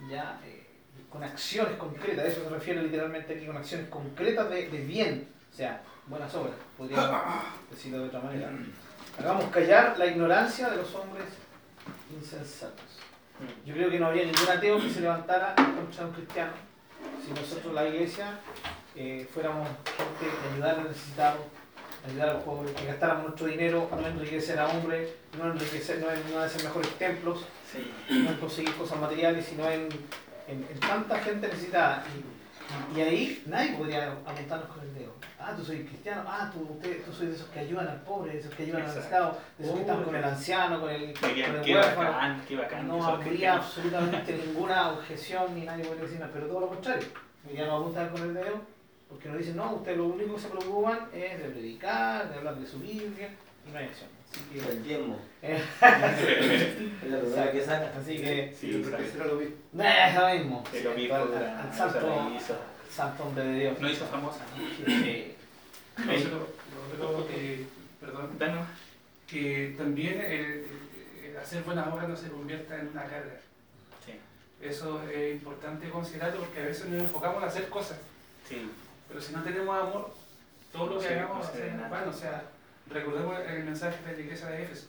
[0.10, 0.40] ¿ya?
[0.44, 0.66] Eh,
[1.12, 5.30] con acciones concretas, a eso se refiere literalmente aquí, con acciones concretas de, de bien,
[5.54, 7.22] o sea, buenas obras, podríamos
[7.70, 8.50] decirlo de otra manera.
[9.20, 11.26] Hagamos callar la ignorancia de los hombres
[12.16, 12.86] insensatos.
[13.66, 16.68] Yo creo que no habría ningún ateo que se levantara en contra de un cristiano
[17.26, 18.40] si nosotros, la iglesia,
[18.96, 21.46] eh, fuéramos gente de ayudar al necesitado,
[22.08, 26.12] ayudar a los pobres, que gastáramos nuestro dinero, no enriquecer a hombres, no enriquecer, no
[26.12, 27.92] en, no hacer mejores templos, Sí.
[28.10, 29.90] no en conseguir cosas materiales, sino en,
[30.48, 32.06] en, en tanta gente necesitada.
[32.16, 32.37] Y,
[32.96, 35.14] y ahí nadie podría apuntarnos con el dedo.
[35.40, 38.34] Ah, tú soy cristiano, ah, tú, usted, tú soy de esos que ayudan al pobre,
[38.34, 39.06] de esos que ayudan al Exacto.
[39.08, 42.12] necesitado, de esos que están con el anciano, con el, con el qué huérfano.
[42.12, 42.88] bacán, qué bacán.
[42.88, 47.08] No habría absolutamente ninguna objeción ni nadie podría decir nada, pero todo lo contrario.
[47.56, 48.62] Ya nos apuntan con el dedo
[49.08, 52.56] porque nos dicen, no, ustedes lo único que se preocupan es de predicar, de hablar
[52.56, 53.30] de su Biblia
[53.66, 54.10] y no hay acción.
[54.32, 55.20] Así que, El diezmo.
[55.42, 57.92] Es la primera que saca.
[58.00, 59.56] así que Sí, que será lo mismo.
[59.84, 60.64] es lo mismo.
[60.72, 61.16] Que lo mismo,
[61.76, 62.54] santo, hizo.
[62.54, 63.80] al santo hombre de Dios.
[63.80, 64.40] No hizo famosa.
[64.76, 65.34] Sí.
[65.98, 66.48] No, pero
[67.00, 67.66] lo otro, eh,
[68.00, 68.68] perdón, Danos.
[69.28, 70.68] que también el,
[71.26, 73.40] el hacer buenas obras no se convierta en una carga.
[74.06, 74.14] Sí.
[74.62, 77.98] Eso es importante considerarlo porque a veces nos enfocamos en hacer cosas,
[78.48, 78.70] Sí.
[79.08, 80.14] pero si no tenemos amor,
[80.72, 82.10] todo lo que Sí, hagamos va a se ser en vano.
[82.12, 82.44] O sea,
[82.90, 84.88] recordemos el mensaje de la iglesia de Éfeso.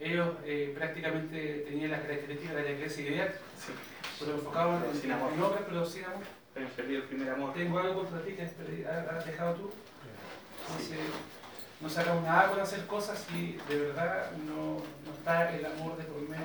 [0.00, 3.72] Ellos eh, prácticamente tenían las características de la iglesia ideal, Sí.
[4.20, 5.32] pero enfocaban en, Sin amor.
[5.32, 6.22] en obras, pero sin amor.
[6.54, 7.52] Pero perdí el primer amor.
[7.54, 9.70] Tengo algo contra ti que has perdido- has dejado tú.
[10.68, 10.98] Entonces,
[11.80, 16.04] no sacamos nada con hacer cosas si de verdad no, no está el amor de
[16.04, 16.44] por medio.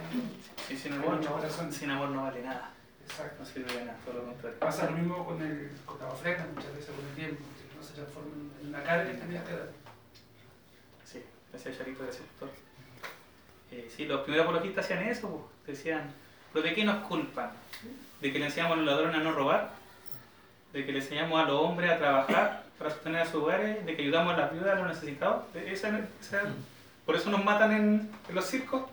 [0.68, 1.72] Sí, sin amor, no, corazón.
[1.72, 2.72] sin amor no vale nada.
[3.04, 3.36] Exacto.
[3.40, 4.60] No sirve de nada, todo lo contrario.
[4.60, 7.84] Pasa lo mismo con, el, con la ofrenda muchas veces con el tiempo, que no
[7.84, 8.30] se transforma
[8.62, 9.70] en una carga que tenías que dar.
[11.54, 12.50] Gracias Charito, gracias doctor.
[13.72, 15.50] Eh, sí, los primeros apologistas hacían eso, po.
[15.66, 16.12] decían,
[16.52, 17.52] ¿pero de qué nos culpan?
[18.22, 19.72] ¿De que le enseñamos a los ladrones a no robar?
[20.74, 23.86] ¿De que le enseñamos a los hombres a trabajar para sostener a sus hogares?
[23.86, 25.52] ¿De que ayudamos a las viudas, a los necesitados?
[25.54, 26.44] De- esa- esa-
[27.06, 28.84] ¿Por eso nos matan en, en los circos?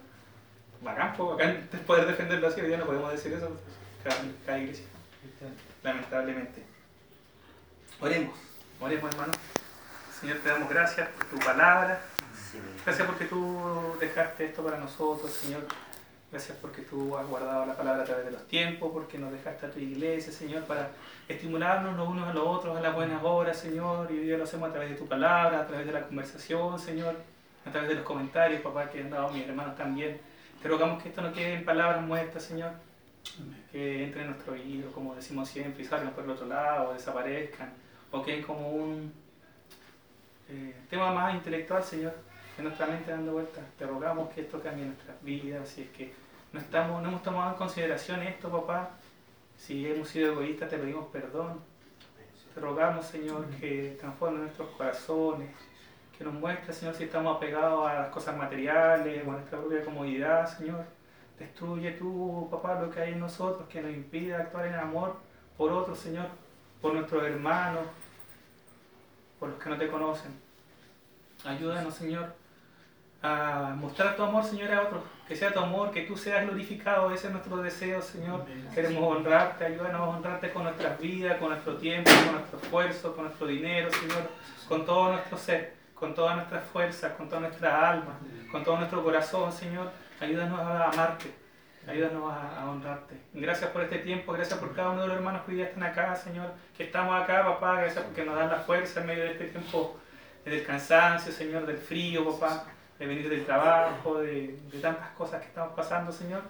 [0.82, 3.54] Bacán, pues, bacán poder defenderlo así, hoy día no podemos decir eso,
[4.02, 4.16] cada,
[4.46, 4.86] cada iglesia,
[5.82, 6.62] lamentablemente.
[8.00, 8.34] Oremos,
[8.80, 9.32] oremos hermano.
[10.20, 12.00] Señor, te damos gracias por tu palabra.
[12.84, 15.62] Gracias porque tú dejaste esto para nosotros, Señor.
[16.30, 19.66] Gracias porque tú has guardado la palabra a través de los tiempos, porque nos dejaste
[19.66, 20.90] a tu iglesia, Señor, para
[21.28, 24.10] estimularnos los unos a los otros a las buenas obras, Señor.
[24.10, 26.78] Y hoy día lo hacemos a través de tu palabra, a través de la conversación,
[26.78, 27.16] Señor,
[27.66, 30.20] a través de los comentarios, papá, que han dado mis hermanos también.
[30.62, 32.72] Te rogamos que esto no quede en palabras muertas, Señor.
[33.70, 36.94] Que entre en nuestro oído, como decimos siempre, y salgan por el otro lado, o
[36.94, 37.72] desaparezcan,
[38.10, 39.12] o queden como un
[40.48, 42.29] eh, tema más intelectual, Señor
[42.60, 43.64] en nuestra mente dando vueltas.
[43.78, 46.12] Te rogamos que esto cambie nuestras vidas, si es que
[46.52, 48.90] no, estamos, no hemos tomado en consideración esto, papá,
[49.56, 51.60] si hemos sido egoístas, te pedimos perdón.
[52.54, 55.50] Te rogamos, Señor, que transforme nuestros corazones,
[56.16, 59.84] que nos muestre, Señor, si estamos apegados a las cosas materiales o a nuestra propia
[59.84, 60.84] comodidad, Señor.
[61.38, 65.16] Destruye tú, papá, lo que hay en nosotros que nos impide actuar en amor
[65.56, 66.26] por otros, Señor,
[66.82, 67.84] por nuestros hermanos,
[69.38, 70.32] por los que no te conocen.
[71.44, 72.34] Ayúdanos, Señor,
[73.22, 75.02] a mostrar tu amor, Señor, a otros.
[75.28, 77.12] Que sea tu amor, que tú seas glorificado.
[77.12, 78.44] Ese es nuestro deseo, Señor.
[78.74, 83.24] Queremos honrarte, ayúdanos a honrarte con nuestras vidas, con nuestro tiempo, con nuestro esfuerzo, con
[83.26, 84.28] nuestro dinero, Señor,
[84.68, 88.18] con todo nuestro ser, con todas nuestras fuerzas, con toda nuestra alma,
[88.50, 89.90] con todo nuestro corazón, Señor.
[90.18, 91.32] Ayúdanos a amarte,
[91.86, 93.20] ayúdanos a, a honrarte.
[93.32, 95.84] Gracias por este tiempo, gracias por cada uno de los hermanos que hoy día están
[95.84, 97.82] acá, Señor, que estamos acá, papá.
[97.82, 99.96] Gracias porque nos dan la fuerza en medio de este tiempo
[100.44, 102.66] del cansancio, Señor, del frío, papá
[103.00, 106.42] de venir del trabajo, de, de tantas cosas que estamos pasando, Señor.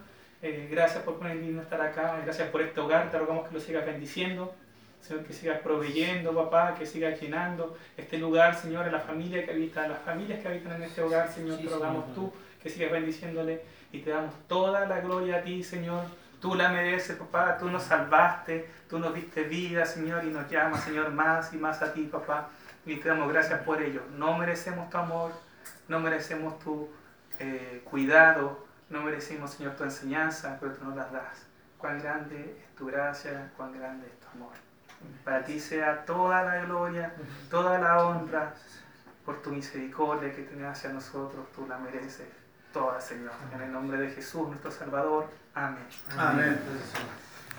[0.43, 3.60] Eh, gracias por poner digno estar acá, gracias por este hogar, te rogamos que lo
[3.60, 4.52] sigas bendiciendo,
[5.01, 9.52] Señor, que sigas proveyendo, papá, que sigas llenando este lugar, Señor, a la familia que
[9.52, 12.68] habita, a las familias que habitan en este hogar, Señor, Sí, te rogamos tú que
[12.68, 13.62] sigas bendiciéndole
[13.93, 16.05] y te damos toda la gloria a ti, Señor.
[16.40, 20.82] Tú la mereces, papá, tú nos salvaste, tú nos diste vida, Señor, y nos llamas,
[20.82, 22.48] Señor, más y más a ti, papá.
[22.86, 24.01] Y te damos gracias por ello.
[24.16, 25.32] No merecemos tu amor,
[25.91, 26.89] no merecemos tu
[27.41, 31.47] eh, cuidado, no merecemos, Señor, tu enseñanza, pero tú nos las das.
[31.79, 34.53] Cuán grande es tu gracia, cuán grande es tu amor.
[35.25, 37.12] Para ti sea toda la gloria,
[37.51, 38.55] toda la honra,
[39.25, 42.29] por tu misericordia que tienes hacia nosotros, tú la mereces
[42.73, 43.33] toda, Señor.
[43.53, 45.29] En el nombre de Jesús, nuestro Salvador.
[45.55, 45.87] Amén.
[46.17, 46.61] Amén.